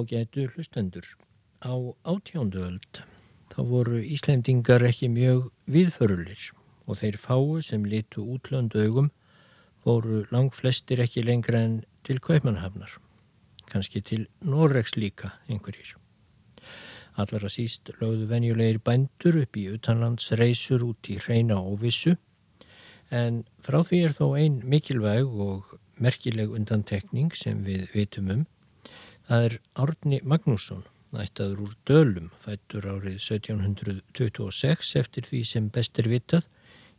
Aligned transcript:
Ágætu 0.00 0.48
hlustendur. 0.48 1.04
Á 1.60 1.76
átjóndu 2.08 2.62
öld 2.64 3.02
þá 3.52 3.60
voru 3.68 3.98
Íslendingar 4.00 4.80
ekki 4.88 5.10
mjög 5.12 5.50
viðförulir 5.68 6.44
og 6.88 7.00
þeir 7.02 7.18
fáu 7.20 7.58
sem 7.60 7.84
litu 7.84 8.24
útlöndu 8.24 8.80
augum 8.80 9.10
voru 9.84 10.22
lang 10.32 10.54
flestir 10.56 11.02
ekki 11.04 11.20
lengra 11.26 11.60
en 11.60 11.74
til 12.02 12.16
Kaupmannhafnar. 12.16 12.94
Kanski 13.68 14.00
til 14.00 14.24
Norregs 14.40 14.96
líka 14.96 15.34
einhverjir. 15.50 15.92
Allara 17.20 17.50
síst 17.52 17.92
lögðu 18.00 18.30
venjulegir 18.30 18.80
bændur 18.80 19.42
upp 19.42 19.58
í 19.60 19.66
utanlandsreysur 19.74 20.86
út 20.86 21.10
í 21.12 21.18
hreina 21.20 21.58
óvissu 21.60 22.14
en 23.10 23.44
frá 23.60 23.82
því 23.84 24.00
er 24.06 24.16
þó 24.16 24.32
ein 24.38 24.62
mikilvæg 24.64 25.28
og 25.28 25.76
merkileg 26.00 26.56
undantekning 26.56 27.36
sem 27.36 27.60
við 27.68 27.90
vitum 27.92 28.32
um 28.38 28.46
Það 29.30 29.44
er 29.46 29.52
Árni 29.78 30.16
Magnússon, 30.26 30.80
nættaður 31.14 31.60
úr 31.62 31.74
Dölum, 31.86 32.32
fættur 32.42 32.88
árið 32.90 33.20
1726 33.22 34.88
eftir 34.98 35.28
því 35.28 35.42
sem 35.46 35.68
best 35.70 36.00
er 36.02 36.08
vitað 36.10 36.48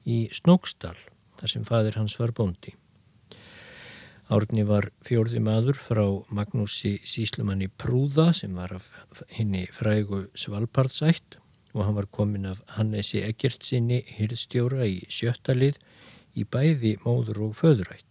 í 0.08 0.30
Snóksdal, 0.32 0.96
þar 1.42 1.52
sem 1.52 1.66
fadir 1.68 1.98
hans 2.00 2.16
var 2.22 2.32
bóndi. 2.32 2.72
Árni 4.32 4.64
var 4.64 4.88
fjörði 5.04 5.42
maður 5.44 5.82
frá 5.84 6.06
Magnúsi 6.32 6.94
Síslumanni 7.04 7.68
Prúða 7.68 8.30
sem 8.32 8.56
var 8.56 8.78
af 8.80 8.88
henni 9.36 9.66
frægu 9.68 10.30
Svalpardsætt 10.32 11.36
og 11.73 11.84
hann 11.84 12.00
var 12.00 12.08
komin 12.08 12.48
af 12.54 12.64
Hannesi 12.78 13.26
Eggertsinni 13.28 14.06
hirðstjóra 14.08 14.88
í 14.88 15.02
sjöttalið 15.12 15.84
í 16.39 16.48
bæði 16.48 16.95
móður 17.04 17.50
og 17.50 17.60
föðurætt. 17.60 18.11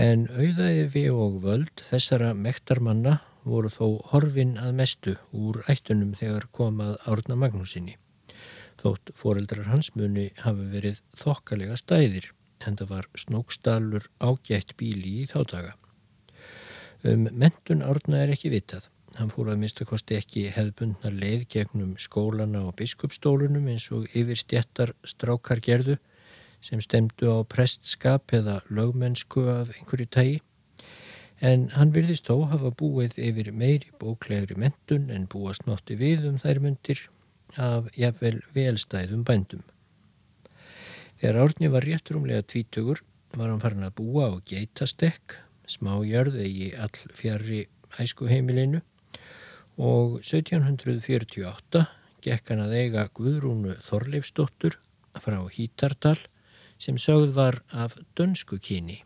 En 0.00 0.22
auðæfi 0.32 1.02
og 1.12 1.42
völd 1.44 1.82
þessara 1.84 2.30
mektarmanna 2.32 3.18
voru 3.44 3.68
þó 3.68 3.98
horfin 4.08 4.54
að 4.56 4.70
mestu 4.78 5.12
úr 5.36 5.58
ættunum 5.68 6.14
þegar 6.16 6.46
komað 6.56 6.94
Árna 7.04 7.36
Magnúsinni. 7.36 7.98
Þótt 8.80 9.12
foreldrar 9.12 9.68
hans 9.68 9.90
muni 9.92 10.30
hafi 10.40 10.70
verið 10.72 11.02
þokkalega 11.20 11.76
stæðir 11.76 12.30
en 12.64 12.78
það 12.80 12.94
var 12.94 13.10
snókstalur 13.24 14.08
ágætt 14.24 14.72
bíli 14.80 15.18
í 15.20 15.28
þáttaga. 15.28 15.74
Um 17.04 17.28
mentun 17.28 17.84
Árna 17.84 18.22
er 18.24 18.32
ekki 18.32 18.54
vitað. 18.56 18.88
Hann 19.18 19.28
fór 19.28 19.52
að 19.52 19.60
minnstakosti 19.60 20.16
ekki 20.16 20.46
hefðbundna 20.54 21.12
leið 21.12 21.44
gegnum 21.52 21.92
skólana 22.00 22.64
og 22.70 22.78
biskupstólunum 22.80 23.68
eins 23.68 23.90
og 23.92 24.08
yfir 24.16 24.40
stjættar 24.46 24.94
strákar 25.04 25.60
gerðu 25.60 26.00
sem 26.60 26.80
stemdu 26.84 27.32
á 27.32 27.38
prestskap 27.48 28.32
eða 28.36 28.60
lögmennsku 28.68 29.46
af 29.48 29.72
einhverju 29.74 30.08
tægi 30.16 30.38
en 31.40 31.68
hann 31.72 31.92
virðist 31.94 32.28
þó 32.28 32.44
hafa 32.52 32.70
búið 32.76 33.16
yfir 33.18 33.50
meiri 33.56 33.88
bóklegri 34.00 34.56
mentun 34.60 35.08
en 35.14 35.28
búast 35.30 35.64
notti 35.66 35.96
við 35.96 36.26
um 36.28 36.38
þær 36.40 36.60
myndir 36.64 37.06
af 37.56 37.88
jafnvel 37.96 38.40
velstæðum 38.54 39.24
bændum. 39.26 39.62
Þegar 41.20 41.40
Árni 41.44 41.70
var 41.72 41.86
réttrumlega 41.88 42.44
tvítugur 42.46 43.00
var 43.36 43.48
hann 43.48 43.62
farin 43.62 43.86
að 43.86 43.96
búa 44.00 44.28
á 44.28 44.34
geitastekk, 44.46 45.36
smájörði 45.70 46.46
í 46.48 46.68
all 46.76 46.92
fjari 47.16 47.64
æskuheimilinu 48.00 48.82
og 49.80 50.20
1748 50.20 51.86
gekk 52.20 52.52
hann 52.52 52.64
að 52.66 52.76
eiga 52.82 53.06
Guðrúnu 53.16 53.78
Þorleifsdóttur 53.86 54.76
frá 55.20 55.38
Hítardal 55.54 56.18
sem 56.80 56.98
sögð 56.98 57.34
var 57.36 57.60
af 57.70 57.98
dönsku 58.16 58.58
kyni. 58.58 59.02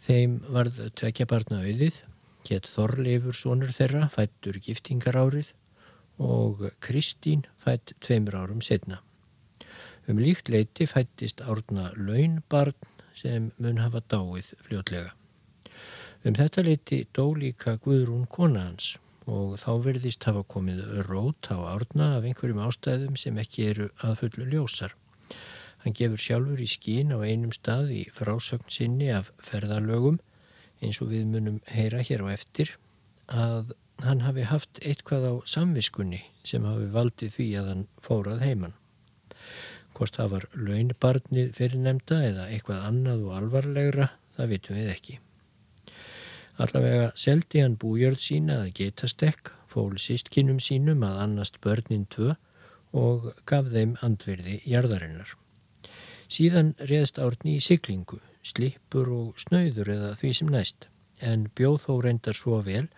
Þeim 0.00 0.40
varð 0.54 0.80
tvekja 0.96 1.26
barna 1.28 1.60
auðið, 1.66 2.02
gett 2.46 2.68
Þorleifur 2.70 3.36
sonur 3.36 3.72
þeirra, 3.74 4.06
fættur 4.12 4.58
giftingar 4.62 5.18
árið 5.18 5.52
og 6.22 6.70
Kristín 6.80 7.44
fætt 7.60 7.92
tveimur 8.00 8.38
árum 8.40 8.62
setna. 8.64 9.02
Um 10.08 10.20
líkt 10.22 10.48
leiti 10.48 10.86
fættist 10.86 11.42
árna 11.42 11.90
launbarn 11.96 12.76
sem 13.14 13.50
mun 13.58 13.80
hafa 13.82 14.00
dáið 14.00 14.52
fljótlega. 14.62 15.12
Um 16.24 16.34
þetta 16.34 16.62
leiti 16.62 17.00
dó 17.12 17.34
líka 17.34 17.76
Guðrún 17.82 18.28
kona 18.30 18.68
hans 18.68 18.96
og 19.26 19.58
þá 19.58 19.72
verðist 19.82 20.24
hafa 20.24 20.44
komið 20.46 20.84
rót 21.08 21.50
á 21.50 21.58
árna 21.74 22.14
af 22.16 22.24
einhverjum 22.24 22.62
ástæðum 22.62 23.18
sem 23.18 23.36
ekki 23.42 23.66
eru 23.72 23.90
að 23.98 24.22
fullu 24.22 24.46
ljósar. 24.52 24.94
Hann 25.86 25.94
gefur 25.94 26.18
sjálfur 26.18 26.58
í 26.58 26.64
skín 26.66 27.12
á 27.14 27.22
einum 27.22 27.52
stað 27.54 27.92
í 27.94 28.00
frásögn 28.10 28.72
sinni 28.74 29.06
af 29.14 29.28
ferðarlögum 29.38 30.16
eins 30.82 30.98
og 30.98 31.12
við 31.12 31.28
munum 31.30 31.60
heyra 31.70 32.00
hér 32.08 32.24
á 32.26 32.34
eftir 32.34 32.72
að 33.30 33.70
hann 34.02 34.24
hafi 34.24 34.48
haft 34.50 34.80
eitthvað 34.82 35.28
á 35.30 35.34
samviskunni 35.46 36.24
sem 36.42 36.66
hafi 36.66 36.88
valdið 36.90 37.36
því 37.36 37.46
að 37.60 37.70
hann 37.70 37.86
fórað 38.02 38.42
heimann. 38.42 38.74
Hvort 39.94 40.18
það 40.18 40.34
var 40.34 40.48
launbarnið 40.58 41.54
fyrir 41.60 41.84
nefnda 41.86 42.20
eða 42.32 42.48
eitthvað 42.50 42.82
annað 42.90 43.24
og 43.28 43.38
alvarlegra, 43.38 44.10
það 44.34 44.52
vitum 44.56 44.82
við 44.82 44.92
ekki. 44.96 45.18
Allavega 46.66 47.08
seldi 47.14 47.62
hann 47.62 47.78
bújörð 47.78 48.26
sína 48.26 48.60
að 48.64 48.74
geta 48.82 49.06
stekk, 49.06 49.54
fól 49.70 49.94
sístkinnum 50.02 50.58
sínum 50.58 51.06
að 51.06 51.24
annast 51.28 51.62
börnin 51.62 52.10
tvö 52.10 52.34
og 52.90 53.34
gaf 53.46 53.70
þeim 53.70 53.94
andverði 54.02 54.64
jarðarinnar. 54.66 55.36
Síðan 56.26 56.74
reðst 56.90 57.20
árni 57.22 57.56
í 57.56 57.62
siglingu, 57.62 58.18
slipur 58.42 59.10
og 59.14 59.38
snöyður 59.38 59.92
eða 59.94 60.14
því 60.18 60.32
sem 60.40 60.48
næst, 60.50 60.88
en 61.22 61.46
bjóð 61.54 61.78
þó 61.86 61.92
reyndar 62.02 62.36
svo 62.38 62.58
vel 62.66 62.88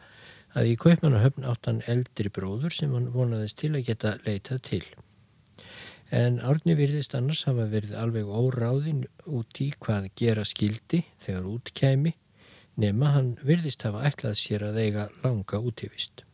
að 0.57 0.71
í 0.73 0.79
kaupmannahöfn 0.81 1.45
áttan 1.45 1.83
eldri 1.87 2.33
bróður 2.33 2.73
sem 2.73 2.95
hann 2.97 3.11
vonaðist 3.13 3.61
til 3.61 3.75
að 3.75 3.85
geta 3.91 4.17
leitað 4.25 4.63
til. 4.71 4.83
En 6.09 6.41
árni 6.41 6.73
virðist 6.79 7.13
annars 7.15 7.45
hafa 7.45 7.69
verið 7.69 7.93
alveg 8.01 8.31
óráðin 8.33 9.05
út 9.29 9.61
í 9.61 9.69
hvað 9.77 10.09
gera 10.17 10.47
skildi 10.49 11.03
þegar 11.21 11.51
út 11.53 11.73
kæmi, 11.77 12.15
nema 12.81 13.13
hann 13.13 13.35
virðist 13.45 13.85
hafa 13.85 14.07
ætlað 14.09 14.39
sér 14.41 14.71
að 14.71 14.81
eiga 14.87 15.09
langa 15.21 15.61
útífist. 15.61 16.25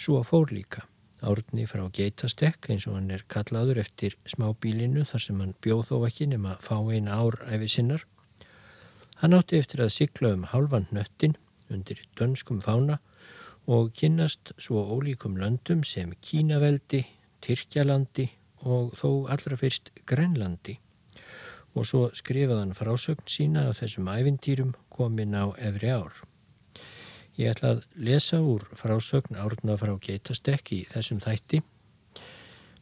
Svo 0.00 0.22
fór 0.24 0.48
líka. 0.54 0.87
Árni 1.18 1.64
frá 1.66 1.82
Geitastekk 1.90 2.68
eins 2.70 2.86
og 2.86 2.94
hann 2.94 3.10
er 3.10 3.24
kallaður 3.32 3.80
eftir 3.82 4.14
smábílinu 4.30 5.02
þar 5.08 5.24
sem 5.24 5.40
hann 5.42 5.56
bjóð 5.64 5.88
þó 5.90 5.96
ekki 6.06 6.28
nema 6.30 6.54
fá 6.62 6.76
eina 6.78 7.16
ár 7.18 7.40
æfi 7.50 7.68
sinnar. 7.72 8.04
Hann 9.18 9.34
átti 9.34 9.58
eftir 9.58 9.82
að 9.82 9.96
sykla 9.96 10.30
um 10.36 10.44
halvan 10.52 10.86
nöttin 10.94 11.34
undir 11.74 12.04
dönskum 12.20 12.60
fána 12.62 13.00
og 13.66 13.90
kynast 13.98 14.54
svo 14.62 14.84
ólíkum 14.94 15.34
löndum 15.42 15.82
sem 15.84 16.14
Kínaveldi, 16.22 17.02
Tyrkjalandi 17.42 18.30
og 18.62 18.94
þó 18.98 19.26
allra 19.26 19.58
fyrst 19.58 19.90
Grenlandi. 20.06 20.78
Og 21.74 21.84
svo 21.86 22.06
skrifaði 22.14 22.62
hann 22.62 22.78
frásögn 22.78 23.26
sína 23.26 23.68
af 23.68 23.82
þessum 23.82 24.08
ævintýrum 24.14 24.74
komin 24.94 25.34
á 25.34 25.50
efri 25.58 25.90
ár. 25.90 26.27
Ég 27.38 27.52
ætla 27.52 27.76
að 27.76 27.82
lesa 28.02 28.40
úr 28.42 28.64
frásögn 28.74 29.36
árna 29.38 29.76
frá 29.78 29.92
geitastekk 30.02 30.72
í 30.74 30.78
þessum 30.90 31.20
þætti. 31.22 31.60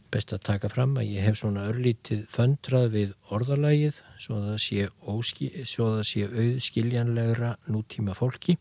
Best 0.09 0.33
að 0.33 0.47
taka 0.49 0.71
fram 0.73 0.95
að 0.97 1.11
ég 1.13 1.27
hef 1.27 1.43
svona 1.43 1.67
örlítið 1.69 2.23
föndrað 2.33 2.87
við 2.95 3.13
orðalægið 3.37 3.99
svo 4.17 4.39
að 4.39 4.47
það 4.47 4.63
sé, 4.65 4.87
óski, 5.13 5.51
svo 5.69 5.91
að 5.91 5.99
það 5.99 6.09
sé 6.09 6.25
auðskiljanlegra 6.31 7.53
nútíma 7.69 8.17
fólki 8.17 8.57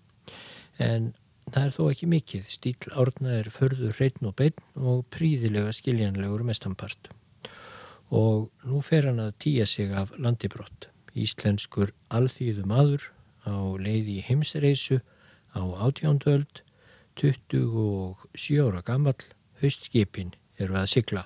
en 0.83 1.13
það 1.47 1.61
er 1.63 1.73
þó 1.77 1.81
ekki 1.93 2.11
mikið. 2.11 2.51
Stíl 2.51 2.91
árna 2.91 3.39
er 3.39 3.51
förður 3.55 3.95
hreitn 3.95 4.27
og 4.27 4.35
beinn 4.43 4.67
og 4.75 5.07
príðilega 5.15 5.71
skiljanlegur 5.79 6.43
mestampart. 6.43 7.07
Og 8.11 8.49
nú 8.67 8.83
fer 8.83 9.07
hann 9.07 9.23
að 9.23 9.37
týja 9.47 9.63
sig 9.69 9.95
af 9.95 10.11
landibrott. 10.19 10.89
Íslenskur 11.15 11.95
alþýðu 12.11 12.67
maður 12.67 13.13
á 13.47 13.55
leiði 13.79 14.19
í 14.19 14.25
heimsreisu 14.27 14.99
á 15.55 15.63
átjóndöld 15.85 16.63
27 17.15 18.59
ára 18.67 18.81
gammal 18.83 19.15
haustskipin 19.61 20.35
eru 20.59 20.75
að 20.75 20.91
sigla. 20.91 21.23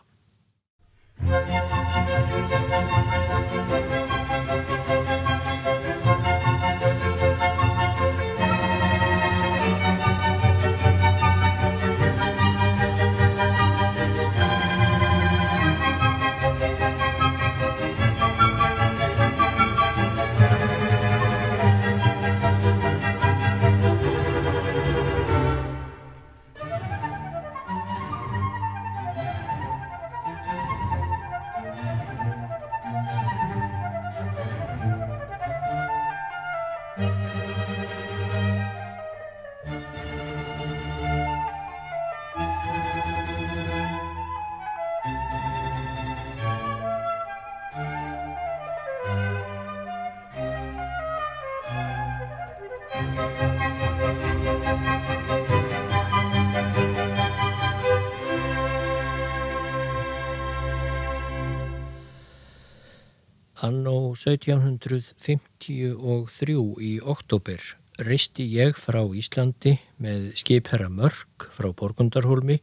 Annó 63.69 64.15
1753 64.17 66.57
í 66.81 66.97
oktober 67.05 67.61
reisti 68.01 68.41
ég 68.49 68.73
frá 68.79 69.03
Íslandi 69.13 69.77
með 70.01 70.33
skipherra 70.41 70.89
Mörk 70.89 71.45
frá 71.53 71.69
Borgundarholmi 71.77 72.57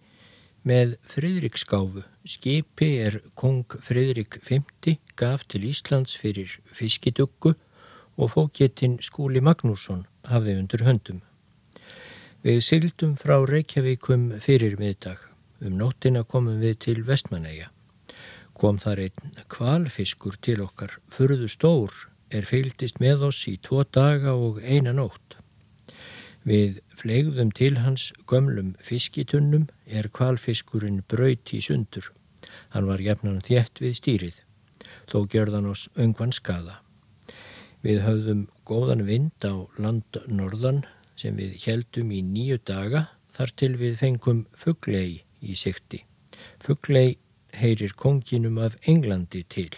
með 0.66 0.98
Fridriksgáfu. 1.06 2.02
Skipi 2.26 2.98
er 3.04 3.22
kong 3.38 3.70
Fridrik 3.86 4.42
V 4.48 4.58
gaf 5.14 5.46
til 5.46 5.62
Íslands 5.70 6.18
fyrir 6.18 6.58
fiskiduggu 6.66 7.54
og 8.16 8.32
fókjetinn 8.34 8.98
Skúli 8.98 9.38
Magnússon 9.38 10.10
hafði 10.26 10.58
undir 10.58 10.82
höndum. 10.88 11.22
Við 12.42 12.58
sildum 12.66 13.14
frá 13.14 13.46
Reykjavíkum 13.46 14.42
fyrir 14.42 14.74
miðdag. 14.82 15.22
Um 15.62 15.78
nóttina 15.78 16.26
komum 16.26 16.58
við 16.58 16.74
til 16.88 17.06
Vestmanæja. 17.06 17.75
Kom 18.56 18.78
þar 18.80 19.02
einn 19.04 19.40
kvalfiskur 19.52 20.38
til 20.40 20.62
okkar, 20.64 20.94
förðu 21.12 21.48
stór, 21.52 21.92
er 22.32 22.46
fylgdist 22.48 23.02
með 23.02 23.26
oss 23.28 23.42
í 23.50 23.58
tvo 23.60 23.82
daga 23.84 24.32
og 24.32 24.62
eina 24.64 24.94
nótt. 24.96 25.36
Við 26.46 26.78
flegðum 26.96 27.50
til 27.52 27.74
hans 27.82 28.12
gömlum 28.30 28.72
fiskitunnum 28.80 29.66
er 29.86 30.08
kvalfiskurinn 30.08 31.02
braut 31.10 31.52
í 31.52 31.60
sundur. 31.60 32.08
Hann 32.72 32.88
var 32.88 33.02
jafnan 33.04 33.42
þjætt 33.44 33.82
við 33.82 33.96
stýrið, 34.00 34.40
þó 35.10 35.18
gjörðan 35.28 35.68
oss 35.74 35.90
öngvan 35.98 36.32
skada. 36.32 36.80
Við 37.84 38.00
höfðum 38.06 38.46
góðan 38.64 39.04
vind 39.04 39.44
á 39.44 39.68
land 39.76 40.20
norðan 40.26 40.84
sem 41.18 41.36
við 41.36 41.60
heldum 41.66 42.08
í 42.14 42.22
nýju 42.24 42.62
daga 42.64 43.06
þar 43.36 43.52
til 43.60 43.72
við 43.76 44.00
fengum 44.00 44.46
fugglei 44.56 45.26
í 45.44 45.58
sikti. 45.58 46.06
Fugglei 46.62 47.18
heyrir 47.60 47.94
konginum 47.96 48.58
af 48.58 48.76
Englandi 48.86 49.42
til. 49.48 49.72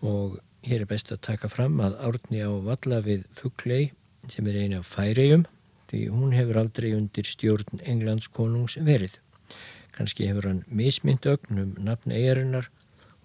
Og 0.00 0.38
hér 0.66 0.84
er 0.84 0.90
best 0.90 1.12
að 1.12 1.22
taka 1.24 1.48
fram 1.48 1.80
að 1.80 1.96
árni 2.04 2.42
á 2.44 2.50
valla 2.50 3.00
við 3.04 3.24
Fugglei 3.36 3.92
sem 4.28 4.46
er 4.48 4.60
eina 4.60 4.80
af 4.80 4.90
færiðum 4.92 5.46
því 5.90 6.00
hún 6.14 6.34
hefur 6.36 6.60
aldrei 6.60 6.92
undir 6.94 7.26
stjórn 7.26 7.82
Englands 7.82 8.28
konungs 8.28 8.76
verið. 8.76 9.16
Kanski 9.96 10.28
hefur 10.28 10.46
hann 10.48 10.62
mismynd 10.68 11.26
ögnum 11.26 11.74
nafn 11.82 12.14
eigarinnar 12.14 12.68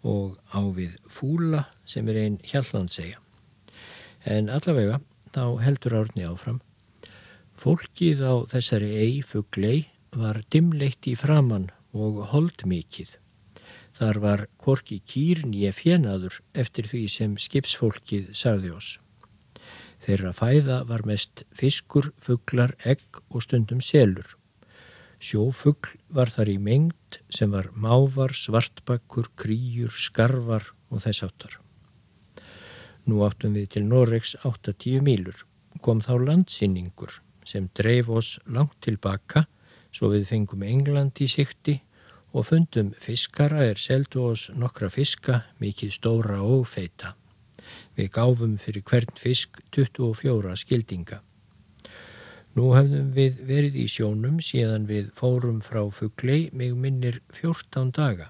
og 0.06 0.40
á 0.50 0.62
við 0.74 0.96
Fúla 1.10 1.66
sem 1.86 2.08
er 2.10 2.22
einn 2.24 2.40
hjallandsega. 2.46 3.20
En 4.26 4.50
allavega 4.50 5.02
þá 5.36 5.62
heldur 5.62 6.00
árni 6.02 6.26
áfram. 6.26 6.62
Fólkið 7.60 8.24
á 8.26 8.34
þessari 8.52 8.92
ei 8.98 9.22
Fugglei 9.22 9.86
var 10.16 10.42
dimleitt 10.52 11.08
í 11.08 11.16
framann 11.20 11.70
og 11.96 12.22
holdmikið. 12.34 13.16
Þar 13.96 14.20
var 14.20 14.46
korki 14.60 15.00
kýrn 15.08 15.56
ég 15.56 15.76
fjenaður 15.78 16.42
eftir 16.52 16.88
því 16.92 17.04
sem 17.12 17.36
skipsfólkið 17.40 18.34
sagði 18.36 18.74
oss. 18.76 18.96
Þeirra 20.04 20.34
fæða 20.36 20.82
var 20.90 21.06
mest 21.08 21.46
fiskur, 21.56 22.12
fugglar, 22.22 22.76
egg 22.84 23.24
og 23.32 23.46
stundum 23.46 23.80
selur. 23.82 24.36
Sjófuggl 25.24 25.96
var 26.12 26.30
þar 26.30 26.52
í 26.52 26.58
mengt 26.62 27.22
sem 27.32 27.56
var 27.56 27.72
mávar, 27.72 28.36
svartbakkur, 28.36 29.32
kríur, 29.40 29.96
skarvar 29.96 30.68
og 30.92 31.02
þess 31.06 31.24
áttar. 31.26 31.56
Nú 33.08 33.24
áttum 33.26 33.56
við 33.56 33.72
til 33.78 33.86
Noregs 33.88 34.36
8-10 34.44 35.02
mílur. 35.06 35.46
Kom 35.82 36.04
þá 36.04 36.18
landsýningur 36.20 37.22
sem 37.46 37.70
dreif 37.78 38.10
oss 38.10 38.36
langt 38.46 38.76
tilbaka 38.84 39.46
svo 39.94 40.10
við 40.12 40.28
fengum 40.28 40.66
England 40.66 41.22
í 41.24 41.28
sikti 41.32 41.80
og 42.36 42.44
fundum 42.50 42.92
fiskara 43.00 43.63
er 43.63 43.80
seldu 43.80 44.25
oss 44.30 44.50
nokkra 44.51 44.89
fiska, 44.92 45.46
mikið 45.63 45.94
stóra 45.96 46.42
og 46.44 46.65
feita. 46.68 47.13
Við 47.96 48.12
gáfum 48.12 48.58
fyrir 48.60 48.84
hvern 48.84 49.15
fisk 49.15 49.62
24 49.75 50.56
skildinga. 50.60 51.22
Nú 52.56 52.72
hefðum 52.75 53.12
við 53.15 53.39
verið 53.48 53.77
í 53.84 53.86
sjónum 53.92 54.42
síðan 54.44 54.88
við 54.88 55.12
fórum 55.15 55.62
frá 55.63 55.82
fugglei 55.92 56.50
mig 56.51 56.75
minnir 56.75 57.22
14 57.36 57.92
daga. 57.96 58.30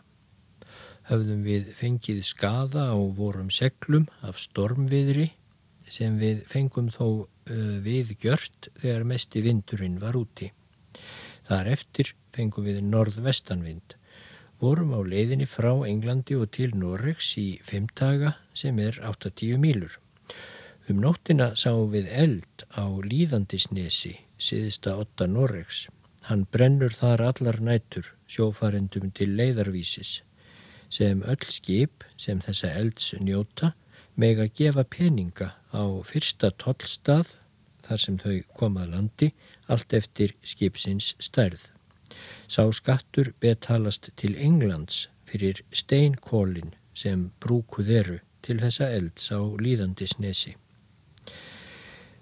Höfðum 1.10 1.42
við 1.46 1.72
fengið 1.78 2.22
skada 2.26 2.88
á 2.94 2.98
vorum 2.98 3.52
seglum 3.54 4.08
af 4.26 4.38
stormviðri 4.42 5.32
sem 5.90 6.18
við 6.18 6.42
fengum 6.50 6.90
þó 6.94 7.06
uh, 7.26 7.26
við 7.86 8.16
gjört 8.22 8.70
þegar 8.82 9.06
mesti 9.06 9.42
vindurinn 9.46 10.00
var 10.02 10.18
úti. 10.18 10.50
Þar 11.46 11.70
eftir 11.76 12.16
fengum 12.36 12.68
við 12.68 12.82
norðvestanvind. 12.84 13.96
Vorum 14.60 14.94
á 14.96 15.00
leiðinni 15.04 15.48
frá 15.50 15.72
Englandi 15.88 16.38
og 16.40 16.52
til 16.56 16.72
Noregs 16.76 17.34
í 17.42 17.48
fimm 17.64 17.90
daga 17.96 18.36
sem 18.56 18.78
er 18.80 19.00
8-10 19.04 19.60
mílur. 19.60 19.98
Um 20.88 21.02
nóttina 21.02 21.50
sáum 21.58 21.90
við 21.92 22.08
eld 22.14 22.66
á 22.78 22.86
Líðandisnesi, 22.86 24.14
siðista 24.38 24.96
8 25.02 25.28
Noregs. 25.32 25.88
Hann 26.30 26.46
brennur 26.50 26.94
þar 26.94 27.24
allar 27.26 27.60
nætur, 27.62 28.08
sjófarendum 28.30 29.12
til 29.14 29.32
leiðarvísis, 29.38 30.22
sem 30.90 31.22
öll 31.26 31.50
skip 31.50 32.06
sem 32.18 32.42
þessa 32.42 32.72
elds 32.80 33.12
njóta 33.20 33.74
meg 34.16 34.40
að 34.40 34.54
gefa 34.62 34.86
peninga 34.88 35.52
á 35.76 35.84
fyrsta 36.08 36.54
tollstað 36.62 37.36
þar 37.86 38.02
sem 38.02 38.18
þau 38.22 38.38
komað 38.58 38.94
landi 38.96 39.32
allt 39.70 39.94
eftir 39.94 40.34
skipsins 40.42 41.14
stærð. 41.20 41.75
Sá 42.48 42.64
skattur 42.72 43.34
betalast 43.42 44.12
til 44.20 44.36
Englands 44.38 45.08
fyrir 45.30 45.64
steinkólin 45.74 46.74
sem 46.94 47.30
brúkuð 47.42 47.92
eru 48.00 48.20
til 48.46 48.60
þessa 48.62 48.92
elds 48.94 49.32
á 49.34 49.42
líðandisnesi. 49.42 50.56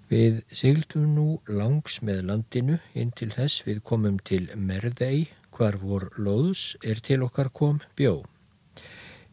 Við 0.08 0.42
sigldum 0.52 1.14
nú 1.16 1.28
langs 1.48 2.00
með 2.04 2.26
landinu 2.28 2.78
inn 2.94 3.12
til 3.16 3.30
þess 3.32 3.64
við 3.66 3.80
komum 3.88 4.18
til 4.20 4.46
Merðei 4.56 5.28
hvar 5.54 5.78
vor 5.80 6.10
loðs 6.18 6.74
er 6.82 7.00
til 7.04 7.22
okkar 7.26 7.50
kom 7.54 7.80
bjó. 7.96 8.22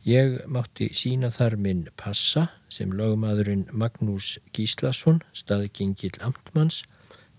Ég 0.07 0.39
mátti 0.49 0.87
sína 0.97 1.29
þar 1.29 1.57
minn 1.61 1.83
passa 1.99 2.47
sem 2.73 2.93
lögmaðurinn 2.97 3.67
Magnús 3.69 4.39
Gíslason, 4.55 5.21
staðgengil 5.33 6.15
amtmanns, 6.25 6.81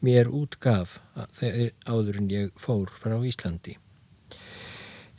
mér 0.02 0.28
útgaf 0.34 0.98
áður 1.86 2.18
en 2.20 2.30
ég 2.30 2.50
fór 2.58 2.90
frá 2.90 3.14
Íslandi. 3.22 3.76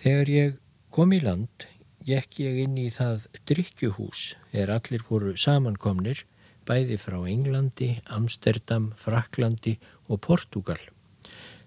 Þegar 0.03 0.29
ég 0.29 0.57
kom 0.91 1.13
í 1.15 1.21
land, 1.23 1.67
gekk 2.03 2.41
ég 2.43 2.59
inn 2.65 2.75
í 2.77 2.89
það 2.91 3.27
drikkjuhús 3.47 4.33
er 4.51 4.73
allir 4.73 5.05
voru 5.07 5.37
samankomnir, 5.39 6.25
bæði 6.67 6.97
frá 6.99 7.17
Englandi, 7.27 7.95
Amsterdam, 8.11 8.91
Fraklandi 8.99 9.77
og 10.07 10.21
Portugal. 10.27 10.79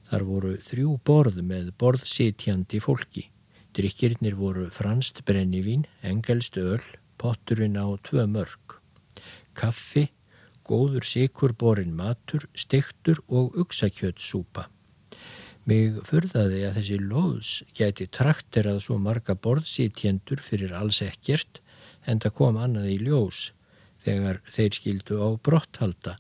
Þar 0.07 0.25
voru 0.29 0.53
þrjú 0.69 0.99
borð 1.05 1.41
með 1.43 1.73
borðsitjandi 1.81 2.81
fólki. 2.85 3.27
Drikkirnir 3.77 4.37
voru 4.39 4.69
franst 4.73 5.25
brennivín, 5.29 5.85
engelst 6.01 6.57
öl, 6.57 6.85
potturinn 7.21 7.77
á 7.77 7.89
tvö 8.05 8.25
mörg. 8.31 8.79
Kaffi, 9.57 10.07
góður 10.67 11.07
sikurborin 11.07 11.95
matur, 11.97 12.49
stektur 12.55 13.23
og 13.29 13.57
uksakjötsúpa. 13.63 14.67
Mig 15.67 15.97
fyrðaði 16.07 16.61
að 16.69 16.77
þessi 16.79 16.99
loðs 17.03 17.53
geti 17.75 18.07
trakterað 18.07 18.85
svo 18.85 18.99
marga 19.03 19.35
borðsítjendur 19.35 20.43
fyrir 20.43 20.75
alls 20.79 21.01
ekkert 21.03 21.61
en 22.07 22.23
það 22.23 22.37
kom 22.39 22.59
annað 22.63 22.93
í 22.93 22.99
ljós 23.03 23.49
þegar 24.05 24.39
þeir 24.55 24.79
skildu 24.79 25.19
á 25.19 25.29
brotthalda 25.43 26.15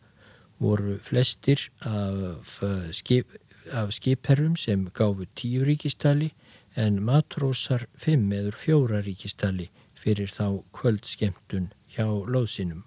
voru 0.58 0.96
flestir 1.04 1.68
af, 1.86 2.58
skip, 2.96 3.30
af 3.70 3.92
skipherrum 3.94 4.56
sem 4.58 4.88
gáfu 4.90 5.28
tíu 5.38 5.62
ríkistali 5.68 6.32
en 6.74 6.98
matrósar 7.04 7.86
fimm 7.94 8.32
eður 8.34 8.58
fjóra 8.58 9.00
ríkistali 9.04 9.70
fyrir 9.96 10.32
þá 10.32 10.62
kvöldskemtun 10.76 11.70
hjá 11.94 12.06
lóðsinum. 12.06 12.84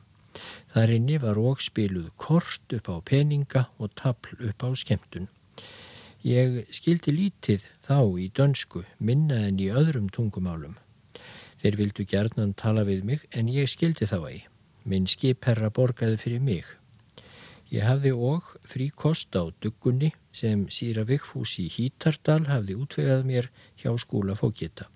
Þar 0.73 0.93
inni 0.95 1.17
var 1.21 1.39
ógspiluð 1.41 2.11
kort 2.17 2.75
upp 2.77 2.89
á 2.93 2.97
peninga 3.01 3.67
og 3.77 3.93
tapl 3.97 4.37
upp 4.49 4.65
á 4.65 4.69
skemtun. 4.77 5.29
Ég 6.25 6.65
skildi 6.75 7.13
lítið 7.15 7.63
þá 7.85 7.99
í 8.19 8.27
dönsku, 8.35 8.83
minna 8.99 9.39
en 9.47 9.59
í 9.59 9.69
öðrum 9.71 10.09
tungumálum. 10.11 10.75
Þeir 11.59 11.77
vildu 11.79 12.05
gerðnan 12.07 12.53
tala 12.59 12.83
við 12.87 13.05
mig 13.07 13.23
en 13.31 13.47
ég 13.51 13.71
skildi 13.71 14.07
þá 14.07 14.19
ei. 14.27 14.43
Minn 14.83 15.07
skipherra 15.07 15.71
borgaði 15.71 16.19
fyrir 16.19 16.43
mig. 16.43 16.67
Ég 17.69 17.85
hafði 17.85 18.11
og 18.15 18.53
frí 18.67 18.89
kost 18.89 19.35
á 19.37 19.45
duggunni 19.61 20.11
sem 20.33 20.67
síra 20.73 21.03
Vigfús 21.05 21.57
í 21.61 21.67
Hítardal 21.69 22.41
hafði 22.49 22.77
útvegað 22.81 23.27
mér 23.27 23.51
hjá 23.77 23.91
skúla 24.01 24.35
fókita. 24.39 24.89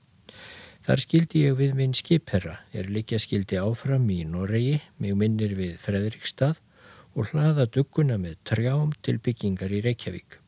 Þar 0.84 1.00
skildi 1.00 1.42
ég 1.46 1.54
við 1.56 1.78
minn 1.80 1.94
skipherra, 1.96 2.58
er 2.75 2.90
líka 2.92 3.16
skildi 3.16 3.56
áfram 3.56 4.10
í 4.12 4.25
Noregi, 4.28 4.82
mig 5.00 5.13
minnir 5.16 5.54
við 5.56 5.78
Fredrikstad 5.80 6.60
og 7.16 7.30
hlaða 7.32 7.70
dugguna 7.72 8.18
með 8.20 8.36
trjám 8.50 8.92
til 9.00 9.16
byggingar 9.24 9.72
í 9.72 9.80
Reykjavík. 9.86 10.40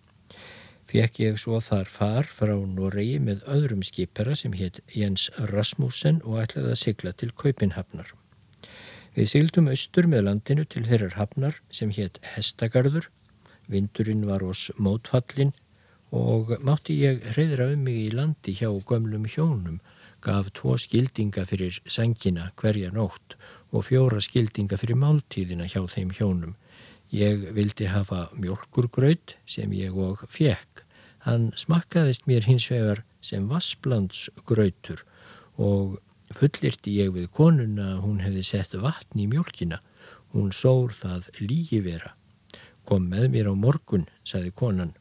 fekk 0.91 1.19
ég 1.19 1.39
svo 1.39 1.61
þar 1.63 1.87
far 1.91 2.27
frá 2.27 2.51
Noregi 2.51 3.15
með 3.19 3.47
öðrum 3.47 3.81
skipera 3.83 4.35
sem 4.35 4.53
hétt 4.59 4.81
Jens 4.91 5.29
Rasmussen 5.53 6.21
og 6.23 6.43
ætlaði 6.43 6.71
að 6.71 6.81
sigla 6.83 7.11
til 7.11 7.31
Kaupinhafnar. 7.31 8.11
Við 9.15 9.31
sigldum 9.31 9.71
austur 9.71 10.07
með 10.11 10.27
landinu 10.27 10.67
til 10.67 10.83
þeirrar 10.83 11.15
hafnar 11.15 11.61
sem 11.71 11.91
hétt 11.95 12.19
Hestagarður, 12.35 13.07
vindurinn 13.71 14.27
var 14.27 14.43
ós 14.43 14.67
mótfallin 14.75 15.55
og 16.11 16.57
mátti 16.59 16.99
ég 17.01 17.23
hreyðra 17.31 17.71
um 17.73 17.83
mig 17.87 18.01
í 18.03 18.09
landi 18.11 18.53
hjá 18.59 18.69
gömlum 18.83 19.23
hjónum, 19.27 19.79
gaf 20.25 20.49
tvo 20.57 20.75
skildinga 20.81 21.45
fyrir 21.45 21.79
sengina 21.85 22.51
hverja 22.59 22.91
nótt 22.95 23.37
og 23.71 23.85
fjóra 23.87 24.19
skildinga 24.23 24.79
fyrir 24.81 24.97
máltíðina 24.99 25.69
hjá 25.69 25.83
þeim 25.93 26.13
hjónum 26.17 26.55
Ég 27.13 27.51
vildi 27.53 27.85
hafa 27.85 28.29
mjölkurgraut 28.33 29.35
sem 29.45 29.71
ég 29.77 29.93
og 29.93 30.25
fjekk. 30.31 30.81
Hann 31.25 31.51
smakkaðist 31.57 32.25
mér 32.27 32.47
hins 32.49 32.65
vegar 32.69 33.03
sem 33.21 33.45
vassblandsgrautur 33.49 35.03
og 35.55 35.99
fullirti 36.33 36.95
ég 36.97 37.13
við 37.13 37.29
konuna 37.31 37.93
að 37.93 38.01
hún 38.03 38.19
hefði 38.25 38.43
sett 38.43 38.73
vatn 38.81 39.21
í 39.21 39.29
mjölkina. 39.29 39.79
Hún 40.33 40.51
sór 40.51 40.93
það 40.97 41.29
lígi 41.39 41.79
vera. 41.85 42.15
Kom 42.85 43.07
með 43.09 43.29
mér 43.33 43.49
á 43.49 43.55
morgun, 43.55 44.09
saði 44.25 44.51
konan. 44.51 44.91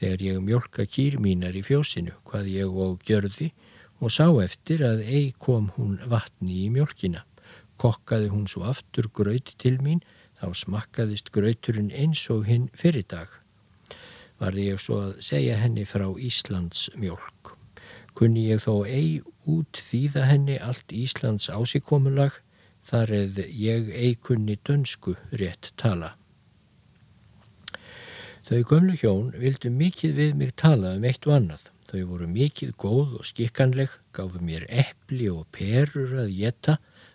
Þegar 0.00 0.24
ég 0.24 0.42
mjölka 0.44 0.84
kýr 0.88 1.20
mínar 1.20 1.56
í 1.56 1.62
fjósinu, 1.64 2.16
hvað 2.24 2.50
ég 2.52 2.72
og 2.72 3.04
gjörði 3.04 3.52
og 4.00 4.12
sá 4.12 4.28
eftir 4.42 4.84
að 4.84 5.02
ei 5.06 5.32
kom 5.38 5.70
hún 5.76 5.98
vatni 6.10 6.66
í 6.66 6.70
mjölkina. 6.74 7.24
Kokkaði 7.76 8.30
hún 8.32 8.46
svo 8.48 8.64
aftur 8.68 9.08
graut 9.12 9.52
til 9.60 9.76
mín 9.84 10.00
Þá 10.36 10.52
smakkaðist 10.52 11.30
grauturinn 11.32 11.92
eins 11.96 12.26
og 12.32 12.44
hinn 12.44 12.66
fyrir 12.76 13.06
dag. 13.08 13.30
Varði 14.36 14.66
ég 14.68 14.82
svo 14.82 14.98
að 15.06 15.22
segja 15.24 15.56
henni 15.56 15.86
frá 15.88 16.04
Íslands 16.12 16.90
mjölk. 17.00 17.54
Kunni 18.16 18.44
ég 18.50 18.60
þó 18.66 18.84
ei 18.84 19.22
út 19.48 19.80
þýða 19.80 20.26
henni 20.28 20.58
allt 20.60 20.92
Íslands 20.92 21.48
ásikomulag 21.48 22.36
þar 22.84 23.14
eða 23.16 23.46
ég 23.48 23.88
ei 23.96 24.12
kunni 24.20 24.58
dönsku 24.60 25.16
rétt 25.32 25.72
tala. 25.80 26.12
Þau 28.46 28.60
gömlu 28.68 28.98
hjón 29.00 29.32
vildu 29.40 29.72
mikið 29.72 30.20
við 30.20 30.36
mig 30.36 30.52
tala 30.60 30.92
um 30.98 31.08
eitt 31.08 31.24
og 31.26 31.38
annað. 31.38 31.64
Þau 31.96 32.08
voru 32.10 32.26
mikið 32.28 32.72
góð 32.76 33.12
og 33.16 33.24
skikkanleg, 33.24 33.88
gáfu 34.12 34.42
mér 34.44 34.66
eppli 34.68 35.30
og 35.32 35.46
perur 35.48 36.10
að 36.20 36.34
geta 36.36 36.74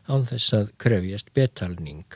án 0.09 0.23
þess 0.25 0.55
að 0.57 0.71
krefjast 0.81 1.27
betalning. 1.37 2.07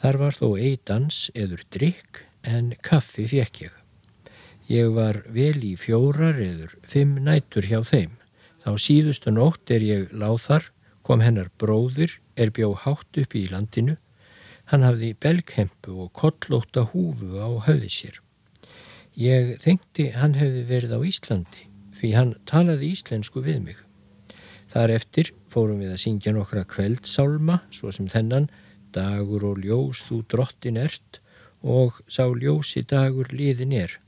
Þar 0.00 0.16
var 0.18 0.34
þó 0.34 0.48
eidans 0.58 1.18
eður 1.38 1.62
drikk 1.70 2.24
en 2.42 2.72
kaffi 2.82 3.28
fekk 3.30 3.60
ég. 3.62 3.76
Ég 4.66 4.90
var 4.96 5.20
vel 5.30 5.60
í 5.68 5.76
fjórar 5.78 6.40
eður 6.42 6.74
fimm 6.82 7.20
nætur 7.22 7.68
hjá 7.70 7.78
þeim. 7.86 8.16
Þá 8.66 8.72
síðustu 8.86 9.30
nótt 9.30 9.70
er 9.70 9.86
ég 9.86 10.10
láð 10.10 10.40
þar, 10.48 10.66
kom 11.06 11.22
hennar 11.22 11.52
bróðir, 11.62 12.16
er 12.34 12.50
bjó 12.50 12.72
hátt 12.74 13.22
upp 13.22 13.38
í 13.38 13.44
landinu. 13.54 13.94
Hann 14.74 14.82
hafði 14.82 15.12
belghempu 15.14 15.94
og 15.94 16.10
kollóta 16.10 16.88
húfu 16.90 17.38
á 17.38 17.54
höfði 17.70 17.92
sér. 18.00 18.18
Ég 19.20 19.58
þengti 19.60 20.06
hann 20.16 20.32
hefði 20.38 20.60
verið 20.64 20.92
á 20.96 21.00
Íslandi 21.04 21.66
því 21.98 22.10
hann 22.16 22.30
talaði 22.48 22.94
íslensku 22.94 23.42
við 23.44 23.58
mig. 23.66 23.80
Þar 24.72 24.94
eftir 24.94 25.30
fórum 25.52 25.82
við 25.82 25.90
að 25.92 26.00
syngja 26.06 26.32
nokkra 26.32 26.62
kveldsálma, 26.64 27.58
svo 27.68 27.92
sem 27.92 28.08
þennan, 28.08 28.48
dagur 28.96 29.44
og 29.50 29.60
ljós 29.60 30.00
þú 30.06 30.22
drottin 30.32 30.80
ert 30.80 31.20
og 31.60 32.00
sá 32.08 32.24
ljósi 32.32 32.80
dagur 32.88 33.28
liðin 33.34 33.76
er 33.76 33.98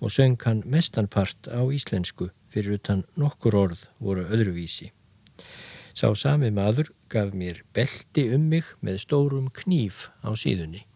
og 0.00 0.14
söng 0.16 0.40
hann 0.48 0.64
mestanpart 0.64 1.52
á 1.52 1.60
íslensku 1.68 2.30
fyrir 2.48 2.78
utan 2.80 3.04
nokkur 3.20 3.60
orð 3.60 3.86
voru 4.00 4.24
öðruvísi. 4.24 4.88
Sá 5.92 6.08
sami 6.16 6.48
maður 6.48 6.94
gaf 7.12 7.36
mér 7.36 7.60
belti 7.76 8.30
um 8.32 8.48
mig 8.48 8.64
með 8.80 9.02
stórum 9.04 9.52
kníf 9.52 10.08
á 10.24 10.32
síðunni. 10.32 10.86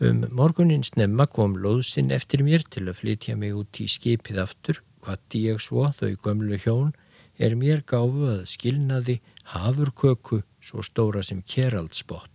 Um 0.00 0.24
morgunin 0.32 0.82
snemma 0.82 1.26
kom 1.26 1.54
loðsinn 1.60 2.10
eftir 2.10 2.42
mér 2.46 2.64
til 2.64 2.88
að 2.88 2.98
flytja 3.02 3.36
mig 3.36 3.52
út 3.54 3.80
í 3.82 3.88
skipið 3.90 4.40
aftur, 4.42 4.82
hvati 5.04 5.44
ég 5.50 5.60
svo 5.60 5.90
þau 5.98 6.14
gömlu 6.24 6.56
hjón 6.56 6.92
er 7.38 7.56
mér 7.58 7.82
gáfu 7.84 8.28
að 8.30 8.46
skilnaði 8.48 9.20
hafurköku 9.52 10.42
svo 10.62 10.82
stóra 10.86 11.22
sem 11.26 11.42
Kjeraldsbotn. 11.42 12.30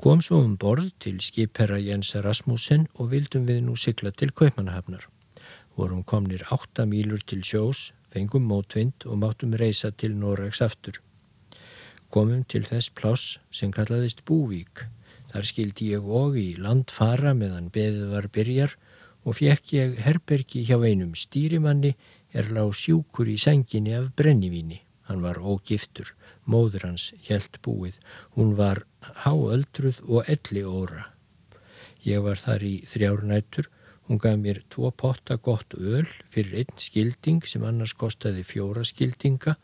Kom 0.00 0.22
svo 0.24 0.38
um 0.40 0.54
borð 0.56 0.94
til 1.04 1.18
skipherra 1.20 1.76
Jens 1.76 2.14
Rasmussen 2.16 2.86
og 2.96 3.10
vildum 3.12 3.44
við 3.44 3.66
nú 3.66 3.74
sigla 3.76 4.14
til 4.16 4.32
Kaupmannahafnar. 4.32 5.04
Vorum 5.76 6.02
komnir 6.04 6.46
átta 6.48 6.86
mílur 6.88 7.20
til 7.20 7.42
sjós, 7.44 7.90
fengum 8.08 8.46
mótvind 8.48 9.04
og 9.04 9.20
máttum 9.20 9.52
reysa 9.60 9.90
til 9.92 10.16
Noregs 10.16 10.62
aftur. 10.64 11.02
Komum 12.10 12.46
til 12.48 12.64
þess 12.64 12.88
pláss 12.96 13.36
sem 13.52 13.70
kallaðist 13.70 14.24
Búvík. 14.24 14.88
Þar 15.30 15.46
skildi 15.46 15.90
ég 15.94 16.06
og 16.20 16.38
í 16.38 16.48
land 16.58 16.90
fara 16.90 17.34
meðan 17.38 17.70
beðið 17.74 18.14
var 18.14 18.28
byrjar 18.34 18.76
og 19.24 19.36
fekk 19.38 19.74
ég 19.76 19.98
herbergi 20.04 20.64
hjá 20.66 20.78
einum 20.82 21.12
stýrimanni 21.14 21.94
er 22.32 22.50
lág 22.54 22.72
sjúkur 22.74 23.30
í 23.30 23.36
senginni 23.38 23.94
af 23.96 24.10
brennivíni. 24.18 24.80
Hann 25.10 25.22
var 25.22 25.40
ógiftur, 25.42 26.12
móður 26.46 26.86
hans 26.86 27.10
helt 27.26 27.58
búið. 27.66 27.98
Hún 28.36 28.54
var 28.58 28.84
háöldruð 29.24 30.02
og 30.06 30.28
elli 30.30 30.62
óra. 30.62 31.08
Ég 32.06 32.22
var 32.24 32.38
þar 32.38 32.64
í 32.64 32.74
þrjárnættur. 32.86 33.68
Hún 34.06 34.18
gaf 34.22 34.38
mér 34.38 34.62
tvo 34.70 34.90
potta 34.90 35.36
gott 35.38 35.74
öl 35.74 36.06
fyrir 36.34 36.62
einn 36.62 36.78
skilding 36.78 37.44
sem 37.46 37.62
annars 37.66 37.94
kostaði 37.94 38.42
fjóra 38.46 38.82
skildinga 38.86 39.56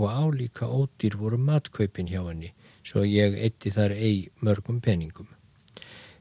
og 0.00 0.08
álíka 0.08 0.68
ódýr 0.68 1.18
voru 1.20 1.36
matkaupin 1.36 2.08
hjá 2.08 2.22
henni, 2.24 2.54
svo 2.84 3.04
ég 3.04 3.36
eitti 3.38 3.72
þar 3.74 3.94
ei 3.96 4.30
mörgum 4.40 4.80
peningum. 4.80 5.28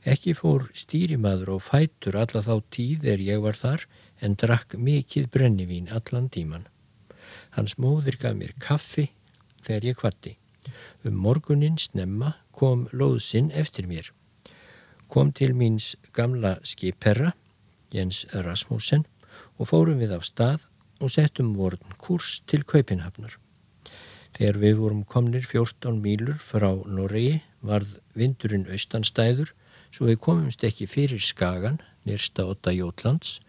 Ekki 0.07 0.33
fór 0.37 0.69
stýrimaður 0.73 1.55
og 1.57 1.63
fætur 1.65 2.15
alla 2.19 2.41
þá 2.43 2.53
tíð 2.71 3.07
er 3.13 3.23
ég 3.23 3.41
var 3.43 3.57
þar 3.59 3.85
en 4.23 4.35
drakk 4.39 4.75
mikið 4.79 5.27
brennivín 5.33 5.89
allan 5.91 6.29
tíman. 6.31 6.67
Hans 7.55 7.75
móðir 7.77 8.19
gaf 8.21 8.37
mér 8.37 8.53
kaffi 8.59 9.09
þegar 9.65 9.89
ég 9.89 9.99
kvatti. 9.99 10.37
Um 11.03 11.19
morgunin 11.19 11.77
snemma 11.79 12.35
kom 12.51 12.87
loðsinn 12.91 13.51
eftir 13.51 13.87
mér. 13.87 14.11
Kom 15.09 15.31
til 15.33 15.55
míns 15.57 15.95
gamla 16.13 16.59
skipherra, 16.63 17.33
Jens 17.91 18.25
Rasmussen, 18.33 19.05
og 19.57 19.71
fórum 19.71 19.99
við 19.99 20.13
af 20.15 20.27
stað 20.27 20.67
og 20.99 21.11
settum 21.11 21.55
vorn 21.57 21.95
kurs 21.97 22.39
til 22.45 22.63
Kaupinhafnar. 22.63 23.37
Þegar 24.37 24.59
við 24.61 24.75
vorum 24.79 25.03
komnir 25.09 25.45
14 25.47 26.01
mílur 26.03 26.37
frá 26.39 26.69
Noregi 26.85 27.41
varð 27.65 27.97
vindurinn 28.15 28.67
austanstæður 28.71 29.53
svo 29.91 30.09
við 30.09 30.19
komumst 30.23 30.63
ekki 30.63 30.87
fyrir 30.89 31.21
Skagan, 31.23 31.79
nýrsta 32.05 32.45
8 32.47 32.73
Jótlands, 32.77 33.39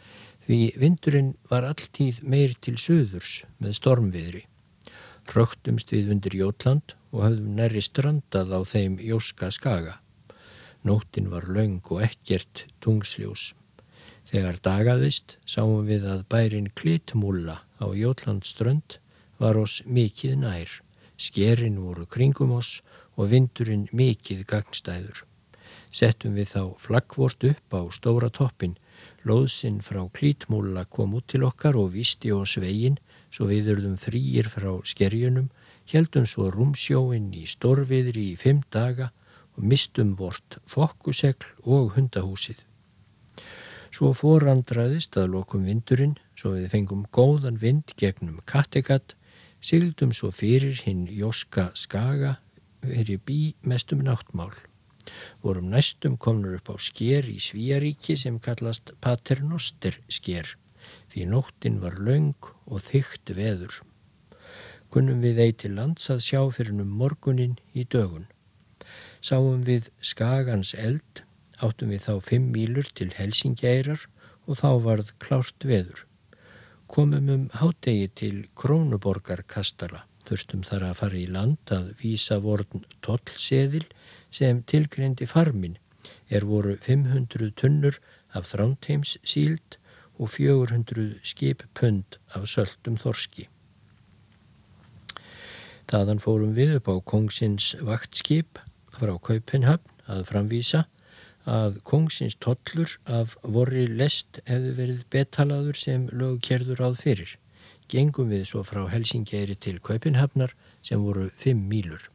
því 0.47 0.61
vindurinn 0.81 1.35
var 1.51 1.67
alltíð 1.69 2.23
meir 2.27 2.57
til 2.65 2.77
söðurs 2.81 3.43
með 3.61 3.77
stormviðri. 3.79 4.45
Fröktumst 5.31 5.93
við 5.95 6.11
undir 6.17 6.35
Jótland 6.35 6.97
og 7.13 7.25
hafðum 7.27 7.55
nærri 7.59 7.83
strandað 7.85 8.55
á 8.57 8.61
þeim 8.67 8.97
Jóska 9.05 9.51
skaga. 9.55 9.99
Nóttin 10.87 11.29
var 11.31 11.45
laung 11.45 11.83
og 11.93 12.01
ekkert 12.07 12.65
tungsljós. 12.81 13.53
Þegar 14.31 14.61
dagaðist 14.65 15.37
sáum 15.45 15.85
við 15.89 16.07
að 16.09 16.25
bærin 16.33 16.71
Klitmúla 16.75 17.61
á 17.79 17.87
Jótlandströnd 17.93 18.99
var 19.41 19.59
oss 19.59 19.81
mikið 19.87 20.37
nær. 20.45 20.77
Skerin 21.17 21.81
voru 21.81 22.07
kringum 22.07 22.53
oss 22.57 22.81
og 23.17 23.33
vindurinn 23.33 23.89
mikið 23.93 24.47
gangstæður. 24.49 25.25
Settum 25.91 26.37
við 26.39 26.55
þá 26.55 26.63
flaggvort 26.79 27.45
upp 27.49 27.75
á 27.75 27.83
stóra 27.91 28.31
toppin 28.31 28.77
Lóðsinn 29.29 29.81
frá 29.85 30.01
klítmúla 30.17 30.87
kom 30.89 31.15
út 31.19 31.27
til 31.33 31.45
okkar 31.45 31.77
og 31.77 31.93
visti 31.97 32.33
oss 32.33 32.57
veginn 32.61 32.97
svo 33.31 33.51
við 33.51 33.69
urðum 33.75 33.99
frýir 34.01 34.49
frá 34.49 34.71
skerjunum, 34.93 35.51
heldum 35.93 36.27
svo 36.27 36.49
rúmsjóinn 36.55 37.29
í 37.37 37.45
storfiðri 37.49 38.31
í 38.33 38.39
fimm 38.41 38.63
daga 38.73 39.11
og 39.57 39.67
mistum 39.73 40.15
vort 40.17 40.59
fokkusegl 40.73 41.53
og 41.69 41.95
hundahúsið. 41.99 42.65
Svo 43.91 44.13
forandraðist 44.15 45.17
að 45.21 45.33
lokum 45.35 45.67
vindurinn, 45.67 46.17
svo 46.39 46.55
við 46.57 46.71
fengum 46.73 47.05
góðan 47.13 47.59
vind 47.61 47.93
gegnum 48.01 48.41
Kattegat, 48.47 49.17
sigldum 49.61 50.13
svo 50.17 50.33
fyrir 50.35 50.83
hinn 50.87 51.07
Jóska 51.07 51.71
Skaga, 51.75 52.39
verið 52.81 53.25
bí 53.27 53.41
mestum 53.63 54.03
náttmál 54.05 54.55
vorum 55.43 55.71
næstum 55.75 56.17
komnur 56.25 56.57
upp 56.59 56.71
á 56.73 56.77
sker 56.89 57.29
í 57.35 57.39
Svíjaríki 57.43 58.17
sem 58.23 58.39
kallast 58.47 58.93
Paternoster 59.05 59.97
sker 60.09 60.57
því 61.13 61.27
nóttin 61.31 61.79
var 61.85 61.97
laung 62.07 62.51
og 62.67 62.83
þygt 62.87 63.33
veður. 63.37 63.81
Kunnum 64.91 65.23
við 65.23 65.41
eiti 65.45 65.71
lands 65.71 66.11
að 66.13 66.25
sjá 66.27 66.41
fyrir 66.57 66.83
um 66.85 66.95
morgunin 67.01 67.59
í 67.75 67.87
dögun. 67.95 68.27
Sáum 69.23 69.63
við 69.67 69.91
skagans 70.03 70.73
eld, 70.75 71.23
áttum 71.63 71.93
við 71.95 72.07
þá 72.09 72.15
fimm 72.27 72.51
mílur 72.55 72.89
til 72.99 73.11
Helsingeirar 73.15 74.07
og 74.47 74.59
þá 74.63 74.71
varð 74.87 75.13
klárt 75.23 75.67
veður. 75.67 76.07
Komum 76.91 77.29
um 77.31 77.43
hádegi 77.55 78.09
til 78.19 78.39
Krónuborgar 78.59 79.45
kastala. 79.47 80.01
Þurstum 80.27 80.65
þar 80.67 80.89
að 80.89 80.97
fara 80.99 81.19
í 81.21 81.29
land 81.31 81.71
að 81.71 81.93
vísa 82.01 82.41
vorn 82.43 82.83
tollseðil 83.07 83.85
sem 84.35 84.65
tilgreindi 84.67 85.29
farmin 85.31 85.77
er 86.35 86.49
voru 86.51 86.75
500 86.83 87.53
tunnur 87.55 88.01
af 88.35 88.51
þránteims 88.51 89.21
síld 89.23 89.79
og 90.19 90.33
400 90.35 91.23
skippund 91.23 92.19
af 92.35 92.51
söldum 92.51 92.99
þorski. 92.99 93.47
Þaðan 95.87 96.25
fórum 96.27 96.59
við 96.59 96.75
upp 96.81 96.91
á 96.91 96.95
kongsins 97.07 97.77
vaktskip 97.87 98.59
frá 98.99 99.15
Kaupenhafn 99.15 100.11
að 100.11 100.27
framvísa 100.27 100.89
að 101.51 101.81
kongsins 101.83 102.37
tollur 102.39 102.93
af 103.19 103.35
vorri 103.43 103.87
lest 103.89 104.39
hefði 104.47 104.73
verið 104.79 105.05
betalaður 105.11 105.79
sem 105.79 106.07
lögkerður 106.15 106.85
áð 106.87 106.99
fyrir. 107.03 107.33
Gengum 107.91 108.31
við 108.31 108.45
svo 108.47 108.63
frá 108.63 108.85
Helsingeri 108.93 109.57
til 109.59 109.81
Kaupenhafnar 109.83 110.55
sem 110.83 111.03
voru 111.03 111.31
fimm 111.37 111.67
mílur. 111.71 112.07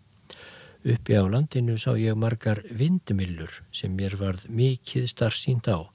Uppi 0.86 1.18
á 1.20 1.26
landinu 1.28 1.76
sá 1.82 1.98
ég 2.00 2.16
margar 2.16 2.62
vindmillur 2.70 3.60
sem 3.76 3.92
mér 3.98 4.16
varð 4.22 4.46
mikið 4.48 5.10
starfsínd 5.12 5.68
á 5.68 5.90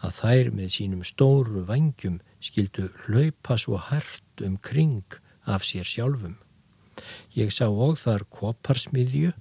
að 0.00 0.16
þær 0.16 0.50
með 0.56 0.70
sínum 0.74 1.02
stóru 1.04 1.62
vangjum 1.68 2.18
skildu 2.42 2.88
hlaupa 3.04 3.58
svo 3.60 3.78
hært 3.90 4.44
um 4.46 4.56
kring 4.56 5.04
af 5.44 5.62
sér 5.68 5.84
sjálfum. 5.84 6.38
Ég 7.36 7.52
sá 7.52 7.68
og 7.68 8.00
þar 8.00 8.24
koparsmiðju 8.32 9.34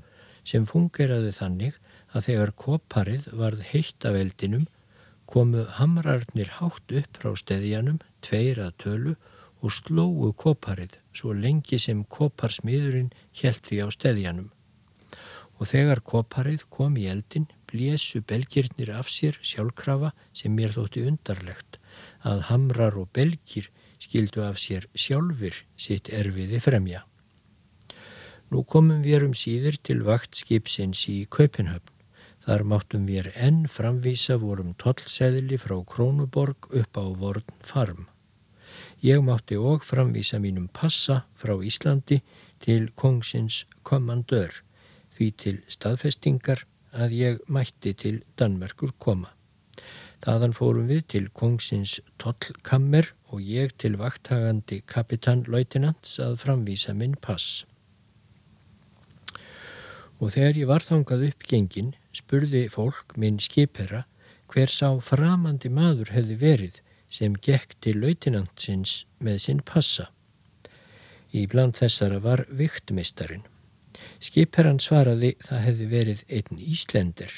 sem 0.44 0.68
fungeraði 0.68 1.32
þannig 1.36 1.80
að 2.14 2.26
þegar 2.28 2.54
koparið 2.64 3.28
varð 3.42 3.66
heitt 3.72 4.06
af 4.06 4.18
eldinum 4.18 4.68
komu 5.30 5.66
hamrarnir 5.78 6.50
hátt 6.58 6.96
upp 7.02 7.20
frá 7.22 7.34
steðjanum, 7.38 8.00
tveir 8.26 8.62
að 8.64 8.78
tölu 8.84 9.18
og 9.62 9.74
slóu 9.76 10.32
koparið 10.34 10.98
svo 11.14 11.36
lengi 11.36 11.78
sem 11.82 12.06
koparsmiðurinn 12.06 13.12
held 13.42 13.62
því 13.68 13.84
á 13.86 13.88
steðjanum 13.94 14.50
og 15.60 15.68
þegar 15.68 16.00
koparið 16.08 16.64
kom 16.72 16.96
í 16.98 17.06
eldin 17.12 17.50
blésu 17.70 18.22
belgirnir 18.26 18.94
af 18.96 19.12
sér 19.12 19.38
sjálfkrafa 19.44 20.14
sem 20.34 20.56
mér 20.56 20.74
þótti 20.78 21.04
undarlegt 21.10 21.78
að 22.24 22.46
hamrar 22.50 22.96
og 23.00 23.12
belgir 23.16 23.70
skildu 24.00 24.46
af 24.48 24.58
sér 24.62 24.88
sjálfur 24.96 25.64
sitt 25.76 26.10
erfiði 26.16 26.62
fremja. 26.64 27.04
Nú 28.50 28.64
komum 28.64 29.04
við 29.04 29.28
um 29.28 29.36
síður 29.38 29.78
til 29.84 30.02
vaktskipsins 30.08 31.04
í 31.12 31.26
Kaupenhöfn. 31.30 31.99
Þar 32.50 32.64
máttum 32.66 33.04
við 33.06 33.28
enn 33.38 33.68
framvísa 33.70 34.40
vorum 34.42 34.72
tollseðli 34.82 35.60
frá 35.62 35.76
Krónuborg 35.86 36.66
upp 36.80 36.98
á 36.98 37.06
vorn 37.22 37.52
farm. 37.62 38.08
Ég 39.06 39.22
mátti 39.22 39.54
og 39.54 39.86
framvísa 39.86 40.40
mínum 40.42 40.66
passa 40.74 41.20
frá 41.38 41.54
Íslandi 41.62 42.24
til 42.58 42.90
kongsins 42.98 43.68
komandör 43.86 44.64
því 45.14 45.28
til 45.44 45.62
staðfestingar 45.70 46.66
að 46.90 47.16
ég 47.20 47.38
mætti 47.46 47.94
til 47.94 48.24
Danmerkur 48.34 48.98
koma. 48.98 49.30
Þaðan 50.26 50.58
fórum 50.58 50.90
við 50.90 51.06
til 51.14 51.30
kongsins 51.30 52.00
tollkammer 52.18 53.14
og 53.30 53.46
ég 53.46 53.78
til 53.78 54.02
vakthagandi 54.02 54.82
kapitanlautinants 54.90 56.18
að 56.18 56.40
framvísa 56.42 56.98
minn 56.98 57.14
pass. 57.14 57.68
Og 60.18 60.34
þegar 60.34 60.58
ég 60.66 60.74
var 60.74 60.82
þangað 60.82 61.30
upp 61.30 61.46
gengin 61.46 61.94
spurði 62.20 62.68
fólk 62.72 63.16
minn 63.18 63.40
skipera 63.44 64.06
hver 64.52 64.72
sá 64.74 64.92
framandi 65.04 65.70
maður 65.74 66.14
hefði 66.16 66.38
verið 66.44 66.80
sem 67.10 67.36
gekk 67.46 67.76
til 67.84 67.98
lautinantsins 68.02 69.04
með 69.24 69.40
sinn 69.46 69.62
passa. 69.66 70.10
Í 71.34 71.46
bland 71.50 71.78
þessara 71.78 72.20
var 72.22 72.46
viktmistarinn. 72.50 73.46
Skipherran 74.24 74.80
svaraði 74.82 75.36
það 75.44 75.66
hefði 75.66 75.88
verið 75.94 76.24
einn 76.30 76.62
Íslender 76.62 77.34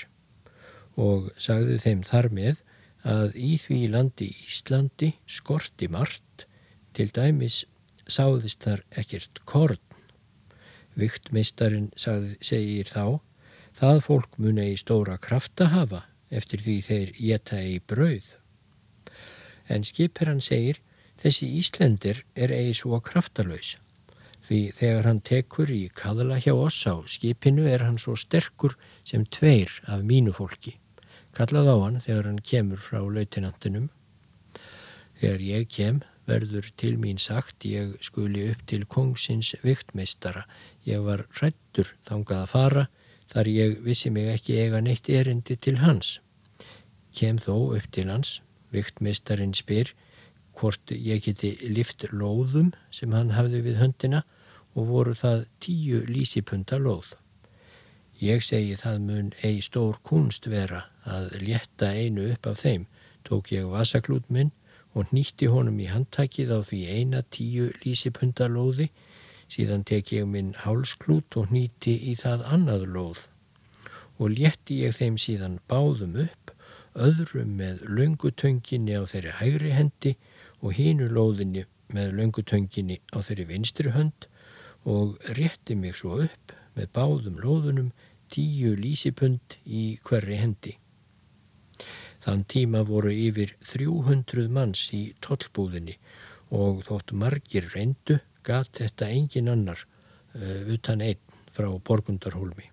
og 1.00 1.32
sagði 1.40 1.80
þeim 1.82 2.04
þar 2.08 2.30
með 2.36 2.62
að 3.08 3.38
í 3.40 3.56
því 3.58 3.80
landi 3.96 4.30
Íslandi 4.46 5.14
skorti 5.26 5.88
margt, 5.92 6.46
til 6.94 7.08
dæmis 7.16 7.64
sáðist 8.12 8.64
þar 8.66 8.84
ekkert 9.00 9.42
korn. 9.48 9.80
Viktmeistarinn 11.00 11.90
segir 11.96 12.90
þá, 12.92 13.22
það 13.78 14.02
fólk 14.08 14.38
muni 14.38 14.72
í 14.72 14.80
stóra 14.80 15.18
krafta 15.18 15.70
hafa 15.76 16.06
eftir 16.30 16.64
því 16.64 16.78
þeir 16.88 17.14
geta 17.20 17.62
í 17.62 17.78
brauð. 17.80 18.28
En 19.68 19.84
skipherran 19.88 20.42
segir, 20.42 20.82
þessi 21.22 21.48
Íslendir 21.60 22.24
er 22.36 22.52
eigi 22.56 22.76
svo 22.82 23.00
kraftalöys 23.04 23.78
Því 24.52 24.60
þegar 24.76 25.06
hann 25.08 25.20
tekur 25.24 25.70
í 25.72 25.82
kaðla 25.96 26.36
hjá 26.44 26.52
oss 26.52 26.82
á 26.84 27.00
skipinu 27.08 27.68
er 27.72 27.86
hann 27.86 28.00
svo 28.02 28.18
sterkur 28.20 28.74
sem 29.08 29.24
tveir 29.24 29.78
af 29.88 30.02
mínu 30.04 30.34
fólki. 30.36 30.74
Kallað 31.32 31.70
á 31.72 31.76
hann 31.80 32.00
þegar 32.04 32.28
hann 32.28 32.42
kemur 32.44 32.82
frá 32.82 33.00
lautinantinum. 33.00 33.86
Þegar 35.22 35.46
ég 35.46 35.70
kem 35.72 36.02
verður 36.28 36.68
til 36.76 36.98
mín 37.00 37.22
sagt 37.22 37.64
ég 37.64 37.94
skuli 38.04 38.50
upp 38.52 38.66
til 38.68 38.84
kongsins 38.92 39.54
viktmeistara. 39.64 40.44
Ég 40.84 41.00
var 41.06 41.28
rættur 41.40 41.94
þangað 42.10 42.44
að 42.44 42.52
fara 42.52 42.86
þar 43.32 43.48
ég 43.48 43.80
vissi 43.86 44.12
mig 44.12 44.28
ekki 44.34 44.60
eiga 44.60 44.82
neitt 44.84 45.10
erindi 45.10 45.56
til 45.56 45.80
hans. 45.80 46.20
Kem 47.16 47.40
þó 47.40 47.76
upp 47.78 47.88
til 47.92 48.10
hans, 48.12 48.42
viktmeistarin 48.72 49.56
spyr 49.56 49.94
hvort 50.60 50.92
ég 50.92 51.24
geti 51.26 51.56
lift 51.72 52.06
lóðum 52.12 52.72
sem 52.92 53.12
hann 53.16 53.34
hafði 53.36 53.64
við 53.68 53.80
höndina 53.82 54.24
og 54.76 54.88
voru 54.92 55.16
það 55.16 55.46
tíu 55.64 56.04
lísipunda 56.08 56.80
lóð. 56.80 57.16
Ég 58.22 58.44
segi 58.46 58.76
það 58.78 58.98
mun 59.08 59.30
ei 59.42 59.62
stór 59.66 59.98
kunst 60.06 60.48
vera 60.52 60.86
að 61.10 61.32
létta 61.42 61.90
einu 61.98 62.28
upp 62.32 62.52
af 62.52 62.62
þeim, 62.62 62.86
tók 63.26 63.52
ég 63.56 63.70
vasaklút 63.72 64.28
minn 64.30 64.52
og 64.94 65.10
nýtti 65.16 65.48
honum 65.50 65.80
í 65.82 65.88
handtakið 65.90 66.52
á 66.54 66.60
því 66.68 66.82
eina 66.96 67.24
tíu 67.34 67.72
lísipunda 67.84 68.48
lóði, 68.52 68.92
síðan 69.52 69.84
tek 69.88 70.14
ég 70.16 70.28
minn 70.32 70.54
hálsklút 70.64 71.36
og 71.42 71.52
nýtti 71.52 71.98
í 72.12 72.16
það 72.20 72.46
annað 72.56 72.88
lóð 72.96 73.28
og 74.22 74.36
létti 74.38 74.82
ég 74.86 74.94
þeim 74.96 75.18
síðan 75.18 75.58
báðum 75.72 76.18
upp, 76.24 76.52
öðrum 76.94 77.56
með 77.58 77.82
löngutönginni 77.98 78.98
á 79.00 79.04
þeirri 79.10 79.34
hægri 79.40 79.72
hendi 79.74 80.12
og 80.62 80.76
hínu 80.78 81.08
lóðinni 81.10 81.66
með 81.96 82.14
löngutönginni 82.20 83.00
á 83.16 83.18
þeirri 83.26 83.48
vinstri 83.50 83.94
hönd 83.96 84.28
og 84.86 85.18
rétti 85.38 85.76
mig 85.76 85.98
svo 85.98 86.22
upp 86.28 86.54
með 86.78 86.92
báðum 86.96 87.42
lóðunum 87.42 87.90
tíu 88.32 88.76
lísipund 88.80 89.58
í 89.66 89.98
hverri 90.06 90.38
hendi. 90.40 90.78
Þann 92.22 92.46
tíma 92.46 92.84
voru 92.86 93.12
yfir 93.12 93.56
300 93.66 94.48
manns 94.54 94.86
í 94.94 95.08
tollbúðinni 95.26 95.98
og 96.54 96.84
þótt 96.88 97.16
margir 97.18 97.72
reyndu 97.74 98.20
gat 98.44 98.70
þetta 98.80 99.10
engin 99.10 99.50
annar 99.52 99.82
uh, 100.36 100.62
utan 100.72 101.02
einn 101.02 101.20
frá 101.52 101.68
Borgundarhólmi. 101.88 102.70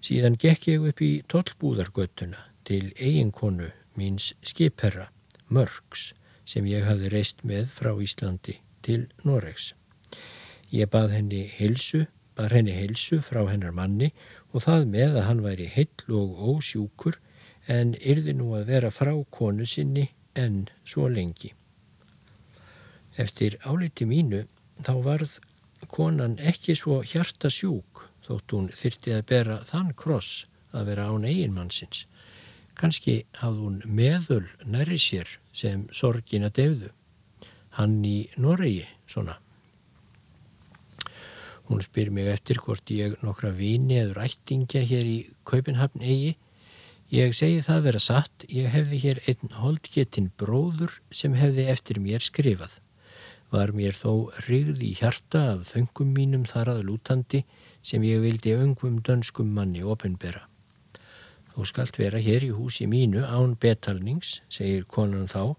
Síðan 0.00 0.38
gekk 0.40 0.70
ég 0.70 0.86
upp 0.90 1.02
í 1.04 1.10
tollbúðargöttuna 1.28 2.46
til 2.64 2.92
eiginkonu 2.96 3.68
míns 3.98 4.32
skipherra, 4.46 5.10
Mörgs, 5.50 6.12
sem 6.46 6.66
ég 6.70 6.86
hafði 6.86 7.10
reist 7.12 7.44
með 7.44 7.68
frá 7.74 7.92
Íslandi 8.00 8.56
til 8.86 9.08
Noregs. 9.26 9.74
Ég 10.70 10.88
bað 10.90 11.16
henni 11.16 11.44
heilsu, 11.58 12.06
bað 12.38 12.56
henni 12.56 12.74
heilsu 12.78 13.20
frá 13.26 13.42
hennar 13.50 13.74
manni 13.76 14.12
og 14.54 14.64
það 14.64 14.86
með 14.94 15.18
að 15.20 15.26
hann 15.28 15.44
væri 15.44 15.68
heill 15.74 16.16
og 16.22 16.40
ósjúkur 16.54 17.18
en 17.70 17.94
yrði 17.98 18.36
nú 18.38 18.54
að 18.56 18.70
vera 18.72 18.90
frá 18.94 19.12
konu 19.30 19.66
sinni 19.66 20.08
en 20.38 20.68
svo 20.86 21.10
lengi. 21.10 21.52
Eftir 23.20 23.58
áliti 23.68 24.06
mínu 24.08 24.44
þá 24.80 24.94
varð 25.04 25.38
konan 25.92 26.38
ekki 26.40 26.76
svo 26.78 27.00
hjarta 27.04 27.50
sjúk 27.52 28.06
þótt 28.24 28.54
hún 28.54 28.70
þyrti 28.76 29.16
að 29.16 29.26
bera 29.32 29.58
þann 29.68 29.92
kross 29.98 30.46
að 30.76 30.92
vera 30.92 31.08
án 31.10 31.26
eiginmannsins. 31.28 32.06
Kanski 32.78 33.24
hafði 33.40 33.66
hún 33.66 33.78
meðul 33.84 34.46
næri 34.64 34.98
sér 35.00 35.36
sem 35.52 35.86
sorgin 35.92 36.46
að 36.48 36.56
deyðu. 36.60 36.90
Hann 37.76 38.00
í 38.06 38.30
Noregi, 38.40 38.86
svona. 39.10 39.36
Hún 41.68 41.82
spyr 41.84 42.10
mig 42.10 42.26
eftir 42.32 42.58
hvort 42.58 42.90
ég 42.90 43.18
nokkra 43.22 43.52
vini 43.54 44.00
eða 44.00 44.22
rættingja 44.22 44.82
hér 44.86 45.06
í 45.06 45.18
Kaupenhafn 45.46 46.02
eigi. 46.02 46.32
Ég 47.14 47.34
segi 47.34 47.60
það 47.66 47.84
vera 47.88 48.00
satt, 48.02 48.46
ég 48.48 48.70
hefði 48.70 48.98
hér 49.04 49.20
einn 49.30 49.54
holdgetinn 49.58 50.30
bróður 50.38 50.96
sem 51.14 51.34
hefði 51.38 51.68
eftir 51.70 52.00
mér 52.02 52.24
skrifað. 52.26 52.80
Var 53.50 53.72
mér 53.74 53.96
þó 53.98 54.30
rigð 54.46 54.82
í 54.86 54.92
hjarta 55.00 55.40
af 55.56 55.72
þöngum 55.72 56.12
mínum 56.14 56.44
þar 56.46 56.76
að 56.76 56.84
lútandi 56.86 57.42
sem 57.82 58.04
ég 58.06 58.22
vildi 58.22 58.54
öngum 58.54 59.00
dönskum 59.02 59.50
manni 59.56 59.82
ofinbera. 59.82 60.44
Þú 61.50 61.66
skalt 61.66 61.98
vera 61.98 62.20
hér 62.22 62.46
í 62.46 62.52
húsi 62.54 62.86
mínu 62.86 63.24
án 63.26 63.56
betalnings, 63.58 64.38
segir 64.48 64.86
konan 64.86 65.26
þá, 65.28 65.56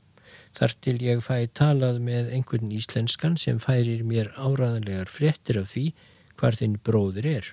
þar 0.56 0.76
til 0.82 0.96
ég 1.04 1.24
fæ 1.26 1.48
talað 1.54 2.00
með 2.04 2.32
einhvern 2.38 2.72
íslenskan 2.72 3.36
sem 3.38 3.60
færir 3.60 4.06
mér 4.08 4.32
áraðanlegar 4.40 5.12
fréttir 5.12 5.60
af 5.62 5.74
því 5.74 5.92
hvar 6.40 6.58
þinn 6.58 6.80
bróður 6.80 7.28
er. 7.34 7.52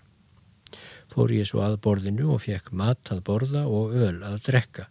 Fór 1.10 1.32
ég 1.34 1.48
svo 1.50 1.64
að 1.64 1.80
borðinu 1.82 2.30
og 2.34 2.44
fekk 2.44 2.70
mat 2.76 3.10
að 3.10 3.24
borða 3.26 3.64
og 3.66 3.96
öl 3.96 4.22
að 4.22 4.38
drekka. 4.46 4.86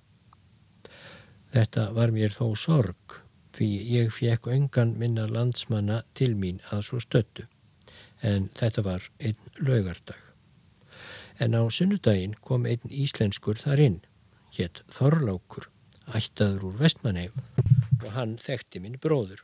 Þetta 1.53 1.87
var 1.95 2.11
mér 2.11 2.33
þó 2.35 2.51
sorg, 2.59 3.21
fyrir 3.57 3.89
ég 3.89 4.11
fekk 4.13 4.47
öngan 4.53 4.93
minna 5.01 5.25
landsmanna 5.29 6.03
til 6.17 6.35
mín 6.37 6.61
að 6.71 6.83
svo 6.89 7.01
stöttu, 7.01 7.47
en 8.21 8.49
þetta 8.57 8.83
var 8.85 9.09
einn 9.19 9.39
laugardag. 9.57 10.21
En 11.39 11.57
á 11.57 11.61
sunnudaginn 11.69 12.37
kom 12.41 12.65
einn 12.65 12.85
íslenskur 12.89 13.59
þar 13.61 13.81
inn, 13.81 13.99
hétt 14.57 14.81
Þorlákur, 14.93 15.69
ættaður 16.07 16.69
úr 16.69 16.79
vestmanneifum 16.81 17.43
og 18.05 18.09
hann 18.15 18.37
þekkti 18.41 18.81
minn 18.81 18.97
bróður. 19.01 19.43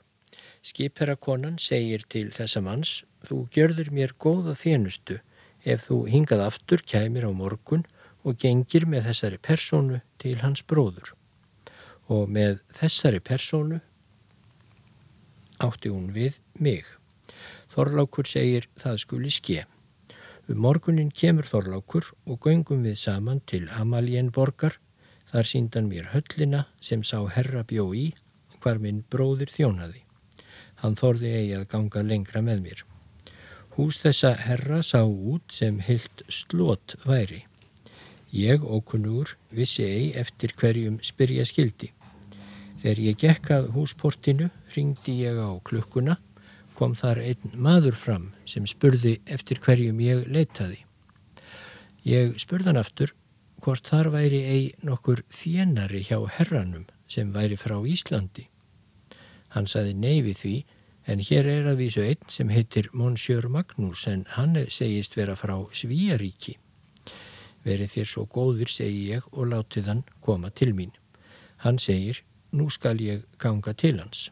Skipherrakonan 0.64 1.58
segir 1.60 2.06
til 2.10 2.30
þessa 2.32 2.62
manns, 2.64 3.04
þú 3.28 3.44
gjörður 3.54 3.92
mér 3.94 4.14
góða 4.20 4.56
þjenustu 4.58 5.20
ef 5.64 5.88
þú 5.90 6.04
hingað 6.12 6.46
aftur 6.48 6.84
kæmir 6.88 7.28
á 7.28 7.32
morgun 7.36 7.86
og 8.24 8.40
gengir 8.40 8.86
með 8.88 9.10
þessari 9.10 9.40
persónu 9.44 10.00
til 10.22 10.38
hans 10.42 10.64
bróður. 10.64 11.14
Og 12.08 12.30
með 12.32 12.62
þessari 12.72 13.20
persónu 13.24 13.82
átti 15.60 15.92
hún 15.94 16.10
við 16.16 16.40
mig. 16.60 16.86
Þorlákur 17.74 18.30
segir 18.30 18.70
það 18.82 19.00
skuli 19.04 19.32
skeið. 19.34 19.70
Um 20.52 20.60
morgunin 20.60 21.12
kemur 21.16 21.48
Þorlákur 21.48 22.10
og 22.28 22.40
göngum 22.44 22.84
við 22.84 22.98
saman 23.00 23.40
til 23.48 23.70
Amaljenborgar. 23.72 24.76
Þar 25.30 25.48
síndan 25.48 25.88
mér 25.88 26.10
höllina 26.12 26.66
sem 26.84 27.04
sá 27.04 27.24
herra 27.32 27.64
bjó 27.64 27.88
í 27.96 28.10
hvar 28.60 28.82
minn 28.84 29.06
bróðir 29.10 29.52
þjónaði. 29.52 30.04
Hann 30.84 30.98
þorði 31.00 31.32
eigi 31.38 31.56
að 31.58 31.70
ganga 31.72 32.04
lengra 32.04 32.44
með 32.44 32.62
mér. 32.66 32.84
Hús 33.78 34.02
þessa 34.04 34.34
herra 34.38 34.82
sá 34.86 35.02
út 35.08 35.56
sem 35.56 35.80
heilt 35.82 36.22
slót 36.28 36.98
væri. 37.08 37.46
Ég 38.34 38.64
og 38.64 38.84
kunnur 38.92 39.36
vissi 39.50 39.86
eigi 39.88 40.12
eftir 40.20 40.54
hverjum 40.60 41.00
spyrja 41.02 41.46
skildi. 41.48 41.94
Þegar 42.84 43.00
ég 43.00 43.20
gekkað 43.22 43.68
húsportinu 43.72 44.50
ringdi 44.76 45.14
ég 45.24 45.38
á 45.40 45.56
klukkuna 45.64 46.18
kom 46.76 46.98
þar 47.00 47.22
einn 47.24 47.54
maður 47.56 47.96
fram 47.96 48.26
sem 48.44 48.66
spurði 48.68 49.14
eftir 49.24 49.62
hverjum 49.64 50.02
ég 50.04 50.26
leitaði. 50.28 50.82
Ég 52.04 52.34
spurðan 52.44 52.82
aftur 52.82 53.14
hvort 53.64 53.88
þar 53.88 54.10
væri 54.12 54.42
ei 54.44 54.66
nokkur 54.84 55.22
þjennari 55.32 56.02
hjá 56.10 56.18
herranum 56.36 56.84
sem 57.08 57.32
væri 57.32 57.56
frá 57.56 57.78
Íslandi. 57.88 58.50
Hann 59.56 59.72
saði 59.72 59.96
neyfi 59.96 60.36
því 60.42 60.54
en 61.08 61.24
hér 61.24 61.48
er 61.54 61.72
að 61.72 61.86
vísu 61.86 62.04
einn 62.04 62.28
sem 62.36 62.52
heitir 62.52 62.92
Monsieur 62.92 63.48
Magnús 63.48 64.04
en 64.12 64.28
hann 64.36 64.60
segist 64.68 65.16
vera 65.16 65.38
frá 65.40 65.56
Svíaríki. 65.72 66.58
Verið 67.64 67.96
þér 67.96 68.12
svo 68.12 68.28
góður 68.28 68.76
segi 68.76 69.08
ég 69.14 69.32
og 69.32 69.54
látið 69.56 69.88
hann 69.88 70.06
koma 70.20 70.52
til 70.52 70.74
mín. 70.76 70.92
Hann 71.64 71.80
segir 71.80 72.26
nú 72.54 72.70
skal 72.70 73.02
ég 73.02 73.26
ganga 73.42 73.74
til 73.74 74.00
hans. 74.00 74.30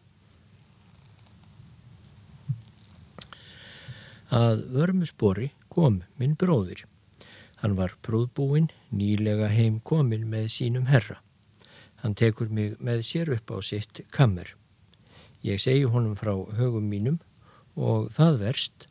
Að 4.32 4.64
vörmuspori 4.72 5.50
kom 5.74 6.04
minn 6.16 6.38
bróðir. 6.40 6.86
Hann 7.62 7.76
var 7.78 7.98
prúðbúinn, 8.06 8.70
nýlega 8.90 9.50
heim 9.52 9.82
komin 9.84 10.24
með 10.32 10.48
sínum 10.56 10.88
herra. 10.88 11.20
Hann 12.02 12.16
tekur 12.18 12.50
mig 12.50 12.80
með 12.80 13.04
sér 13.06 13.34
upp 13.36 13.52
á 13.54 13.58
sitt 13.62 14.02
kammer. 14.16 14.56
Ég 15.44 15.60
segi 15.62 15.84
honum 15.84 16.16
frá 16.18 16.34
högum 16.58 16.88
mínum 16.90 17.20
og 17.76 18.10
það 18.16 18.40
verst 18.46 18.88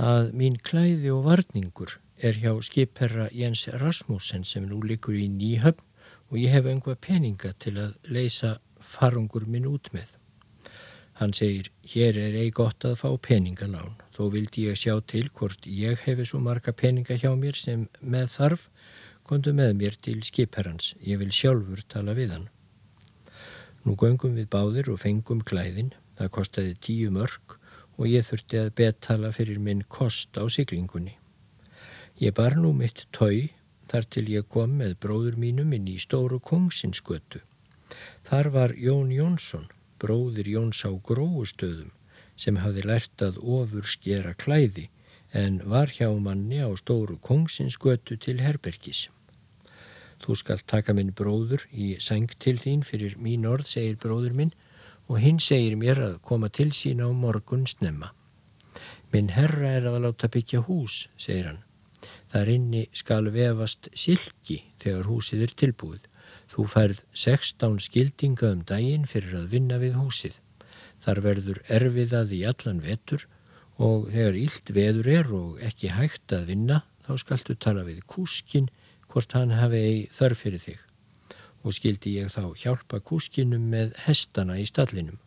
að 0.00 0.32
mín 0.36 0.56
klæði 0.56 1.12
og 1.12 1.24
varningur 1.28 1.98
er 2.16 2.36
hjá 2.40 2.52
skipherra 2.64 3.28
Jens 3.32 3.66
Rasmussen 3.80 4.44
sem 4.44 4.66
nú 4.68 4.80
likur 4.84 5.16
í 5.16 5.26
nýhöfn 5.28 5.84
og 6.30 6.38
ég 6.38 6.54
hef 6.54 6.66
einhvað 6.70 7.00
peninga 7.02 7.52
til 7.58 7.76
að 7.82 7.96
leysa 8.06 8.56
farungur 8.80 9.46
minn 9.50 9.68
út 9.68 9.90
með. 9.94 10.14
Hann 11.20 11.34
segir, 11.36 11.68
hér 11.84 12.16
er 12.16 12.36
ei 12.40 12.48
gott 12.54 12.86
að 12.88 12.96
fá 13.02 13.10
peningalán, 13.20 13.98
þó 14.16 14.30
vildi 14.32 14.70
ég 14.70 14.78
sjá 14.80 14.94
til 15.04 15.26
hvort 15.36 15.66
ég 15.68 16.00
hefi 16.06 16.24
svo 16.24 16.40
marga 16.40 16.72
peninga 16.72 17.18
hjá 17.20 17.34
mér 17.36 17.58
sem 17.58 17.82
með 18.00 18.30
þarf, 18.38 18.68
kontu 19.28 19.52
með 19.52 19.74
mér 19.82 19.98
til 20.00 20.22
skipherrans, 20.24 20.94
ég 21.04 21.20
vil 21.20 21.34
sjálfur 21.34 21.84
tala 21.92 22.16
við 22.16 22.32
hann. 22.38 22.48
Nú 23.84 23.98
göngum 24.00 24.38
við 24.38 24.48
báðir 24.52 24.88
og 24.92 25.02
fengum 25.02 25.44
klæðin, 25.44 25.92
það 26.16 26.32
kostiði 26.38 26.74
tíu 26.86 27.12
mörg 27.12 27.58
og 28.00 28.08
ég 28.08 28.24
þurfti 28.24 28.62
að 28.62 28.74
betala 28.80 29.30
fyrir 29.36 29.60
minn 29.60 29.84
kost 29.92 30.40
á 30.40 30.44
siglingunni. 30.48 31.18
Ég 32.20 32.32
bar 32.36 32.56
nú 32.56 32.72
mitt 32.76 33.06
tói 33.12 33.50
þar 33.90 34.06
til 34.14 34.26
ég 34.30 34.48
kom 34.54 34.76
með 34.80 34.96
bróður 35.02 35.36
mínum 35.44 35.72
inn 35.74 35.88
í 35.90 35.98
stóru 35.98 36.38
kongsinskötu. 36.38 37.42
Þar 38.26 38.50
var 38.54 38.74
Jón 38.78 39.10
Jónsson, 39.10 39.66
bróðir 39.98 40.48
Jóns 40.48 40.84
á 40.86 40.90
gróustöðum 40.94 41.90
sem 42.40 42.56
hafði 42.62 42.86
lært 42.86 43.22
að 43.24 43.40
ofur 43.42 43.84
skera 43.84 44.32
klæði 44.38 44.88
en 45.36 45.60
var 45.72 45.90
hjá 45.92 46.08
manni 46.18 46.62
á 46.62 46.70
stóru 46.78 47.18
kongsinsgötu 47.20 48.16
til 48.16 48.38
herbergis. 48.40 49.08
Þú 50.20 50.36
skalt 50.36 50.66
taka 50.68 50.94
minn 50.96 51.14
bróður 51.16 51.66
í 51.72 51.94
seng 52.02 52.32
til 52.38 52.56
þín 52.60 52.84
fyrir 52.84 53.16
mín 53.16 53.46
orð, 53.48 53.68
segir 53.72 53.96
bróður 54.00 54.36
minn, 54.36 54.52
og 55.08 55.18
hinn 55.22 55.40
segir 55.42 55.78
mér 55.80 56.02
að 56.04 56.18
koma 56.26 56.50
til 56.52 56.70
sína 56.76 57.08
á 57.08 57.12
morgun 57.12 57.66
snemma. 57.66 58.12
Minn 59.10 59.32
herra 59.34 59.74
er 59.78 59.88
að 59.90 60.02
láta 60.04 60.28
byggja 60.30 60.62
hús, 60.68 61.08
segir 61.18 61.50
hann. 61.50 61.64
Þar 62.30 62.52
inni 62.52 62.84
skal 62.94 63.26
vefast 63.34 63.88
silki 63.98 64.60
þegar 64.82 65.08
húsið 65.10 65.46
er 65.46 65.54
tilbúið. 65.62 66.04
Þú 66.50 66.66
færð 66.70 67.02
16 67.14 67.80
skildinga 67.82 68.52
um 68.54 68.62
daginn 68.66 69.06
fyrir 69.10 69.34
að 69.40 69.50
vinna 69.54 69.78
við 69.82 69.96
húsið. 69.98 70.36
Þar 71.02 71.20
verður 71.24 71.60
erfiðað 71.78 72.34
í 72.36 72.40
allan 72.46 72.82
vetur 72.84 73.26
og 73.80 74.10
þegar 74.12 74.38
ílt 74.38 74.70
veður 74.76 75.10
er 75.16 75.32
og 75.34 75.62
ekki 75.64 75.90
hægt 75.96 76.34
að 76.36 76.46
vinna 76.52 76.82
þá 77.06 77.12
skaltu 77.22 77.56
tala 77.56 77.82
við 77.86 78.04
kúskin 78.06 78.68
hvort 79.10 79.34
hann 79.34 79.56
hafi 79.56 80.06
þörf 80.14 80.44
fyrir 80.44 80.62
þig. 80.62 80.78
Og 81.66 81.74
skildi 81.76 82.14
ég 82.20 82.30
þá 82.30 82.54
hjálpa 82.56 83.00
kúskinum 83.04 83.66
með 83.72 83.96
hestana 84.06 84.58
í 84.60 84.66
stallinum. 84.68 85.18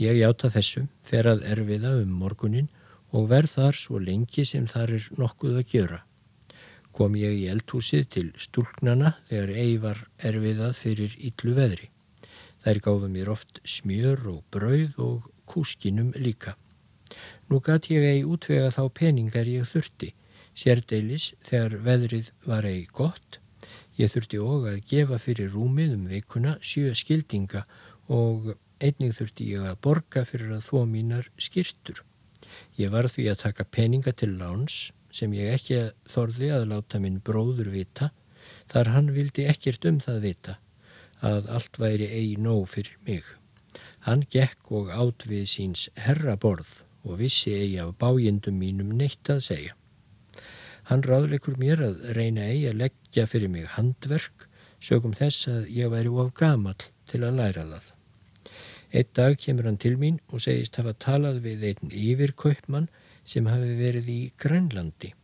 Ég 0.00 0.16
játa 0.22 0.48
þessu, 0.50 0.86
fer 1.04 1.28
að 1.28 1.44
erfiða 1.52 1.92
um 2.00 2.14
morgunin 2.16 2.70
og 3.12 3.28
verð 3.30 3.58
þar 3.58 3.78
svo 3.78 4.00
lengi 4.00 4.44
sem 4.48 4.66
þar 4.70 4.96
er 4.98 5.12
nokkuð 5.20 5.60
að 5.60 5.76
gjöra 5.76 6.00
kom 6.92 7.16
ég 7.16 7.38
í 7.40 7.48
eldhúsið 7.50 8.08
til 8.14 8.26
stúlknana 8.40 9.16
þegar 9.30 9.52
ei 9.64 9.76
var 9.80 10.00
erfiðað 10.28 10.74
fyrir 10.76 11.14
yllu 11.28 11.54
veðri. 11.56 11.88
Þær 12.62 12.80
gáðu 12.84 13.08
mér 13.12 13.30
oft 13.32 13.60
smjör 13.66 14.26
og 14.30 14.42
brauð 14.54 14.98
og 15.02 15.30
kúskinum 15.48 16.12
líka. 16.14 16.54
Nú 17.48 17.60
gæti 17.64 17.96
ég 17.96 18.08
ei 18.08 18.24
útvega 18.24 18.70
þá 18.72 18.84
peningar 18.94 19.48
ég 19.48 19.66
þurfti, 19.68 20.12
sérdeilis 20.54 21.32
þegar 21.48 21.78
veðrið 21.88 22.30
var 22.46 22.68
ei 22.68 22.84
gott. 22.86 23.40
Ég 23.98 24.12
þurfti 24.12 24.40
og 24.40 24.68
að 24.70 24.84
gefa 24.88 25.18
fyrir 25.20 25.52
rúmið 25.52 25.96
um 25.96 26.06
veikuna 26.12 26.56
sjö 26.60 26.94
skildinga 26.96 27.66
og 28.12 28.54
einnig 28.82 29.16
þurfti 29.18 29.50
ég 29.52 29.66
að 29.68 29.80
borga 29.84 30.24
fyrir 30.28 30.56
að 30.56 30.64
þó 30.68 30.86
mínar 30.88 31.28
skýrtur. 31.36 32.04
Ég 32.78 32.92
var 32.92 33.08
því 33.10 33.28
að 33.32 33.42
taka 33.44 33.64
peninga 33.64 34.12
til 34.12 34.32
láns 34.40 34.90
sem 35.12 35.32
ég 35.36 35.52
ekki 35.56 35.80
þorði 36.10 36.50
að 36.56 36.68
láta 36.72 37.00
minn 37.02 37.20
bróður 37.24 37.70
vita 37.74 38.10
þar 38.72 38.92
hann 38.94 39.10
vildi 39.16 39.46
ekkert 39.50 39.86
um 39.88 40.00
það 40.00 40.20
vita 40.26 40.56
að 41.22 41.50
allt 41.56 41.78
væri 41.78 42.08
eigi 42.10 42.38
nóg 42.42 42.64
fyrir 42.72 42.96
mig. 43.06 43.22
Hann 44.06 44.24
gekk 44.34 44.72
og 44.74 44.90
átt 44.90 45.28
við 45.30 45.44
síns 45.52 45.86
herraborð 46.06 46.82
og 47.06 47.20
vissi 47.20 47.54
eigi 47.54 47.78
af 47.82 47.94
bájendum 48.00 48.58
mínum 48.58 48.90
neitt 48.98 49.30
að 49.30 49.44
segja. 49.46 49.76
Hann 50.90 51.04
ráðleikur 51.06 51.58
mér 51.62 51.84
að 51.86 52.02
reyna 52.16 52.48
eigi 52.50 52.68
að 52.72 52.80
leggja 52.82 53.28
fyrir 53.30 53.52
mig 53.52 53.68
handverk 53.76 54.48
sögum 54.82 55.14
þess 55.14 55.46
að 55.50 55.68
ég 55.70 55.92
væri 55.92 56.10
of 56.10 56.32
gamal 56.34 56.78
til 57.06 57.22
að 57.22 57.38
læra 57.38 57.66
það. 57.70 57.92
Eitt 58.92 59.14
dag 59.16 59.38
kemur 59.40 59.64
hann 59.64 59.80
til 59.80 59.96
mín 59.96 60.18
og 60.28 60.42
segist 60.44 60.76
hafa 60.76 60.92
talað 60.92 61.40
við 61.46 61.62
einn 61.70 61.92
yfirkaupmann 61.96 62.90
sem 63.24 63.46
hafi 63.48 63.76
verið 63.78 64.08
í 64.12 64.20
Grænlandi. 64.42 65.14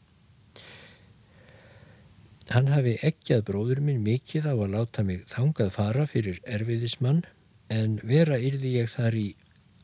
Hann 2.49 2.71
hafi 2.73 2.95
ekkjað 3.05 3.45
bróður 3.51 3.83
minn 3.85 4.01
mikið 4.07 4.49
á 4.49 4.55
að 4.57 4.73
láta 4.73 5.05
mig 5.05 5.27
þangað 5.29 5.75
fara 5.75 6.07
fyrir 6.09 6.41
erfiðismann 6.49 7.27
en 7.69 7.99
vera 8.01 8.39
yrði 8.41 8.79
ég 8.79 8.89
þar 8.89 9.19
í 9.21 9.27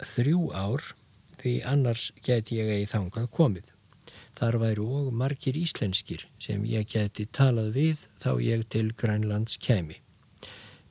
þrjú 0.00 0.46
ár 0.56 0.86
því 1.42 1.54
annars 1.68 2.06
get 2.24 2.54
ég 2.56 2.70
eigi 2.72 2.88
þangað 2.94 3.28
komið. 3.36 3.68
Þar 4.38 4.58
væru 4.62 4.88
og 5.02 5.12
margir 5.12 5.58
íslenskir 5.60 6.24
sem 6.40 6.64
ég 6.64 6.88
geti 6.88 7.28
talað 7.28 7.74
við 7.76 8.06
þá 8.22 8.30
ég 8.40 8.64
til 8.72 8.86
Grænlands 8.96 9.60
kemi. 9.60 10.00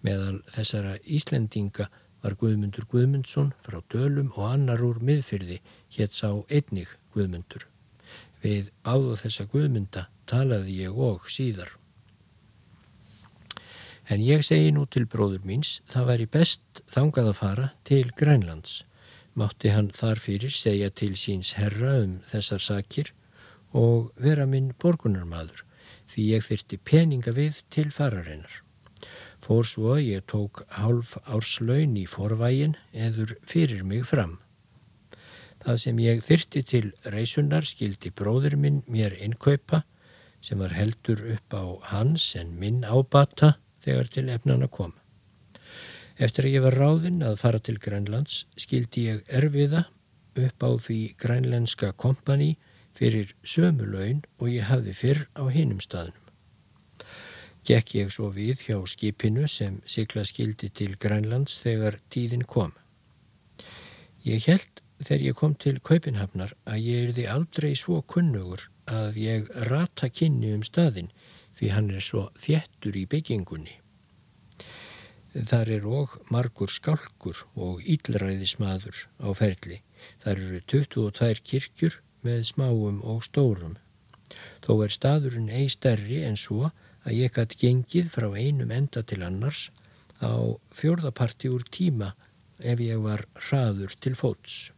Meðal 0.06 0.44
þessara 0.54 1.00
Íslendinga 1.02 1.90
var 2.24 2.38
Guðmundur 2.40 2.88
Guðmundsson 2.90 3.52
frá 3.66 3.82
Dölum 3.92 4.32
og 4.38 4.48
annar 4.48 4.84
úr 4.86 5.02
miðfyrði 5.04 5.60
hétt 5.98 6.16
sá 6.16 6.30
einnig 6.50 6.92
Guðmundur. 7.14 7.68
Við 8.44 8.72
báðu 8.84 9.18
þessa 9.20 9.48
Guðmunda 9.52 10.08
talaði 10.28 10.80
ég 10.84 10.96
og 11.10 11.28
síðar. 11.32 11.76
En 14.12 14.24
ég 14.24 14.44
segi 14.44 14.72
nú 14.76 14.84
til 14.92 15.06
bróður 15.08 15.46
míns, 15.48 15.78
það 15.88 16.10
væri 16.10 16.26
best 16.32 16.82
þangað 16.92 17.30
að 17.32 17.38
fara 17.40 17.68
til 17.88 18.10
Grænlands. 18.20 18.82
Mátti 19.36 19.72
hann 19.74 19.92
þar 19.96 20.20
fyrir 20.22 20.52
segja 20.54 20.90
til 20.92 21.14
síns 21.18 21.54
herra 21.58 21.96
um 22.04 22.18
þessar 22.30 22.62
sakir 22.62 23.14
og 23.74 24.12
vera 24.20 24.46
minn 24.46 24.74
borgunarmadur 24.80 25.64
því 26.12 26.28
ég 26.36 26.46
þyrti 26.46 26.80
peninga 26.86 27.34
við 27.34 27.64
til 27.74 27.90
fararinnar. 27.96 28.62
Fór 29.44 29.66
svo 29.68 29.98
ég 30.00 30.24
tók 30.32 30.62
hálf 30.72 31.18
árslaun 31.28 31.98
í 32.00 32.06
forvægin 32.08 32.78
eður 32.96 33.34
fyrir 33.44 33.82
mig 33.84 34.06
fram. 34.08 34.38
Það 35.64 35.80
sem 35.82 36.00
ég 36.00 36.22
þyrti 36.24 36.62
til 36.70 36.84
reysunar 37.12 37.68
skildi 37.68 38.14
bróður 38.16 38.56
minn 38.56 38.80
mér 38.88 39.18
innkaupa 39.20 39.82
sem 40.44 40.64
var 40.64 40.76
heldur 40.78 41.26
upp 41.36 41.56
á 41.60 41.64
hans 41.92 42.30
en 42.40 42.56
minn 42.60 42.88
ábata 42.88 43.58
þegar 43.84 44.14
til 44.16 44.26
efnana 44.32 44.72
kom. 44.72 44.96
Eftir 46.16 46.48
að 46.48 46.56
ég 46.56 46.68
var 46.70 46.80
ráðinn 46.80 47.20
að 47.28 47.40
fara 47.44 47.60
til 47.60 47.80
Grænlands 47.84 48.46
skildi 48.56 49.08
ég 49.10 49.24
erfiða 49.28 49.90
upp 50.40 50.64
á 50.64 50.72
því 50.88 51.00
grænlenska 51.20 51.92
kompani 52.00 52.54
fyrir 52.96 53.36
sömu 53.44 53.92
laun 53.92 54.24
og 54.40 54.52
ég 54.56 54.72
hafði 54.72 54.96
fyrr 54.96 55.26
á 55.36 55.44
hinum 55.52 55.84
staðnum 55.84 56.23
gekk 57.68 57.96
ég 57.96 58.14
svo 58.14 58.30
við 58.34 58.66
hjá 58.68 58.78
skipinu 58.88 59.48
sem 59.48 59.82
sigla 59.86 60.24
skildi 60.28 60.70
til 60.70 60.96
Grænlands 61.00 61.60
þegar 61.64 62.00
tíðin 62.14 62.46
kom. 62.48 62.74
Ég 64.24 64.46
held 64.48 64.82
þegar 65.04 65.26
ég 65.28 65.38
kom 65.40 65.56
til 65.60 65.80
Kaupinhafnar 65.80 66.56
að 66.64 66.84
ég 66.88 67.08
erði 67.10 67.28
aldrei 67.28 67.74
svo 67.76 68.02
kunnugur 68.02 68.68
að 68.88 69.20
ég 69.20 69.50
rata 69.70 70.10
kynni 70.10 70.54
um 70.56 70.64
staðin 70.64 71.12
því 71.58 71.72
hann 71.76 71.90
er 71.92 72.04
svo 72.04 72.30
þjettur 72.40 72.98
í 73.00 73.06
byggingunni. 73.10 73.80
Þar 75.34 75.72
er 75.76 75.86
og 75.90 76.18
margur 76.30 76.70
skálkur 76.70 77.40
og 77.58 77.82
ílræðismadur 77.90 79.08
á 79.18 79.30
ferli. 79.34 79.80
Þar 80.22 80.42
eru 80.44 80.60
22 80.70 81.42
kirkjur 81.42 81.98
með 82.24 82.44
smáum 82.52 83.00
og 83.02 83.24
stórum. 83.26 83.80
Þó 84.64 84.84
er 84.86 84.94
staðurinn 84.94 85.50
ei 85.50 85.68
stærri 85.70 86.22
en 86.28 86.38
svo 86.40 86.70
að 87.04 87.18
ég 87.20 87.34
gæti 87.36 87.60
gengið 87.64 88.12
frá 88.14 88.30
einum 88.32 88.72
enda 88.72 89.04
til 89.04 89.22
annars 89.26 89.70
á 90.24 90.56
fjórðaparti 90.76 91.52
úr 91.52 91.66
tíma 91.68 92.14
ef 92.60 92.80
ég 92.80 93.02
var 93.04 93.26
hraður 93.36 93.96
til 94.00 94.16
fóts. 94.16 94.72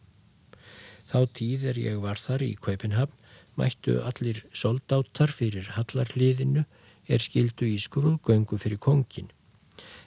Þá 1.06 1.20
tíð 1.38 1.70
er 1.72 1.80
ég 1.80 2.02
var 2.02 2.18
þar 2.18 2.44
í 2.46 2.56
Kaupinhafn, 2.58 3.14
mættu 3.56 4.00
allir 4.04 4.42
soldáttar 4.52 5.32
fyrir 5.32 5.70
hallarliðinu 5.78 6.66
er 7.08 7.22
skildu 7.22 7.70
í 7.70 7.78
skrúðgöngu 7.80 8.58
fyrir 8.60 8.82
kongin. 8.82 9.30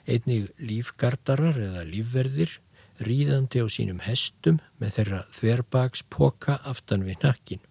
Einnig 0.05 0.51
lífgardarar 0.59 1.57
eða 1.57 1.85
lífverðir 1.87 2.59
ríðandi 2.99 3.63
á 3.63 3.67
sínum 3.71 4.03
hestum 4.03 4.59
með 4.81 4.97
þeirra 4.97 5.23
þverbagspoka 5.39 6.59
aftan 6.67 7.05
við 7.07 7.23
nakkin. 7.23 7.63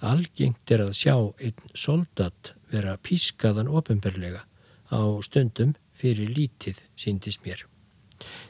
Algengt 0.00 0.70
er 0.72 0.84
að 0.86 0.96
sjá 0.96 1.14
einn 1.40 1.72
soldat 1.74 2.54
vera 2.70 2.96
pískaðan 3.02 3.68
ofinberlega 3.68 4.44
á 4.90 5.00
stundum 5.26 5.74
fyrir 5.94 6.30
lítið 6.34 6.82
síndist 6.98 7.44
mér. 7.44 7.66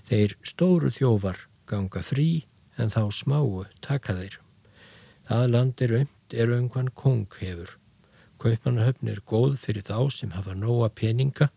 Þeir 0.07 0.37
stóru 0.47 0.91
þjófar 0.95 1.47
ganga 1.71 2.03
frí 2.05 2.47
en 2.81 2.93
þá 2.93 3.03
smáu 3.15 3.67
taka 3.85 4.17
þeir. 4.19 4.39
Það 5.29 5.51
land 5.55 5.83
er 5.85 5.97
önd 6.01 6.35
er 6.35 6.55
öngvan 6.57 6.91
kong 6.95 7.29
hefur. 7.41 7.77
Kaupmannahöfn 8.41 9.11
er 9.13 9.21
góð 9.29 9.59
fyrir 9.61 9.85
þá 9.85 10.09
sem 10.15 10.33
hafa 10.33 10.57
nóa 10.57 10.89
peninga. 10.89 11.51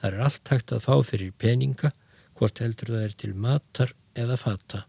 Það 0.00 0.10
er 0.10 0.24
allt 0.26 0.50
hægt 0.52 0.74
að 0.74 0.84
fá 0.88 0.94
fyrir 1.06 1.32
peninga 1.38 1.92
hvort 2.36 2.60
heldur 2.60 2.92
það 2.92 3.06
er 3.06 3.16
til 3.22 3.32
matar 3.46 3.94
eða 4.16 4.36
fata. 4.40 4.82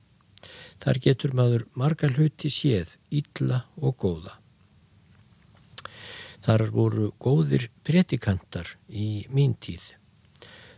Þar 0.84 1.00
getur 1.04 1.34
maður 1.38 1.64
marga 1.80 2.10
hluti 2.12 2.52
séð, 2.54 2.98
ítla 3.12 3.64
og 3.82 3.96
góða. 4.02 4.36
Þar 6.48 6.62
voru 6.72 7.06
góðir 7.20 7.66
predikantar 7.84 8.70
í 8.88 9.26
mín 9.36 9.58
tíð. 9.60 9.90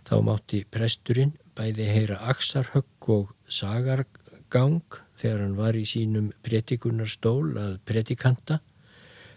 Þá 0.02 0.16
mátti 0.26 0.64
presturinn 0.66 1.36
bæði 1.54 1.86
heyra 1.86 2.16
aksarhögg 2.32 3.10
og 3.14 3.36
sagargang 3.46 4.96
þegar 5.22 5.44
hann 5.44 5.54
var 5.60 5.78
í 5.78 5.84
sínum 5.86 6.32
predikunarstól 6.42 7.52
að 7.62 7.76
predikanta. 7.86 8.58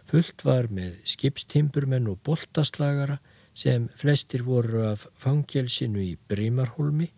Fullt 0.09 0.41
var 0.49 0.71
með 0.73 1.03
skipstimburmenn 1.13 2.09
og 2.09 2.23
boltaslagara 2.25 3.19
sem 3.53 3.91
flestir 4.01 4.47
voru 4.47 4.87
af 4.89 5.05
fangelsinu 5.21 6.01
í 6.01 6.15
Brímarholmi 6.33 7.11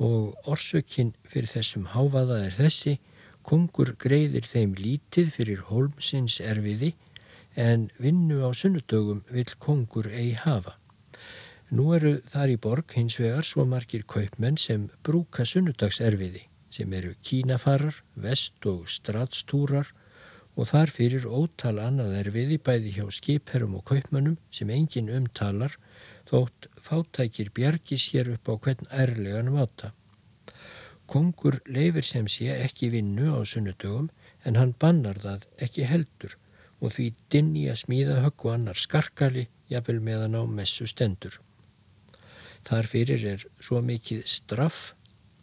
og 0.00 0.48
orsökinn 0.48 1.12
fyrir 1.28 1.52
þessum 1.52 1.90
háfaða 1.92 2.40
er 2.46 2.56
þessi, 2.56 2.96
kongur 3.44 3.92
greiðir 4.00 4.48
þeim 4.48 4.72
lítið 4.80 5.34
fyrir 5.36 5.66
holmsins 5.68 6.38
erfiði 6.40 6.94
en 7.58 7.88
vinnu 7.98 8.38
á 8.46 8.54
sunnudögum 8.54 9.24
vil 9.34 9.50
kongur 9.58 10.06
ei 10.14 10.30
hafa. 10.38 10.76
Nú 11.74 11.90
eru 11.96 12.12
þar 12.30 12.52
í 12.54 12.60
borg 12.64 12.94
hins 12.94 13.18
vegar 13.18 13.44
svo 13.44 13.64
margir 13.66 14.04
kaupmenn 14.06 14.56
sem 14.56 14.86
brúka 15.02 15.44
sunnudagserfiði 15.44 16.44
sem 16.70 16.92
eru 16.92 17.14
kínafarar, 17.24 17.98
vest- 18.14 18.66
og 18.70 18.86
stratstúrar 18.88 19.90
og 20.54 20.70
þar 20.70 20.92
fyrir 20.94 21.26
ótal 21.26 21.80
annað 21.82 22.16
erfiði 22.22 22.60
bæði 22.62 22.94
hjá 22.96 23.10
skipherrum 23.18 23.76
og 23.80 23.84
kaupmannum 23.90 24.38
sem 24.54 24.70
engin 24.70 25.10
umtalar 25.10 25.74
þótt 26.30 26.70
fátækir 26.78 27.50
bjargi 27.54 27.98
sér 27.98 28.34
upp 28.36 28.48
á 28.52 28.54
hvern 28.54 28.90
ærlegan 28.92 29.50
máta. 29.54 29.92
Kongur 31.10 31.58
leifir 31.66 32.04
sem 32.04 32.26
sé 32.30 32.52
ekki 32.54 32.92
vinnu 32.94 33.32
á 33.34 33.42
sunnudögum 33.42 34.10
en 34.44 34.60
hann 34.60 34.76
bannar 34.78 35.18
það 35.18 35.48
ekki 35.66 35.88
heldur 35.90 36.38
og 36.80 36.94
því 36.94 37.08
dinni 37.32 37.66
að 37.70 37.82
smíða 37.82 38.20
högg 38.24 38.46
og 38.46 38.54
annar 38.54 38.78
skarkali 38.78 39.48
jafnvel 39.70 40.00
meðan 40.04 40.38
á 40.38 40.42
messu 40.46 40.86
stendur. 40.86 41.40
Þar 42.66 42.90
fyrir 42.90 43.24
er 43.34 43.44
svo 43.62 43.80
mikið 43.84 44.24
straff 44.28 44.92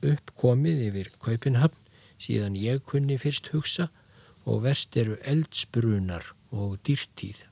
uppkomið 0.05 0.81
yfir 0.89 1.11
Kaupinhamn 1.23 1.83
síðan 2.21 2.55
ég 2.59 2.83
kunni 2.87 3.17
fyrst 3.21 3.51
hugsa 3.53 3.89
og 4.45 4.63
verst 4.65 4.95
eru 4.97 5.17
eldsbrunar 5.25 6.31
og 6.53 6.77
dýrtíð. 6.85 7.43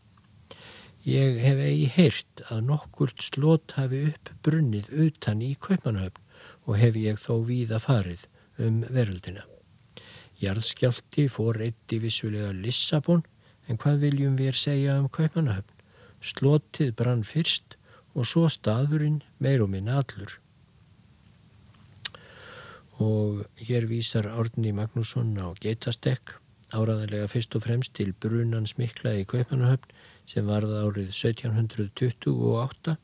Ég 1.03 1.39
hef 1.43 1.59
eigi 1.59 1.87
heyrt 1.97 2.43
að 2.47 2.61
nokkurt 2.69 3.23
slót 3.25 3.73
hafi 3.75 4.05
upp 4.13 4.29
brunnið 4.45 4.91
utan 5.07 5.41
í 5.43 5.51
Kaupanhöfn 5.59 6.21
og 6.63 6.77
hef 6.79 6.95
ég 6.99 7.19
þó 7.19 7.41
víða 7.43 7.81
farið 7.83 8.23
um 8.63 8.83
veröldina. 8.87 9.43
Jarðskjálti 10.39 11.27
fór 11.31 11.59
eitt 11.65 11.95
í 11.95 11.99
vissulega 12.03 12.53
Lissabon 12.55 13.23
En 13.67 13.80
hvað 13.80 14.04
viljum 14.08 14.36
við 14.39 14.58
segja 14.60 14.97
um 14.99 15.10
Kaupmannahöfn? 15.10 15.71
Slotið 16.23 16.93
brann 16.99 17.23
fyrst 17.28 17.78
og 18.13 18.28
svo 18.30 18.47
staðurinn 18.52 19.21
meir 19.43 19.63
og 19.63 19.71
minna 19.73 19.99
allur. 20.02 20.38
Og 23.04 23.43
hér 23.60 23.88
vísar 23.89 24.30
Árni 24.30 24.71
Magnússon 24.76 25.34
á 25.41 25.52
Geitastekk, 25.60 26.38
áraðarlega 26.71 27.28
fyrst 27.32 27.56
og 27.58 27.65
fremst 27.65 27.95
til 27.97 28.13
brunans 28.13 28.78
mikla 28.78 29.15
í 29.19 29.26
Kaupmannahöfn 29.30 29.95
sem 30.30 30.47
varða 30.47 30.84
árið 30.86 31.12
1728 31.12 32.97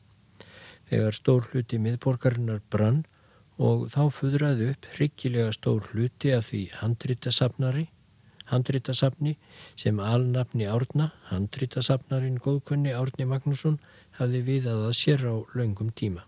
þegar 0.90 1.14
stór 1.14 1.46
hluti 1.50 1.78
miðborgarinnar 1.82 2.62
brann 2.72 3.04
og 3.60 3.90
þá 3.92 4.02
fuðraði 4.14 4.70
upp 4.72 4.88
hryggilega 4.96 5.52
stór 5.54 5.84
hluti 5.90 6.32
af 6.34 6.48
því 6.50 6.62
handrítasafnari 6.80 7.88
handrítasafni 8.50 9.36
sem 9.78 10.00
alnafni 10.00 10.66
Árna, 10.70 11.10
handrítasafnarin 11.30 12.40
góðkunni 12.42 12.94
Árni 12.96 13.26
Magnússon 13.30 13.78
hafði 14.18 14.42
viðað 14.48 14.84
að 14.88 14.96
sér 15.00 15.24
á 15.26 15.34
laungum 15.56 15.92
tíma. 15.94 16.26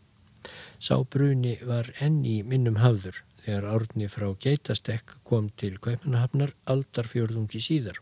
Sábruni 0.82 1.58
var 1.66 1.92
enn 2.02 2.22
í 2.26 2.40
minnum 2.42 2.80
hafður 2.82 3.22
þegar 3.44 3.68
Árni 3.74 4.08
frá 4.10 4.28
Geitastekk 4.44 5.18
kom 5.28 5.50
til 5.58 5.76
Kaupanahafnar 5.82 6.54
aldarfjörðungi 6.72 7.62
síðar 7.62 8.00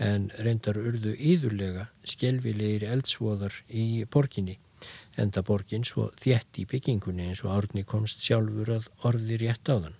en 0.00 0.30
reyndar 0.40 0.78
urðu 0.80 1.12
íðurlega 1.14 1.90
skjelvilegir 2.08 2.86
eldsvoðar 2.88 3.56
í 3.68 4.04
borginni 4.10 4.56
enda 5.20 5.42
borgin 5.46 5.84
svo 5.84 6.08
þjætt 6.20 6.62
í 6.62 6.66
byggingunni 6.70 7.26
eins 7.30 7.42
og 7.44 7.52
Árni 7.56 7.84
komst 7.88 8.22
sjálfur 8.24 8.72
að 8.78 8.88
orði 9.10 9.40
rétt 9.42 9.68
á 9.68 9.76
þann. 9.76 9.98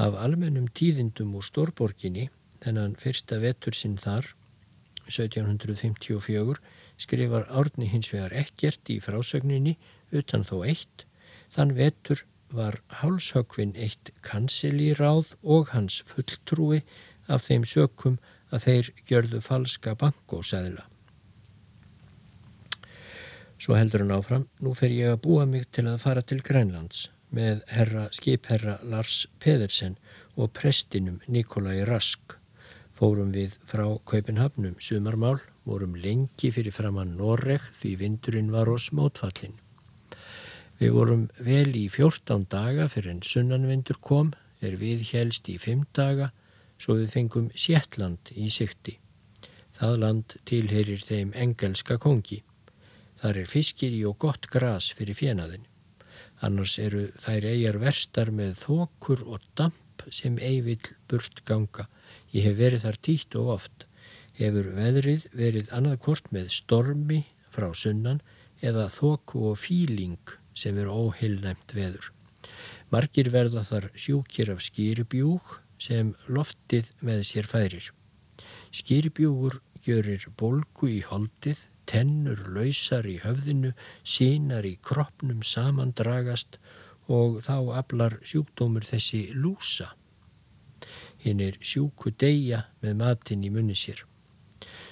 Af 0.00 0.14
almennum 0.16 0.70
tíðindum 0.72 1.34
úr 1.36 1.44
stórborginni 1.44 2.30
þennan 2.62 2.94
fyrsta 3.00 3.36
vetur 3.42 3.76
sinn 3.76 3.98
þar, 4.00 4.30
1754, 5.10 6.56
skrifar 7.00 7.44
Árni 7.52 7.88
hins 7.90 8.08
vegar 8.14 8.32
ekkert 8.42 8.88
í 8.88 8.96
frásögninni 9.04 9.74
utan 10.16 10.46
þó 10.48 10.62
eitt. 10.70 11.04
Þann 11.52 11.74
vetur 11.76 12.24
var 12.48 12.80
hálshögvin 13.02 13.76
eitt 13.76 14.14
kansilíráð 14.24 15.34
og 15.42 15.74
hans 15.74 16.00
fulltrúi 16.08 16.80
af 17.28 17.44
þeim 17.50 17.68
sökum 17.68 18.16
að 18.48 18.66
þeir 18.70 18.92
gjörðu 19.04 19.44
falska 19.44 19.96
bankósæðila. 20.00 20.88
Svo 23.60 23.76
heldur 23.76 24.06
hann 24.06 24.16
áfram, 24.16 24.48
nú 24.64 24.72
fer 24.72 24.96
ég 24.96 25.12
að 25.12 25.24
búa 25.28 25.44
mig 25.44 25.68
til 25.68 25.90
að 25.90 26.00
fara 26.08 26.24
til 26.24 26.40
Grænlands 26.40 27.10
með 27.34 27.62
herra, 27.70 28.08
skipherra 28.14 28.78
Lars 28.86 29.24
Pedersen 29.42 29.96
og 30.36 30.52
prestinum 30.56 31.20
Nikolai 31.30 31.82
Rask. 31.88 32.36
Fórum 32.94 33.30
við 33.32 33.56
frá 33.64 33.86
Kaupenhafnum 34.08 34.76
sumarmál, 34.82 35.38
vorum 35.64 35.94
lengi 35.96 36.50
fyrir 36.52 36.74
framann 36.74 37.16
Norreg 37.16 37.64
því 37.80 37.94
vindurinn 38.02 38.50
var 38.52 38.68
oss 38.68 38.90
mótfallin. 38.92 39.54
Við 40.80 40.94
vorum 40.96 41.26
vel 41.38 41.70
í 41.76 41.86
14 41.92 42.46
daga 42.50 42.88
fyrir 42.88 43.14
en 43.14 43.24
sunnanvindur 43.24 44.00
kom, 44.00 44.34
er 44.60 44.76
við 44.80 45.06
helst 45.12 45.48
í 45.48 45.56
5 45.60 45.86
daga, 45.96 46.30
svo 46.80 46.96
við 47.00 47.14
fengum 47.14 47.48
Sjettland 47.54 48.32
í 48.36 48.48
sikti. 48.52 48.98
Það 49.76 49.98
land 50.04 50.36
tilherir 50.48 51.00
þeim 51.04 51.32
engelska 51.36 51.96
kongi. 52.00 52.42
Þar 53.20 53.42
er 53.42 53.52
fiskir 53.52 53.92
í 53.92 54.04
og 54.08 54.18
gott 54.20 54.48
gras 54.52 54.88
fyrir 54.96 55.16
fjenaðin 55.16 55.69
annars 56.46 56.78
eru 56.80 57.06
þær 57.20 57.46
eigjar 57.52 57.78
verstar 57.82 58.30
með 58.34 58.56
þokur 58.64 59.24
og 59.26 59.44
damp 59.58 60.04
sem 60.08 60.38
eigivill 60.40 60.94
burt 61.10 61.42
ganga. 61.48 61.86
Ég 62.32 62.48
hef 62.48 62.58
verið 62.58 62.84
þar 62.86 63.00
títt 63.06 63.36
og 63.38 63.54
oft. 63.56 63.86
Hefur 64.38 64.70
veðrið 64.76 65.26
verið 65.36 65.72
annað 65.76 65.98
hvort 66.06 66.30
með 66.32 66.52
stormi 66.54 67.24
frá 67.52 67.68
sunnan 67.76 68.22
eða 68.64 68.88
þoku 68.92 69.50
og 69.50 69.58
fíling 69.60 70.36
sem 70.56 70.78
er 70.80 70.88
óheilnæmt 70.88 71.74
veður. 71.76 72.10
Margir 72.90 73.30
verða 73.30 73.62
þar 73.66 73.90
sjúkir 73.94 74.50
af 74.54 74.62
skýribjúg 74.64 75.56
sem 75.80 76.14
loftið 76.28 76.90
með 77.04 77.24
sér 77.28 77.48
færir. 77.48 77.90
Skýribjúgur 78.74 79.60
gjörir 79.84 80.26
bolgu 80.38 80.90
í 80.90 81.00
holdið 81.06 81.66
tennur 81.90 82.44
lausar 82.54 83.06
í 83.10 83.16
höfðinu, 83.24 83.72
sínar 84.06 84.66
í 84.68 84.76
kroppnum 84.86 85.42
samandragast 85.42 86.60
og 87.10 87.40
þá 87.46 87.56
aflar 87.80 88.20
sjúkdómur 88.22 88.86
þessi 88.86 89.30
lúsa. 89.34 89.90
Hinn 91.20 91.42
er 91.44 91.58
sjúku 91.60 92.14
deyja 92.14 92.64
með 92.84 93.00
matin 93.02 93.42
í 93.44 93.50
munni 93.52 93.76
sér. 93.76 94.04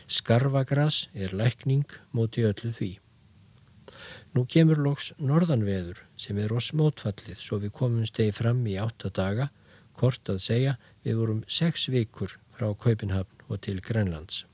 Skarvagras 0.09 1.07
er 1.15 1.37
lækning 1.37 1.87
móti 2.17 2.45
öllu 2.49 2.73
því. 2.75 2.91
Nú 4.35 4.45
kemur 4.51 4.81
loks 4.85 5.13
norðanveður 5.21 6.03
sem 6.21 6.39
er 6.43 6.53
oss 6.53 6.75
mótfallið 6.77 7.41
svo 7.41 7.61
við 7.63 7.75
komum 7.79 8.05
stegi 8.09 8.35
fram 8.37 8.61
í 8.69 8.77
átta 8.81 9.13
daga, 9.15 9.49
kort 9.97 10.29
að 10.29 10.43
segja 10.45 10.77
við 11.05 11.21
vorum 11.23 11.43
sex 11.49 11.89
vikur 11.93 12.37
frá 12.55 12.71
Kaupinhafn 12.75 13.49
og 13.49 13.63
til 13.65 13.81
Grænlands. 13.85 14.45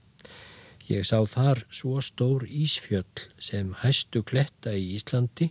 Ég 0.88 1.06
sá 1.08 1.18
þar 1.24 1.62
svo 1.72 2.00
stór 2.04 2.44
ísfjöll 2.44 3.26
sem 3.40 3.72
hæstu 3.80 4.20
kletta 4.22 4.74
í 4.76 4.90
Íslandi 4.98 5.50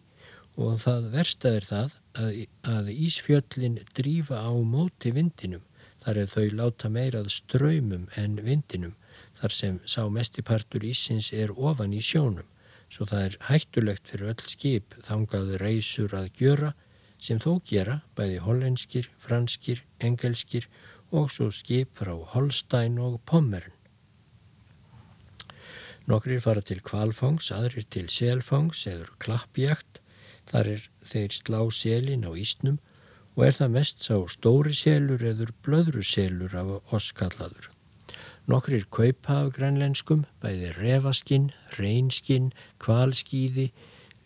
og 0.61 0.77
það 0.83 1.09
versta 1.15 1.53
er 1.57 1.65
það 1.65 1.95
að, 2.21 2.41
að 2.75 2.91
ísfjöllin 2.93 3.79
drífa 3.97 4.43
á 4.45 4.53
móti 4.53 5.13
vindinum 5.15 5.65
þar 6.03 6.19
er 6.23 6.33
þau 6.35 6.47
láta 6.59 6.91
meirað 6.93 7.31
ströymum 7.33 8.05
en 8.19 8.37
vindinum 8.45 8.93
þar 9.39 9.57
sem 9.57 9.79
sá 9.89 10.03
mestipartur 10.09 10.85
ísins 10.85 11.31
er 11.33 11.53
ofan 11.55 11.95
í 11.97 12.01
sjónum 12.03 12.49
svo 12.93 13.07
það 13.09 13.27
er 13.27 13.37
hættulegt 13.49 14.09
fyrir 14.11 14.33
öll 14.35 14.49
skip 14.53 14.97
þangað 15.07 15.55
reysur 15.63 16.13
að 16.17 16.29
gjöra 16.37 16.73
sem 17.23 17.39
þó 17.39 17.53
gera 17.65 18.01
bæði 18.17 18.41
hollenskir, 18.45 19.07
franskir, 19.17 19.81
engelskir 20.03 20.67
og 21.09 21.31
svo 21.31 21.49
skip 21.53 21.95
frá 21.97 22.13
Holstein 22.33 22.99
og 23.01 23.21
Pommern. 23.29 23.71
Nokkrir 26.03 26.41
fara 26.43 26.59
til 26.59 26.81
kvalfangs, 26.83 27.47
aðrir 27.55 27.85
til 27.87 28.09
selfangs 28.11 28.81
eður 28.91 29.13
klappjækt. 29.23 30.01
Þar 30.49 30.69
er 30.73 30.87
þeir 31.07 31.35
slá 31.37 31.59
selin 31.71 32.25
á 32.27 32.31
ísnum 32.35 32.81
og 33.37 33.45
er 33.47 33.55
það 33.55 33.75
mest 33.77 34.03
sá 34.03 34.17
stóri 34.27 34.75
selur 34.75 35.23
eður 35.23 35.53
blöðru 35.63 36.03
selur 36.03 36.55
af 36.59 36.93
osskalladur. 36.93 37.69
Nokkrir 38.51 38.83
kaupa 38.91 39.37
af 39.45 39.53
grænlenskum, 39.55 40.25
bæði 40.43 40.73
refaskinn, 40.75 41.53
reynskinn, 41.79 42.51
kvalskýði, 42.83 43.69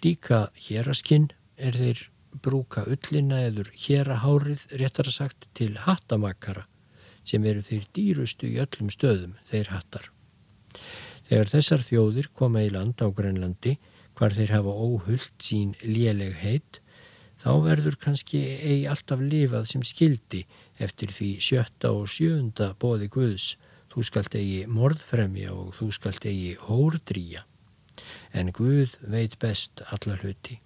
líka 0.02 0.48
héraskinn 0.58 1.30
er 1.58 1.78
þeir 1.78 2.08
brúka 2.42 2.88
ullina 2.90 3.44
eður 3.46 3.70
hérahárið 3.78 4.66
réttar 4.82 5.10
sagt 5.14 5.48
til 5.58 5.76
hattamakara 5.86 6.66
sem 7.28 7.46
eru 7.46 7.62
þeir 7.62 7.86
dýrustu 7.94 8.50
í 8.50 8.58
öllum 8.64 8.90
stöðum 8.94 9.38
þeir 9.46 9.70
hattar. 9.76 10.10
Þegar 11.28 11.50
þessar 11.52 11.82
þjóðir 11.84 12.28
koma 12.32 12.64
í 12.64 12.70
land 12.72 13.02
á 13.04 13.08
Grönlandi 13.12 13.74
hvar 14.18 14.34
þeir 14.34 14.54
hafa 14.56 14.74
óhullt 14.74 15.34
sín 15.44 15.74
léleg 15.84 16.38
heit, 16.40 16.80
þá 17.38 17.52
verður 17.66 17.98
kannski 18.02 18.40
eigi 18.56 18.86
alltaf 18.90 19.20
lifað 19.22 19.68
sem 19.72 19.84
skildi 19.86 20.46
eftir 20.82 21.12
því 21.14 21.32
sjötta 21.44 21.92
og 21.94 22.08
sjöunda 22.10 22.72
bóði 22.80 23.10
Guðs, 23.14 23.58
þú 23.92 24.06
skalt 24.08 24.38
eigi 24.40 24.64
morðfremja 24.72 25.52
og 25.54 25.76
þú 25.78 25.90
skalt 25.98 26.26
eigi 26.30 26.56
hórdrýja. 26.64 27.44
En 28.32 28.54
Guð 28.56 28.96
veit 29.02 29.36
best 29.42 29.84
alla 29.92 30.16
hluti. 30.22 30.62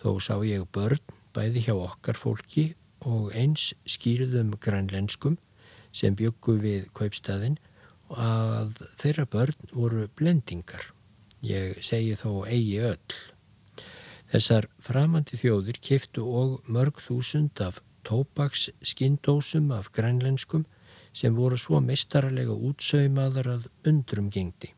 Þó 0.00 0.16
sá 0.22 0.34
ég 0.46 0.64
börn 0.72 1.02
bæði 1.34 1.66
hjá 1.66 1.74
okkar 1.76 2.16
fólki 2.16 2.70
og 3.04 3.34
eins 3.36 3.72
skýrðum 3.90 4.54
grænlenskum 4.62 5.36
sem 5.94 6.16
byggu 6.16 6.56
við 6.62 6.90
kaupstæðin 6.96 7.58
að 8.10 8.82
þeirra 9.00 9.24
börn 9.30 9.70
voru 9.72 10.08
blendingar. 10.16 10.90
Ég 11.44 11.80
segi 11.84 12.16
þó 12.16 12.44
eigi 12.48 12.80
öll. 12.80 13.18
Þessar 14.32 14.68
framandi 14.82 15.38
þjóðir 15.38 15.78
kiftu 15.80 16.24
og 16.26 16.64
mörg 16.66 16.98
þúsund 17.04 17.60
af 17.62 17.80
tópaks 18.04 18.70
skindósum 18.82 19.70
af 19.72 19.92
grænlenskum 19.92 20.64
sem 21.14 21.36
voru 21.36 21.56
svo 21.60 21.80
mistarlega 21.80 22.52
útsaumaðar 22.52 23.50
að 23.52 23.68
undrum 23.86 24.30
gengdi. 24.34 24.72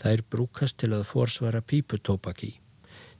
Það 0.00 0.12
er 0.12 0.24
brúkast 0.32 0.78
til 0.80 0.94
að 0.96 1.06
forsvara 1.10 1.60
píputópaki. 1.60 2.54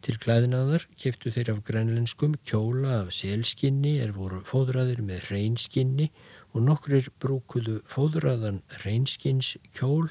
Til 0.01 0.17
klæðinaðar 0.17 0.87
kiftu 0.97 1.29
þeir 1.35 1.51
af 1.53 1.59
grænlenskum 1.69 2.39
kjóla 2.41 3.03
af 3.03 3.11
selskinni 3.13 3.99
er 4.01 4.15
voru 4.17 4.41
fóðraðir 4.49 5.03
með 5.05 5.27
reynskinni 5.29 6.07
og 6.09 6.40
nokkrir 6.59 7.13
brúkuðu 7.23 7.79
fóðraðan 7.87 8.63
reynskins 8.83 9.55
kjól 9.71 10.11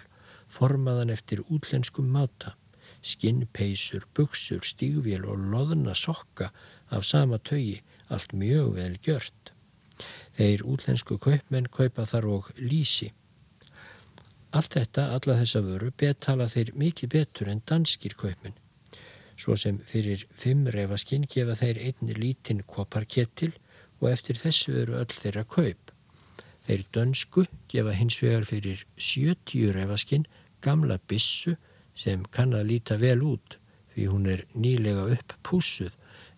formaðan 0.50 1.12
eftir 1.14 1.44
útlenskum 1.52 2.10
máta, 2.14 2.56
skinnpeisur, 3.06 4.06
buksur, 4.16 4.64
stígvél 4.66 5.28
og 5.30 5.44
loðna 5.52 5.94
sokka 5.96 6.50
af 6.90 7.06
sama 7.06 7.38
tögi, 7.38 7.82
allt 8.10 8.34
mjög 8.34 8.74
vel 8.80 8.96
gjört. 9.06 9.54
Þeir 10.38 10.64
útlensku 10.64 11.20
kaupmenn 11.22 11.68
kaupa 11.68 12.06
þar 12.08 12.30
og 12.38 12.50
lísi. 12.58 13.12
Allt 14.56 14.74
þetta, 14.80 15.12
alla 15.14 15.36
þessa 15.42 15.62
vöru, 15.62 15.92
betala 15.92 16.48
þeir 16.50 16.74
mikið 16.80 17.14
betur 17.14 17.52
en 17.52 17.62
danskir 17.70 18.16
kaupmenn. 18.18 18.56
Svo 19.40 19.56
sem 19.56 19.78
fyrir 19.86 20.26
fimm 20.36 20.66
refaskinn 20.74 21.28
gefa 21.30 21.56
þeir 21.60 21.84
einni 21.84 22.16
lítinn 22.18 22.66
koparkettil 22.68 23.54
og 24.02 24.10
eftir 24.12 24.40
þessu 24.40 24.74
eru 24.82 24.98
öll 25.00 25.14
þeirra 25.14 25.46
kaup. 25.46 25.89
Þeir 26.70 26.84
dönsku 26.94 27.44
gefa 27.72 27.96
hins 27.98 28.20
vegar 28.22 28.44
fyrir 28.46 28.84
70 29.02 29.72
refaskinn 29.74 30.28
gamla 30.62 31.00
bissu 31.10 31.56
sem 31.98 32.22
kann 32.30 32.52
að 32.54 32.68
líta 32.70 32.98
vel 33.02 33.24
út 33.26 33.56
því 33.96 34.04
hún 34.12 34.28
er 34.30 34.44
nýlega 34.54 35.08
upp 35.16 35.34
púsuð 35.42 35.96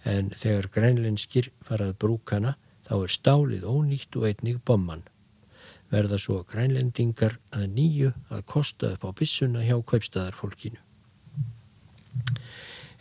en 0.07 0.29
þegar 0.39 0.69
grænlenskir 0.71 1.49
farað 1.67 1.97
brúkana 1.99 2.53
þá 2.87 2.93
er 3.01 3.11
stálið 3.11 3.65
ónýtt 3.67 4.15
og 4.21 4.29
einnig 4.29 4.61
bomman. 4.63 5.03
Verða 5.91 6.15
svo 6.23 6.37
grænlendingar 6.47 7.35
að 7.51 7.65
nýju 7.75 8.13
að 8.31 8.45
kosta 8.53 8.93
upp 8.95 9.03
á 9.03 9.11
bissuna 9.11 9.65
hjá 9.67 9.75
kaupstæðarfólkinu. 9.91 10.79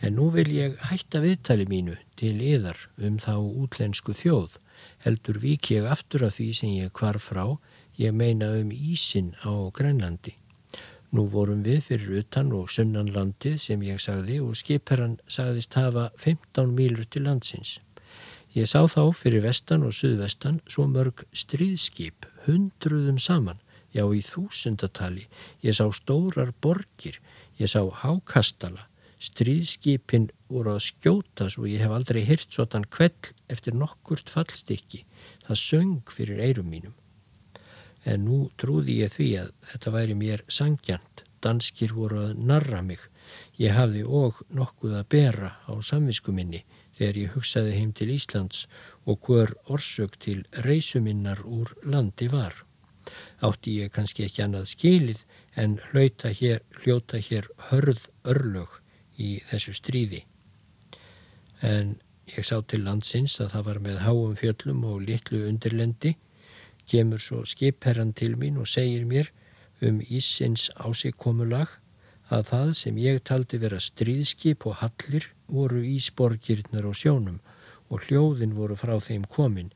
En 0.03 0.19
nú 0.19 0.27
vil 0.35 0.49
ég 0.51 0.75
hætta 0.89 1.23
viðtali 1.23 1.63
mínu 1.71 1.95
til 2.19 2.35
yðar 2.43 2.89
um 2.99 3.23
þá 3.23 3.37
útlensku 3.39 4.17
þjóð 4.19 4.59
heldur 5.05 5.39
vik 5.41 5.71
ég 5.71 5.87
aftur 5.87 6.27
af 6.27 6.37
því 6.37 6.47
sem 6.57 6.75
ég 6.75 6.93
kvar 6.93 7.19
frá, 7.19 7.57
ég 7.97 8.13
meina 8.13 8.53
um 8.59 8.71
ísin 8.71 9.33
á 9.45 9.51
Grænlandi. 9.73 10.37
Nú 11.11 11.25
vorum 11.27 11.63
við 11.63 11.81
fyrir 11.89 12.21
utan 12.21 12.53
og 12.55 12.69
sunnan 12.71 13.09
landið 13.11 13.57
sem 13.59 13.81
ég 13.83 13.99
sagði 13.99 14.37
og 14.39 14.55
skipherran 14.55 15.17
sagðist 15.27 15.75
hafa 15.75 16.09
15 16.15 16.71
mílur 16.71 17.03
til 17.03 17.25
landsins. 17.27 17.79
Ég 18.55 18.67
sá 18.67 18.83
þá 18.87 19.11
fyrir 19.15 19.43
vestan 19.43 19.83
og 19.87 19.95
suðvestan 19.95 20.61
svo 20.67 20.87
mörg 20.87 21.25
stríðskip, 21.35 22.25
hundruðum 22.47 23.19
saman, 23.19 23.59
já 23.91 24.03
í 24.07 24.21
þúsundatali. 24.23 25.27
Ég 25.63 25.75
sá 25.75 25.85
stórar 25.91 26.51
borgir, 26.63 27.19
ég 27.59 27.71
sá 27.71 27.83
hákastala, 27.83 28.87
stríðskipin 29.19 30.31
voru 30.51 30.75
að 30.75 30.85
skjóta 30.85 31.47
svo 31.49 31.67
ég 31.69 31.83
hef 31.83 31.93
aldrei 31.95 32.21
hirt 32.27 32.51
svotan 32.51 32.85
kveld 32.91 33.31
eftir 33.51 33.77
nokkurt 33.77 34.29
fallstykki. 34.29 35.05
Það 35.47 35.61
söng 35.61 36.13
fyrir 36.15 36.41
eirum 36.43 36.69
mínum. 36.71 36.95
En 38.05 38.25
nú 38.25 38.39
trúði 38.57 39.01
ég 39.03 39.13
því 39.13 39.29
að 39.43 39.51
þetta 39.71 39.95
væri 39.95 40.17
mér 40.17 40.45
sangjant. 40.49 41.25
Danskir 41.41 41.93
voru 41.97 42.21
að 42.27 42.41
narra 42.51 42.81
mig. 42.85 43.01
Ég 43.57 43.73
hafði 43.77 44.03
og 44.05 44.41
nokkuð 44.53 44.97
að 44.99 45.09
bera 45.15 45.51
á 45.65 45.73
samvisku 45.81 46.33
minni 46.35 46.63
þegar 46.97 47.17
ég 47.21 47.35
hugsaði 47.35 47.77
heim 47.77 47.93
til 47.97 48.09
Íslands 48.13 48.65
og 49.09 49.21
hver 49.25 49.53
orsök 49.73 50.17
til 50.21 50.43
reysuminnar 50.65 51.41
úr 51.45 51.71
landi 51.83 52.27
var. 52.29 52.53
Átti 53.41 53.79
ég 53.81 53.93
kannski 53.95 54.27
ekki 54.27 54.43
annað 54.45 54.67
skilið 54.73 55.23
en 55.57 55.79
hljóta 55.89 56.29
hér, 56.29 56.61
hljóta 56.81 57.17
hér 57.17 57.49
hörð 57.69 58.05
örlög 58.33 58.77
í 59.17 59.39
þessu 59.49 59.73
stríði. 59.77 60.25
En 61.61 61.95
ég 62.31 62.45
sá 62.47 62.57
til 62.65 62.83
landsins 62.85 63.37
að 63.43 63.53
það 63.55 63.67
var 63.67 63.79
með 63.85 64.01
háum 64.05 64.35
fjöllum 64.39 64.85
og 64.89 65.03
litlu 65.05 65.43
undirlendi, 65.49 66.15
kemur 66.89 67.21
svo 67.21 67.43
skipherran 67.45 68.13
til 68.17 68.35
mín 68.39 68.57
og 68.59 68.67
segir 68.67 69.05
mér 69.05 69.29
um 69.85 70.01
Ísins 70.01 70.69
ásikomulag 70.77 71.77
að 72.31 72.47
það 72.49 72.73
sem 72.79 72.97
ég 73.01 73.21
taldi 73.27 73.59
vera 73.61 73.79
stríðskip 73.81 74.65
og 74.69 74.79
hallir 74.81 75.27
voru 75.51 75.81
ísborgirnar 75.83 76.87
á 76.87 76.91
sjónum 76.95 77.39
og 77.91 78.05
hljóðin 78.07 78.55
voru 78.55 78.77
frá 78.79 78.95
þeim 79.03 79.25
komin 79.27 79.71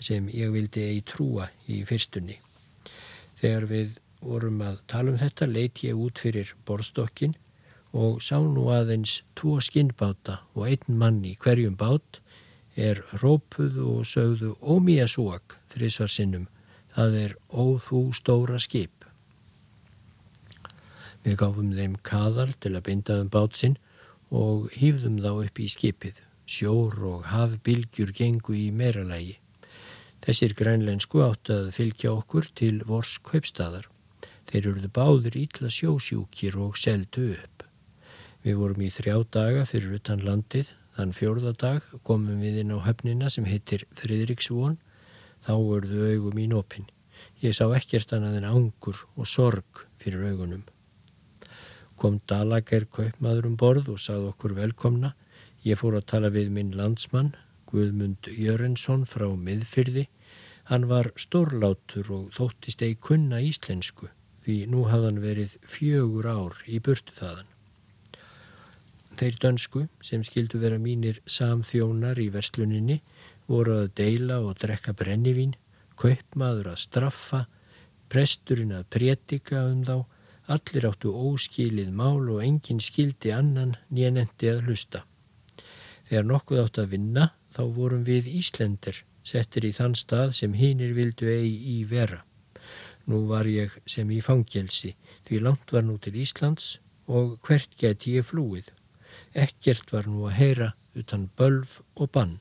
sem 0.00 0.28
ég 0.32 0.52
vildi 0.54 0.86
eigi 0.86 1.02
trúa 1.12 1.50
í 1.68 1.82
fyrstunni. 1.84 2.38
Þegar 3.40 3.66
við 3.68 3.98
vorum 4.20 4.62
að 4.64 4.80
tala 4.88 5.12
um 5.12 5.20
þetta 5.20 5.48
leit 5.48 5.82
ég 5.84 5.96
út 5.96 6.20
fyrir 6.20 6.54
borstokkin 6.68 7.36
og 7.92 8.22
sá 8.22 8.38
nú 8.38 8.68
aðeins 8.70 9.20
tvo 9.38 9.58
skinnbáta 9.62 10.40
og 10.54 10.68
einn 10.68 10.98
mann 11.00 11.24
í 11.26 11.34
hverjum 11.40 11.76
bát 11.78 12.20
er 12.78 13.02
rópuð 13.22 13.80
og 13.82 14.06
sögðu 14.06 14.54
ómíja 14.62 15.08
súak 15.10 15.58
þrísvar 15.72 16.10
sinnum. 16.10 16.46
Það 16.94 17.16
er 17.24 17.36
óþú 17.50 18.10
stóra 18.14 18.58
skip. 18.62 19.04
Við 21.24 21.36
gáfum 21.42 21.74
þeim 21.76 21.98
kaðal 22.06 22.54
til 22.62 22.74
að 22.76 22.86
binda 22.88 23.20
um 23.20 23.30
bátsinn 23.30 23.76
og 24.30 24.70
hýfðum 24.74 25.20
þá 25.20 25.30
upp 25.34 25.60
í 25.60 25.68
skipið. 25.68 26.20
Sjór 26.50 26.96
og 27.06 27.28
hafbylgjur 27.30 28.10
gengu 28.16 28.56
í 28.58 28.70
meiralægi. 28.74 29.36
Þessir 30.24 30.54
grænlensku 30.58 31.22
átt 31.24 31.50
að 31.52 31.70
fylgja 31.76 32.12
okkur 32.16 32.50
til 32.58 32.82
vors 32.86 33.18
kaupstæðar. 33.24 33.86
Þeir 34.50 34.66
eruðu 34.66 34.90
báður 34.90 35.38
ítla 35.38 35.70
sjósjúkir 35.70 36.58
og 36.58 36.78
seldu 36.80 37.30
upp. 37.36 37.69
Við 38.44 38.56
vorum 38.60 38.82
í 38.82 38.90
þrjá 38.92 39.16
daga 39.36 39.66
fyrir 39.68 39.98
utan 40.00 40.24
landið. 40.24 40.72
Þann 40.96 41.14
fjórða 41.16 41.54
dag 41.56 41.86
komum 42.06 42.40
við 42.42 42.62
inn 42.64 42.74
á 42.74 42.78
höfnina 42.82 43.30
sem 43.30 43.46
heitir 43.48 43.86
Fridriksvón. 43.96 44.80
Þá 45.44 45.54
verðu 45.56 46.10
augum 46.14 46.40
í 46.40 46.48
nópin. 46.50 46.90
Ég 47.44 47.56
sá 47.56 47.66
ekkert 47.76 48.12
annað 48.16 48.40
en 48.40 48.50
angur 48.50 49.06
og 49.16 49.28
sorg 49.28 49.86
fyrir 50.00 50.32
augunum 50.32 50.64
kom 52.00 52.16
Dalager 52.30 52.86
kaupmaður 52.88 53.50
um 53.50 53.56
borð 53.60 53.90
og 53.92 54.00
sað 54.00 54.30
okkur 54.30 54.54
velkomna. 54.56 55.12
Ég 55.66 55.76
fór 55.76 55.98
að 55.98 56.06
tala 56.14 56.30
við 56.32 56.48
minn 56.54 56.72
landsmann, 56.76 57.34
Guðmund 57.68 58.30
Jörensson 58.32 59.04
frá 59.08 59.26
miðfyrði. 59.36 60.06
Hann 60.70 60.88
var 60.88 61.10
stórlátur 61.20 62.08
og 62.16 62.32
þóttist 62.38 62.80
eigi 62.86 62.96
kunna 63.10 63.42
íslensku 63.44 64.08
því 64.46 64.56
nú 64.72 64.86
hafðan 64.88 65.20
verið 65.20 65.58
fjögur 65.68 66.30
ár 66.32 66.62
í 66.64 66.80
burtu 66.80 67.12
þaðan. 67.18 67.49
Þeir 69.20 69.34
dönsku 69.36 69.82
sem 70.00 70.22
skildu 70.24 70.58
vera 70.62 70.78
mínir 70.80 71.18
samþjónar 71.28 72.16
í 72.22 72.30
versluninni 72.32 73.02
voru 73.50 73.82
að 73.82 73.90
deila 74.00 74.38
og 74.40 74.56
drekka 74.62 74.94
brennivín, 74.96 75.52
kaupmaður 76.00 76.70
að 76.72 76.80
straffa, 76.86 77.42
presturinn 78.08 78.72
að 78.72 78.88
prétika 78.96 79.66
um 79.68 79.84
þá 79.84 79.98
Allir 80.50 80.88
áttu 80.88 81.12
óskilið 81.14 81.92
mál 81.94 82.24
og 82.32 82.40
enginn 82.42 82.80
skildi 82.82 83.30
annan 83.30 83.76
nýjanendi 83.94 84.48
að 84.50 84.64
hlusta. 84.66 85.04
Þegar 86.08 86.26
nokkuð 86.26 86.62
átt 86.64 86.80
að 86.82 86.88
vinna 86.96 87.26
þá 87.54 87.60
vorum 87.76 88.02
við 88.08 88.26
Íslendir 88.40 89.04
settir 89.22 89.68
í 89.68 89.70
þann 89.76 89.94
stað 90.00 90.34
sem 90.40 90.56
hinnir 90.58 90.96
vildu 90.96 91.30
eigi 91.30 91.76
í 91.76 91.84
vera. 91.92 92.24
Nú 93.06 93.22
var 93.30 93.46
ég 93.46 93.76
sem 93.86 94.10
í 94.10 94.18
fangelsi 94.24 94.96
því 95.28 95.42
langt 95.46 95.70
var 95.70 95.86
nú 95.86 96.00
til 96.02 96.16
Íslands 96.18 96.80
og 97.06 97.38
hvert 97.46 97.78
geti 97.78 98.16
ég 98.18 98.26
flúið. 98.26 98.66
Ekkert 99.34 99.92
var 99.94 100.08
nú 100.10 100.26
að 100.28 100.38
heyra 100.38 100.70
utan 100.98 101.28
bölf 101.38 101.80
og 101.96 102.10
bann. 102.14 102.38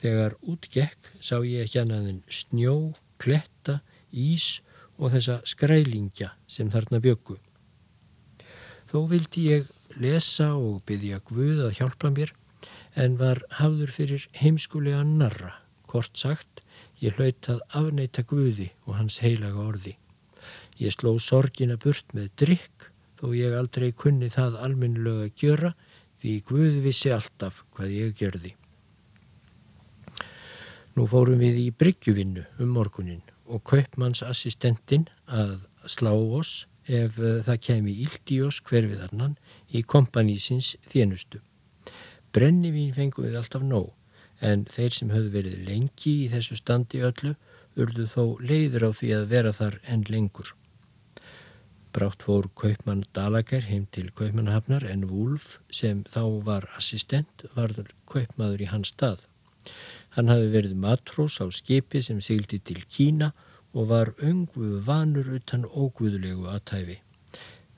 Þegar 0.00 0.36
útgekk 0.42 1.10
sá 1.20 1.38
ég 1.44 1.64
ekki 1.64 1.80
annaðin 1.82 2.22
snjó, 2.28 2.94
kletta, 3.20 3.80
ís 4.10 4.60
og 4.98 5.14
þessa 5.14 5.40
skrælingja 5.48 6.32
sem 6.50 6.70
þarna 6.72 7.00
byggu. 7.04 7.38
Þó 8.90 8.98
vildi 9.10 9.48
ég 9.50 9.70
lesa 9.98 10.52
og 10.54 10.82
byggja 10.86 11.20
Guð 11.26 11.64
að 11.66 11.76
hjálpa 11.80 12.10
mér 12.14 12.34
en 12.94 13.16
var 13.18 13.40
hafður 13.58 13.90
fyrir 13.90 14.26
heimskulega 14.38 15.02
narra, 15.06 15.50
kort 15.90 16.14
sagt, 16.18 16.62
ég 17.02 17.16
hlaut 17.18 17.48
að 17.50 17.62
afneita 17.74 18.22
Guði 18.22 18.70
og 18.86 18.98
hans 19.00 19.18
heilaga 19.24 19.64
orði. 19.64 19.96
Ég 20.78 20.94
sló 20.94 21.16
sorgina 21.22 21.76
burt 21.80 22.14
með 22.14 22.30
drikk 22.38 22.90
þó 23.24 23.30
ég 23.32 23.54
aldrei 23.56 23.88
kunni 23.96 24.28
það 24.28 24.58
almennilega 24.60 25.24
að 25.24 25.38
gjöra 25.40 25.70
því 26.20 26.32
Guð 26.48 26.74
vissi 26.84 27.12
alltaf 27.14 27.62
hvað 27.72 27.94
ég 27.94 28.18
gjörði. 28.20 28.50
Nú 30.94 31.06
fórum 31.08 31.40
við 31.40 31.56
í 31.62 31.70
bryggjuvinnu 31.72 32.44
um 32.60 32.74
morgunin 32.76 33.22
og 33.48 33.64
kaupmannsassistentinn 33.70 35.06
að 35.24 35.64
slá 35.88 36.12
oss 36.12 36.66
ef 36.84 37.16
eh, 37.16 37.40
það 37.46 37.62
kemi 37.64 37.94
ílt 38.04 38.32
í 38.34 38.42
oss 38.44 38.60
hver 38.68 38.90
við 38.90 39.06
annan 39.08 39.38
í 39.72 39.80
kompanísins 39.82 40.74
þjenustu. 40.92 41.40
Brennivín 42.36 42.92
fengum 42.92 43.24
við 43.24 43.38
alltaf 43.40 43.64
nóg 43.64 43.88
en 44.44 44.66
þeir 44.68 44.92
sem 44.92 45.14
höfðu 45.14 45.32
verið 45.38 45.64
lengi 45.70 46.12
í 46.26 46.28
þessu 46.28 46.60
standi 46.60 47.00
öllu 47.08 47.32
urðu 47.80 48.04
þó 48.04 48.22
leiður 48.44 48.88
á 48.88 48.90
því 49.00 49.14
að 49.16 49.26
vera 49.32 49.54
þar 49.56 49.80
enn 49.88 50.04
lengur. 50.12 50.52
Brátt 51.94 52.24
fór 52.26 52.48
kaupmann 52.58 53.04
Dalager 53.14 53.62
heim 53.68 53.84
til 53.94 54.08
kaupmannhafnar 54.18 54.82
en 54.90 55.04
Wulf 55.10 55.60
sem 55.70 56.00
þá 56.10 56.22
var 56.48 56.64
assistent 56.78 57.44
varður 57.54 57.92
kaupmaður 58.10 58.64
í 58.64 58.70
hans 58.72 58.90
stað. 58.90 59.20
Hann 60.16 60.32
hafi 60.32 60.48
verið 60.50 60.74
matrós 60.84 61.38
á 61.38 61.46
skipi 61.54 62.02
sem 62.02 62.18
sigildi 62.18 62.58
til 62.58 62.82
Kína 62.96 63.30
og 63.72 63.88
var 63.92 64.10
öngvuð 64.18 64.74
vanur 64.88 65.30
utan 65.38 65.68
óguðlegu 65.70 66.50
aðtæfi. 66.50 66.98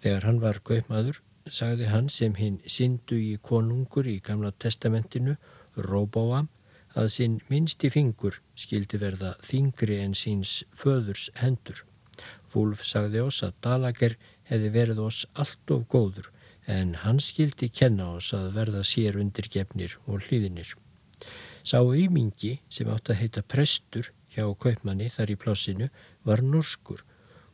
Þegar 0.01 0.29
hann 0.29 0.41
var 0.45 0.63
gaupmaður 0.65 1.21
sagði 1.59 1.91
hann 1.93 2.09
sem 2.11 2.35
hinn 2.41 2.59
syndu 2.67 3.19
í 3.21 3.37
konungur 3.51 4.09
í 4.11 4.19
gamla 4.25 4.53
testamentinu, 4.65 5.37
Róbáam, 5.77 6.49
að 6.97 7.11
sinn 7.13 7.37
minnsti 7.53 7.93
fingur 7.93 8.41
skildi 8.57 8.99
verða 9.03 9.35
þingri 9.45 10.01
en 10.07 10.17
síns 10.17 10.63
föðurs 10.73 11.29
hendur. 11.43 11.85
Fúlf 12.57 12.87
sagði 12.89 13.21
oss 13.21 13.43
að 13.45 13.57
Dalager 13.67 14.15
hefði 14.49 14.69
verið 14.73 15.01
oss 15.05 15.27
allt 15.43 15.73
of 15.75 15.83
góður 15.93 16.31
en 16.77 16.95
hann 17.03 17.19
skildi 17.21 17.69
kenna 17.69 18.07
oss 18.17 18.31
að 18.39 18.55
verða 18.55 18.81
sér 18.91 19.19
undirgefnir 19.21 19.99
og 20.07 20.25
hlýðinir. 20.25 20.71
Sá 21.61 21.83
auðmingi 21.83 22.55
sem 22.73 22.89
átt 22.89 23.13
að 23.13 23.21
heita 23.21 23.43
prestur 23.45 24.09
hjá 24.33 24.49
kaupmanni 24.65 25.11
þar 25.13 25.35
í 25.35 25.37
plássinu 25.43 25.91
var 26.25 26.41
norskur 26.55 27.05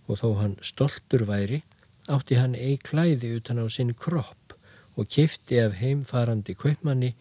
og 0.07 0.23
þó 0.23 0.29
hann 0.39 0.57
stoltur 0.71 1.27
væri 1.27 1.65
átti 2.15 2.39
hann 2.39 2.55
eig 2.55 2.87
klæði 2.87 3.35
utan 3.41 3.59
á 3.59 3.67
sinn 3.75 3.91
kropp 3.99 4.55
og 4.95 5.11
kifti 5.11 5.59
af 5.67 5.81
heimfarandi 5.83 6.55
kaupmanni 6.63 7.17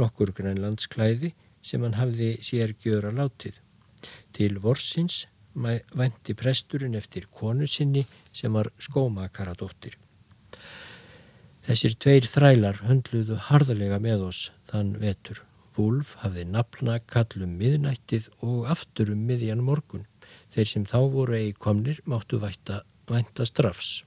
nokkur 0.00 0.32
grænlandsklæði 0.40 1.34
sem 1.60 1.84
hann 1.84 2.00
hafði 2.00 2.32
sér 2.40 2.72
gjöra 2.80 3.12
látið. 3.12 3.60
Til 4.32 4.56
vorsins 4.64 5.26
vænti 5.56 6.36
presturinn 6.36 6.94
eftir 6.98 7.26
konu 7.32 7.66
sinni 7.66 8.04
sem 8.32 8.52
var 8.52 8.70
skómakaradóttir. 8.78 9.96
Þessir 11.66 11.96
tveir 11.98 12.28
þrælar 12.30 12.84
höndluðu 12.86 13.40
harðalega 13.48 13.98
með 13.98 14.28
oss 14.28 14.50
þann 14.70 14.94
vetur 15.02 15.42
Wulf 15.76 16.14
hafði 16.22 16.46
nafna 16.48 16.96
kallum 17.12 17.56
miðnættið 17.60 18.30
og 18.46 18.68
aftur 18.72 19.10
um 19.12 19.24
miðjan 19.28 19.64
morgun. 19.64 20.06
Þeir 20.52 20.68
sem 20.70 20.84
þá 20.88 20.98
voru 21.12 21.36
eigi 21.36 21.56
komnir 21.60 21.98
máttu 22.08 22.40
vætta, 22.40 22.80
vænta 23.10 23.44
strafs. 23.44 24.04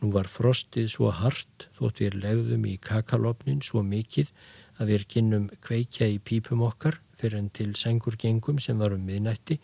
Nú 0.00 0.10
var 0.12 0.28
frostið 0.28 0.90
svo 0.92 1.10
hart 1.14 1.68
þótt 1.78 2.02
við 2.02 2.18
legðum 2.24 2.66
í 2.68 2.76
kakalopnin 2.84 3.62
svo 3.64 3.82
mikið 3.84 4.32
að 4.80 4.92
við 4.92 5.06
kynnum 5.14 5.48
kveikja 5.64 6.08
í 6.08 6.18
pípum 6.20 6.64
okkar 6.68 7.00
fyrir 7.20 7.38
en 7.38 7.50
til 7.54 7.74
sengurgengum 7.76 8.58
sem 8.58 8.80
var 8.80 8.94
um 8.96 9.04
miðnætti, 9.06 9.60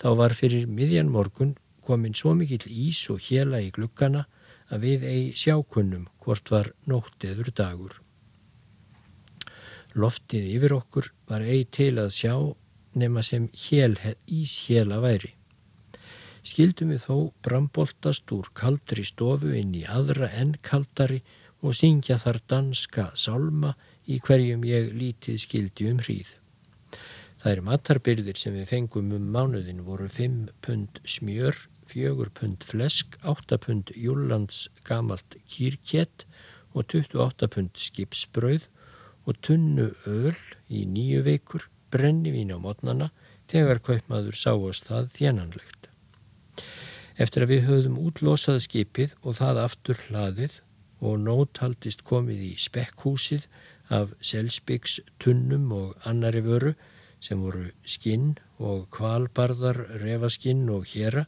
þá 0.00 0.08
var 0.20 0.36
fyrir 0.36 0.68
miðjan 0.68 1.10
morgun 1.12 1.56
komin 1.84 2.14
svo 2.14 2.34
mikill 2.36 2.68
ís 2.68 3.00
og 3.12 3.22
hjela 3.24 3.62
í 3.64 3.72
glukkana 3.72 4.26
að 4.68 4.84
við 4.84 5.08
eigi 5.08 5.32
sjákunnum 5.42 6.04
hvort 6.20 6.52
var 6.52 6.70
nótt 6.90 7.24
eður 7.24 7.50
dagur. 7.56 7.94
Loftið 9.96 10.50
yfir 10.54 10.74
okkur 10.76 11.10
var 11.30 11.44
eigi 11.46 11.68
til 11.78 11.94
að 12.02 12.12
sjá 12.12 12.34
nema 12.98 13.22
sem 13.24 13.48
hél, 13.64 13.96
íshjela 14.26 15.00
væri. 15.00 15.32
Skildum 16.44 16.92
við 16.94 17.04
þó 17.04 17.16
bramboltast 17.44 18.30
úr 18.32 18.48
kaldri 18.56 19.04
stofu 19.04 19.52
inn 19.56 19.74
í 19.76 19.84
aðra 19.88 20.30
enn 20.40 20.54
kaldari 20.64 21.22
og 21.60 21.74
syngja 21.76 22.18
þar 22.20 22.38
danska 22.52 23.08
sálma 23.18 23.74
í 24.08 24.20
hverjum 24.24 24.64
ég 24.68 24.92
lítið 24.96 25.40
skildi 25.42 25.88
um 25.90 26.02
hríð. 26.04 26.36
Það 27.38 27.52
er 27.52 27.60
matarbyrðir 27.62 28.38
sem 28.38 28.54
við 28.56 28.70
fengum 28.72 29.12
um 29.14 29.26
mánuðin 29.34 29.84
voru 29.86 30.08
5 30.10 30.48
pund 30.64 30.98
smjör, 31.06 31.54
4 31.86 32.32
pund 32.34 32.64
flesk, 32.66 33.14
8 33.22 33.60
pund 33.62 33.92
júlands 33.94 34.66
gamalt 34.88 35.38
kýrkjett 35.46 36.26
og 36.74 36.88
28 36.90 37.48
pund 37.54 37.78
skipsbröð 37.78 38.66
og 39.28 39.38
tunnu 39.44 39.92
öl 40.08 40.34
í 40.66 40.82
nýju 40.88 41.22
veikur, 41.28 41.68
brennivín 41.94 42.50
á 42.50 42.58
mótnana 42.58 43.12
þegar 43.48 43.84
kaupmaður 43.86 44.36
sáast 44.36 44.90
það 44.90 45.08
þjænanlegt. 45.14 45.88
Eftir 47.18 47.46
að 47.46 47.54
við 47.54 47.64
höfðum 47.68 48.02
útlosað 48.02 48.60
skipið 48.66 49.14
og 49.22 49.38
það 49.38 49.62
aftur 49.62 50.02
hlaðið 50.08 50.60
og 50.98 51.18
nóthaldist 51.22 52.04
komið 52.06 52.44
í 52.50 52.52
spekkhúsið 52.58 53.46
af 53.94 54.12
selsbyggs 54.18 54.98
tunnum 55.22 55.70
og 55.74 56.08
annari 56.08 56.42
vöru 56.44 56.74
sem 57.20 57.40
voru 57.42 57.68
skinn 57.84 58.36
og 58.58 58.86
kvalbarðar, 58.94 59.80
refaskinn 60.02 60.68
og 60.70 60.86
hjera, 60.92 61.26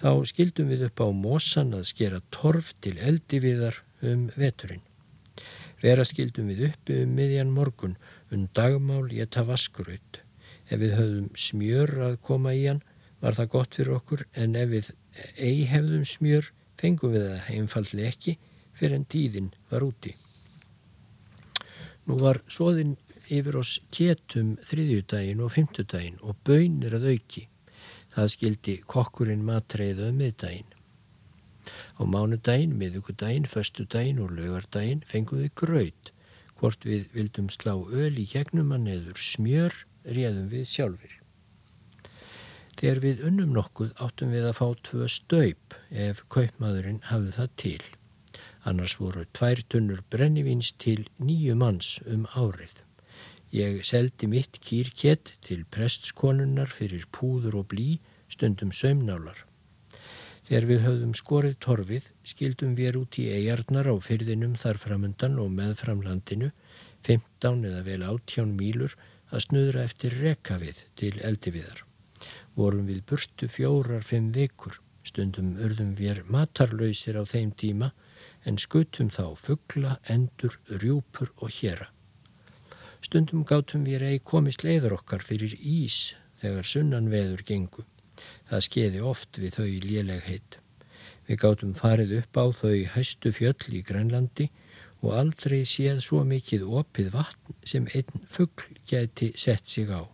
þá 0.00 0.24
skildum 0.28 0.70
við 0.72 0.86
upp 0.88 1.02
á 1.04 1.08
mósan 1.12 1.74
að 1.76 1.88
skera 1.90 2.20
torf 2.32 2.72
til 2.80 2.96
eldi 2.98 3.40
viðar 3.42 3.82
um 4.06 4.28
veturinn. 4.36 4.84
Vera 5.80 6.04
skildum 6.04 6.48
við 6.52 6.70
uppi 6.70 7.02
um 7.04 7.12
miðjan 7.16 7.52
morgun 7.52 7.96
um 8.32 8.46
dagmál 8.56 9.06
í 9.12 9.20
að 9.24 9.32
ta 9.36 9.44
vaskuröyt. 9.48 10.20
Ef 10.70 10.80
við 10.80 10.96
höfðum 10.98 11.28
smjör 11.36 11.94
að 12.06 12.16
koma 12.24 12.54
í 12.54 12.66
hann 12.66 12.82
var 13.20 13.36
það 13.36 13.52
gott 13.54 13.76
fyrir 13.76 13.96
okkur 13.96 14.24
en 14.40 14.56
ef 14.56 14.72
við 14.72 14.90
ei 15.36 15.66
hefðum 15.68 16.04
smjör 16.08 16.50
fengum 16.80 17.14
við 17.14 17.26
það 17.28 17.54
einfalli 17.56 18.06
ekki 18.08 18.36
fyrir 18.76 18.96
en 18.96 19.08
tíðin 19.12 19.50
var 19.72 19.84
úti. 19.84 20.14
Nú 22.08 22.16
var 22.20 22.40
svoðin 22.48 22.96
yfir 23.30 23.56
oss 23.60 23.78
ketum 23.94 24.56
þriðjudaginn 24.68 25.40
og 25.44 25.54
fymtudaginn 25.54 26.20
og 26.20 26.38
bönir 26.46 26.96
að 26.98 27.08
auki. 27.14 27.46
Það 28.10 28.32
skildi 28.34 28.76
kokkurinn 28.90 29.46
matreiða 29.46 30.10
um 30.10 30.18
miðdaginn. 30.20 30.70
Á 32.00 32.02
mánudaginn, 32.02 32.74
miðugudaginn, 32.80 33.46
föstudaginn 33.46 34.20
og 34.24 34.34
lögardaginn 34.34 35.04
fengum 35.06 35.44
við 35.44 35.54
gröð. 35.62 36.10
Hvort 36.58 36.84
við 36.84 37.06
vildum 37.14 37.48
slá 37.52 37.74
öl 37.76 38.18
í 38.20 38.26
gegnum 38.28 38.74
að 38.74 38.84
neður 38.88 39.22
smjör 39.22 39.78
réðum 40.04 40.50
við 40.52 40.66
sjálfur. 40.72 41.14
Þegar 42.80 43.00
við 43.04 43.24
unnum 43.28 43.54
nokkuð 43.54 43.90
áttum 44.00 44.30
við 44.32 44.46
að 44.48 44.58
fá 44.58 44.66
tvö 44.88 45.08
staup 45.12 45.74
ef 45.90 46.22
kaupmaðurinn 46.32 47.02
hafði 47.10 47.34
það 47.36 47.56
til. 47.62 47.80
Annars 48.68 48.94
voru 49.00 49.24
tvær 49.36 49.60
tunnur 49.72 50.00
brennivíns 50.12 50.72
til 50.80 51.04
nýju 51.20 51.56
manns 51.60 51.98
um 52.08 52.26
árið. 52.36 52.80
Ég 53.50 53.80
seldi 53.82 54.28
mitt 54.30 54.60
kýrkett 54.62 55.32
til 55.42 55.64
prestskonunnar 55.74 56.70
fyrir 56.70 57.08
púður 57.10 57.56
og 57.60 57.72
blí 57.72 57.96
stundum 58.30 58.70
sömnálar. 58.70 59.42
Þegar 60.46 60.66
við 60.68 60.84
höfðum 60.84 61.16
skorið 61.18 61.56
torfið 61.66 62.06
skildum 62.22 62.76
við 62.78 63.00
út 63.02 63.18
í 63.18 63.26
eigarnar 63.34 63.90
á 63.90 63.94
fyrðinum 63.98 64.54
þar 64.54 64.78
framundan 64.82 65.36
og 65.42 65.50
meðframlandinu 65.58 66.52
15 67.06 67.66
eða 67.72 67.82
vel 67.90 68.00
18 68.06 68.54
mílur 68.54 68.94
að 69.34 69.44
snuðra 69.48 69.84
eftir 69.88 70.14
rekavið 70.22 70.84
til 70.94 71.14
eldiviðar. 71.18 71.84
Vorum 72.54 72.86
við 72.86 73.02
burtu 73.10 73.50
fjórar, 73.50 74.02
fimm 74.06 74.30
vikur. 74.34 74.78
Stundum 75.02 75.56
urðum 75.58 75.96
við 75.98 76.22
matarlausir 76.30 77.18
á 77.18 77.26
þeim 77.26 77.50
tíma 77.50 77.90
en 78.46 78.62
skutum 78.62 79.10
þá 79.10 79.34
fuggla, 79.34 79.98
endur, 80.06 80.60
rjúpur 80.70 81.32
og 81.40 81.50
hjera. 81.50 81.90
Stundum 83.10 83.40
gátum 83.42 83.82
við 83.82 83.96
rey 84.04 84.18
komist 84.22 84.62
leiður 84.62 84.92
okkar 85.00 85.24
fyrir 85.26 85.56
ís 85.58 86.12
þegar 86.38 86.66
sunnan 86.72 87.08
veður 87.10 87.40
gengu. 87.42 87.82
Það 88.46 88.60
skeiði 88.62 89.00
oft 89.02 89.40
við 89.42 89.56
þau 89.56 89.64
lélegheit. 89.82 90.58
Við 91.26 91.40
gátum 91.42 91.72
farið 91.74 92.12
upp 92.20 92.38
á 92.38 92.44
þau 92.54 92.76
hæstu 92.92 93.32
fjöll 93.34 93.74
í 93.74 93.80
Grænlandi 93.88 94.46
og 95.02 95.16
aldrei 95.24 95.64
séð 95.66 96.04
svo 96.04 96.20
mikið 96.22 96.68
opið 96.82 97.08
vatn 97.16 97.58
sem 97.72 97.88
einn 97.98 98.22
fuggl 98.30 98.78
geti 98.86 99.32
sett 99.34 99.66
sig 99.66 99.90
á. 99.90 100.06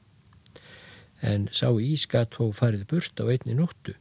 En 1.20 1.50
sá 1.52 1.68
ískat 1.76 2.40
hó 2.40 2.48
farið 2.48 2.88
burt 2.94 3.20
á 3.20 3.28
einni 3.28 3.58
nóttu 3.60 3.92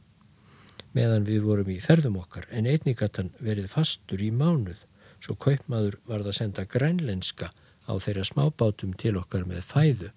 meðan 0.96 1.28
við 1.28 1.44
vorum 1.50 1.68
í 1.68 1.82
ferðum 1.84 2.16
okkar 2.22 2.48
en 2.48 2.64
einningattan 2.64 3.28
verið 3.44 3.68
fastur 3.76 4.24
í 4.24 4.32
mánuð 4.32 4.88
svo 5.20 5.36
kaupmaður 5.36 6.00
varð 6.08 6.32
að 6.32 6.38
senda 6.40 6.64
grænlenska 6.64 7.52
á 7.86 7.94
þeirra 8.02 8.24
smábátum 8.26 8.94
til 8.98 9.16
okkar 9.20 9.46
með 9.48 9.64
fæðu 9.66 10.10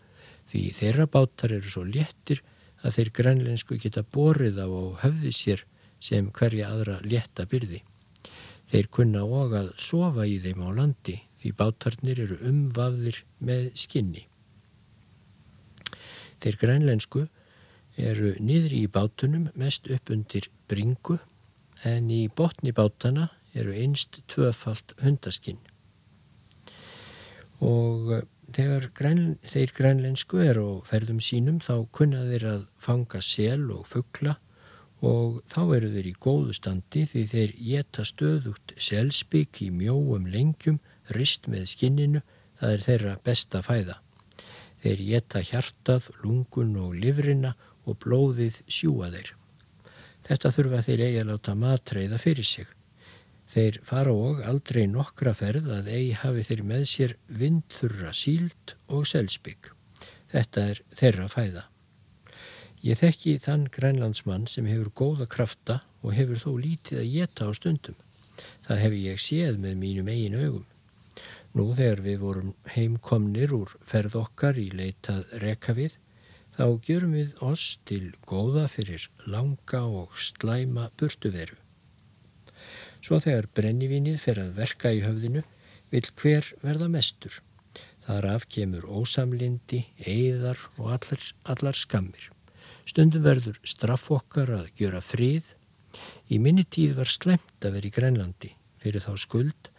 því 0.49 0.63
þeirra 0.79 1.05
bátar 1.13 1.53
eru 1.53 1.69
svo 1.69 1.85
léttir 1.85 2.41
að 2.81 2.95
þeir 2.97 3.11
grænlensku 3.19 3.77
geta 3.81 4.03
borið 4.03 4.59
á 4.63 4.67
og 4.67 4.99
höfði 5.03 5.33
sér 5.35 5.63
sem 5.99 6.29
hverja 6.31 6.69
aðra 6.71 6.99
létta 7.03 7.45
byrði. 7.49 7.81
Þeir 8.69 8.87
kunna 8.93 9.25
og 9.25 9.55
að 9.57 9.73
sofa 9.81 10.25
í 10.29 10.37
þeim 10.41 10.63
á 10.63 10.69
landi 10.77 11.17
því 11.41 11.51
bátarnir 11.59 12.21
eru 12.25 12.37
umvafðir 12.49 13.23
með 13.43 13.71
skinni. 13.79 14.25
Þeir 16.39 16.59
grænlensku 16.61 17.25
eru 17.99 18.35
niðri 18.39 18.85
í 18.85 18.91
bátunum 18.91 19.49
mest 19.59 19.89
upp 19.91 20.11
undir 20.13 20.47
bringu 20.71 21.19
en 21.87 22.09
í 22.11 22.27
botni 22.29 22.71
bátana 22.75 23.29
eru 23.53 23.73
einst 23.75 24.21
tvöfalt 24.31 24.93
hundaskinn. 25.03 25.59
Og 27.65 28.13
eh, 28.15 28.27
þegar 28.55 28.89
græn, 28.95 29.23
þeir 29.45 29.73
grænlensku 29.77 30.41
er 30.43 30.59
á 30.59 30.69
ferðum 30.87 31.19
sínum 31.23 31.59
þá 31.63 31.87
kunna 31.95 32.25
þeir 32.29 32.45
að 32.53 32.61
fanga 32.81 33.21
sel 33.23 33.69
og 33.75 33.87
fuggla 33.89 34.37
og 35.05 35.39
þá 35.47 35.61
eru 35.77 35.89
þeir 35.93 36.09
í 36.09 36.15
góðu 36.19 36.55
standi 36.57 37.05
því 37.07 37.23
þeir 37.31 37.53
geta 37.63 38.03
stöðugt 38.07 38.73
selspik 38.75 39.61
í 39.63 39.69
mjóum 39.71 40.27
lengjum, 40.27 40.79
rist 41.15 41.47
með 41.47 41.69
skinninu, 41.71 42.21
það 42.59 42.73
er 42.75 42.85
þeirra 42.87 43.13
besta 43.23 43.61
fæða. 43.63 43.99
Þeir 44.83 45.03
geta 45.07 45.43
hjartað, 45.43 46.09
lungun 46.23 46.75
og 46.79 46.95
livrina 46.99 47.53
og 47.87 47.99
blóðið 48.03 48.61
sjúa 48.67 49.09
þeir. 49.13 49.33
Þetta 50.27 50.51
þurfa 50.55 50.83
þeir 50.85 51.05
eigi 51.07 51.21
að 51.23 51.31
láta 51.31 51.55
matreiða 51.55 52.19
fyrir 52.19 52.47
sig. 52.47 52.67
Þeir 53.49 53.79
fara 53.81 54.13
og 54.13 54.43
aldrei 54.45 54.83
nokkra 54.85 55.33
ferð 55.33 55.71
að 55.73 55.89
eigi 55.89 56.15
hafi 56.21 56.45
þeir 56.45 56.63
með 56.71 56.83
sér 56.91 57.13
vindþurra 57.39 58.11
síld 58.13 58.75
og 58.93 59.07
selspik. 59.09 59.71
Þetta 60.29 60.65
er 60.71 60.81
þeirra 60.99 61.25
fæða. 61.31 61.63
Ég 62.85 62.99
þekki 63.01 63.39
þann 63.43 63.65
grænlandsmann 63.73 64.45
sem 64.47 64.67
hefur 64.69 64.91
góða 65.01 65.25
krafta 65.27 65.79
og 65.99 66.13
hefur 66.15 66.39
þó 66.39 66.51
lítið 66.61 67.01
að 67.01 67.09
geta 67.15 67.47
á 67.49 67.51
stundum. 67.57 67.97
Það 68.67 68.81
hefur 68.83 68.99
ég 69.03 69.23
séð 69.23 69.57
með 69.63 69.79
mínum 69.81 70.11
eigin 70.13 70.37
augum. 70.39 70.67
Nú 71.57 71.65
þegar 71.73 72.03
við 72.05 72.19
vorum 72.21 72.51
heimkomnir 72.75 73.55
úr 73.57 73.73
ferð 73.81 74.19
okkar 74.21 74.59
í 74.61 74.67
leitað 74.69 75.25
rekavið 75.41 75.97
þá 76.55 76.65
gjörum 76.85 77.17
við 77.17 77.33
oss 77.49 77.79
til 77.89 78.11
góða 78.29 78.67
fyrir 78.69 79.09
langa 79.25 79.81
og 79.89 80.13
slæma 80.15 80.91
burtuveru. 81.01 81.57
Svo 83.01 83.19
þegar 83.23 83.47
brennivinnið 83.55 84.19
fer 84.21 84.41
að 84.41 84.57
verka 84.59 84.91
í 84.93 85.03
höfðinu 85.03 85.43
vil 85.91 86.03
hver 86.21 86.49
verða 86.63 86.89
mestur. 86.91 87.39
Þar 88.05 88.27
afkemur 88.33 88.85
ósamlindi, 88.89 89.83
eigðar 90.01 90.59
og 90.77 90.93
allar, 90.97 91.25
allar 91.53 91.77
skammir. 91.77 92.29
Stundum 92.89 93.23
verður 93.25 93.59
straff 93.63 94.09
okkar 94.11 94.49
að 94.55 94.71
gjöra 94.79 95.01
frið. 95.05 95.53
Í 96.29 96.39
minni 96.41 96.65
tíð 96.65 96.97
var 96.99 97.09
slemt 97.09 97.65
að 97.65 97.77
vera 97.77 97.89
í 97.89 97.93
Grænlandi 97.93 98.55
fyrir 98.79 99.03
þá 99.03 99.13
skuld 99.19 99.69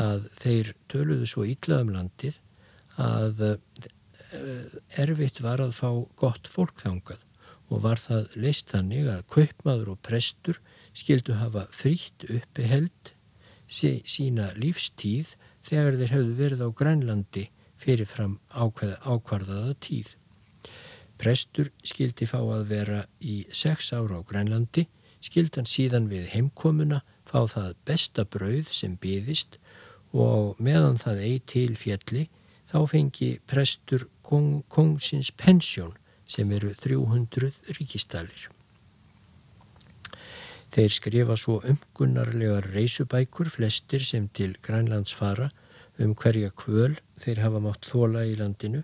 að 0.00 0.26
þeir 0.40 0.72
töluðu 0.90 1.28
svo 1.28 1.44
ítlaðum 1.48 1.92
landið 1.94 2.40
að 3.00 3.42
Eh, 4.34 4.78
erfitt 5.02 5.40
var 5.44 5.62
að 5.62 5.74
fá 5.76 5.90
gott 6.18 6.48
fólk 6.50 6.80
þangað 6.82 7.20
og 7.70 7.82
var 7.84 8.00
það 8.00 8.32
leist 8.40 8.72
þannig 8.72 9.08
að 9.10 9.26
kaupmaður 9.30 9.92
og 9.94 10.00
prestur 10.06 10.58
skildu 10.94 11.36
hafa 11.40 11.66
frítt 11.74 12.26
uppi 12.30 12.68
held 12.70 13.14
sína 13.68 14.52
lífstíð 14.60 15.34
þegar 15.64 15.98
þeir 15.98 16.12
hefðu 16.14 16.34
verið 16.38 16.64
á 16.64 16.68
Grænlandi 16.80 17.44
fyrirfram 17.80 18.36
ákvarðaða 18.54 19.74
tíð. 19.82 20.14
Prestur 21.18 21.70
skildi 21.86 22.26
fá 22.28 22.38
að 22.42 22.68
vera 22.70 23.00
í 23.20 23.44
sex 23.50 23.92
ára 23.94 24.20
á 24.20 24.22
Grænlandi, 24.26 24.86
skildi 25.24 25.60
hann 25.60 25.70
síðan 25.70 26.08
við 26.10 26.28
heimkomuna 26.34 27.02
fá 27.24 27.46
það 27.48 27.74
besta 27.88 28.24
brauð 28.28 28.70
sem 28.70 28.96
byðist 29.00 29.58
og 30.12 30.60
meðan 30.62 31.00
það 31.00 31.22
eigi 31.26 31.44
til 31.54 31.76
fjalli 31.78 32.26
þá 32.70 32.78
fengi 32.90 33.30
prestur 33.48 34.08
kong, 34.22 34.64
kongsins 34.68 35.32
pensjón 35.32 35.94
sem 36.26 36.50
eru 36.52 36.72
300 36.80 37.50
ríkistalir. 37.78 38.50
Þeir 40.74 40.90
skrifa 40.90 41.36
svo 41.38 41.60
umgunnarlegar 41.70 42.66
reysubækur 42.74 43.50
flestir 43.52 44.02
sem 44.02 44.26
til 44.34 44.56
Grænlands 44.62 45.14
fara 45.14 45.50
um 46.02 46.14
hverja 46.18 46.50
kvöl 46.50 46.96
þeir 47.22 47.42
hafa 47.44 47.60
mátt 47.62 47.86
þóla 47.86 48.24
í 48.26 48.34
landinu 48.40 48.82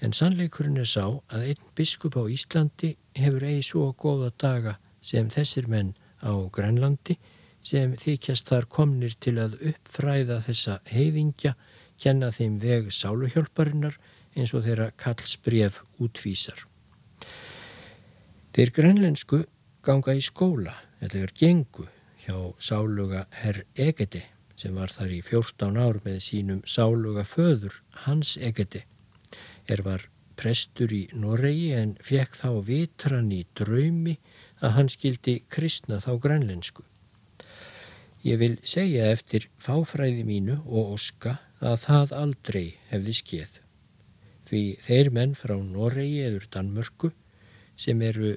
en 0.00 0.16
sannleikurinn 0.16 0.80
er 0.80 0.88
sá 0.88 1.04
að 1.04 1.50
einn 1.50 1.66
biskup 1.76 2.16
á 2.16 2.24
Íslandi 2.24 2.94
hefur 3.18 3.44
eigi 3.44 3.66
svo 3.68 3.90
góða 3.92 4.30
daga 4.40 4.76
sem 5.04 5.28
þessir 5.32 5.68
menn 5.68 5.92
á 6.24 6.32
Grænlandi 6.56 7.18
sem 7.66 7.96
þykjast 8.00 8.48
þar 8.48 8.68
komnir 8.72 9.16
til 9.20 9.36
að 9.42 9.58
uppfræða 9.72 10.38
þessa 10.44 10.78
heiðingja, 10.88 11.56
kenna 11.98 12.30
þeim 12.30 12.60
veg 12.62 12.92
sáluhjálparinnar 12.94 13.96
eins 14.36 14.52
og 14.54 14.64
þeirra 14.66 14.92
kallsbref 15.00 15.80
útvísar. 16.00 16.64
Þeir 18.54 18.72
grænlensku 18.76 19.42
ganga 19.84 20.14
í 20.16 20.22
skóla, 20.24 20.76
eða 21.00 21.22
er 21.26 21.32
gengu 21.36 21.86
hjá 22.24 22.36
sáluga 22.58 23.26
herr 23.42 23.62
Egede 23.74 24.24
sem 24.56 24.74
var 24.74 24.92
þar 24.92 25.12
í 25.12 25.20
14 25.24 25.78
ár 25.78 26.00
með 26.04 26.20
sínum 26.24 26.62
sáluga 26.64 27.26
föður 27.28 27.80
Hans 28.06 28.36
Egede. 28.40 28.86
Er 29.68 29.82
var 29.84 30.06
prestur 30.36 30.92
í 30.92 31.06
Noregi 31.16 31.72
en 31.76 31.96
fekk 32.04 32.36
þá 32.40 32.50
vitran 32.64 33.32
í 33.32 33.44
draumi 33.58 34.16
að 34.64 34.76
hann 34.78 34.90
skildi 34.92 35.40
kristna 35.52 36.00
þá 36.00 36.12
grænlensku. 36.24 36.84
Ég 38.26 38.40
vil 38.40 38.56
segja 38.66 39.10
eftir 39.12 39.46
fáfræði 39.62 40.24
mínu 40.26 40.58
og 40.64 40.96
oska 40.96 41.36
að 41.60 41.76
það 41.84 42.16
aldrei 42.22 42.64
hefði 42.90 43.14
skeið. 43.20 43.60
Því 44.46 44.62
þeir 44.82 45.12
menn 45.14 45.36
frá 45.38 45.54
Noregi 45.60 46.24
eður 46.26 46.48
Danmörku 46.54 47.12
sem 47.76 48.02
eru 48.02 48.36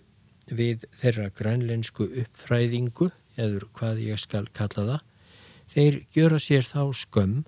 við 0.49 0.85
þeirra 0.97 1.29
grænlensku 1.35 2.07
uppfræðingu, 2.23 3.09
eður 3.39 3.67
hvað 3.77 4.01
ég 4.03 4.19
skal 4.19 4.45
kalla 4.53 4.85
það, 4.89 5.05
þeir 5.69 5.99
gjöra 6.15 6.39
sér 6.41 6.65
þá 6.67 6.81
skömm 6.97 7.45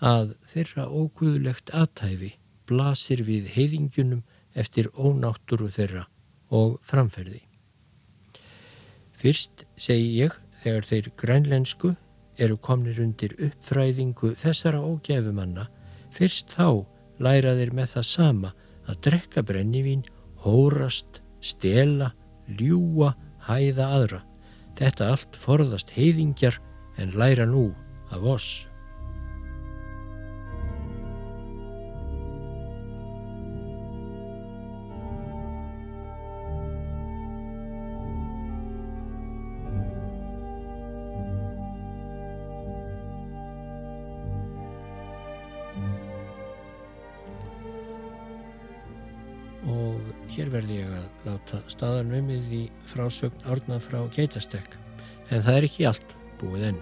að 0.00 0.34
þeirra 0.50 0.86
óguðlegt 0.88 1.72
aðtæfi 1.76 2.34
blasir 2.70 3.22
við 3.26 3.50
heiðingunum 3.54 4.22
eftir 4.58 4.90
ónátturu 4.94 5.70
þeirra 5.70 6.06
og 6.50 6.78
framferði. 6.86 7.42
Fyrst 9.20 9.66
segi 9.78 10.22
ég 10.22 10.36
þegar 10.62 10.86
þeir 10.88 11.10
grænlensku 11.20 11.92
eru 12.40 12.56
komnir 12.56 13.00
undir 13.02 13.34
uppfræðingu 13.36 14.32
þessara 14.40 14.80
ógæfumanna, 14.80 15.66
fyrst 16.14 16.54
þá 16.56 16.86
læra 17.20 17.54
þeir 17.58 17.74
með 17.76 17.92
það 17.94 18.06
sama 18.08 18.54
að 18.88 19.02
drekka 19.06 19.44
brennivín, 19.46 20.06
hórast, 20.40 21.20
stela 21.40 22.14
ljúa, 22.58 23.14
hæða 23.46 23.86
aðra. 23.98 24.20
Þetta 24.78 25.10
allt 25.12 25.36
forðast 25.36 25.92
heiðingjar 25.94 26.58
en 27.00 27.14
læra 27.18 27.46
nú 27.46 27.70
af 28.10 28.24
oss. 28.24 28.69
Hér 50.30 50.50
verði 50.52 50.76
ég 50.78 50.90
að 50.94 51.26
láta 51.26 51.58
staðarnumið 51.72 52.52
í 52.54 52.60
frásögn 52.86 53.48
árna 53.50 53.80
frá 53.82 53.98
geitastekk 54.14 54.76
en 55.30 55.42
það 55.42 55.56
er 55.56 55.66
ekki 55.66 55.86
allt 55.90 56.14
búið 56.38 56.68
enn. 56.68 56.78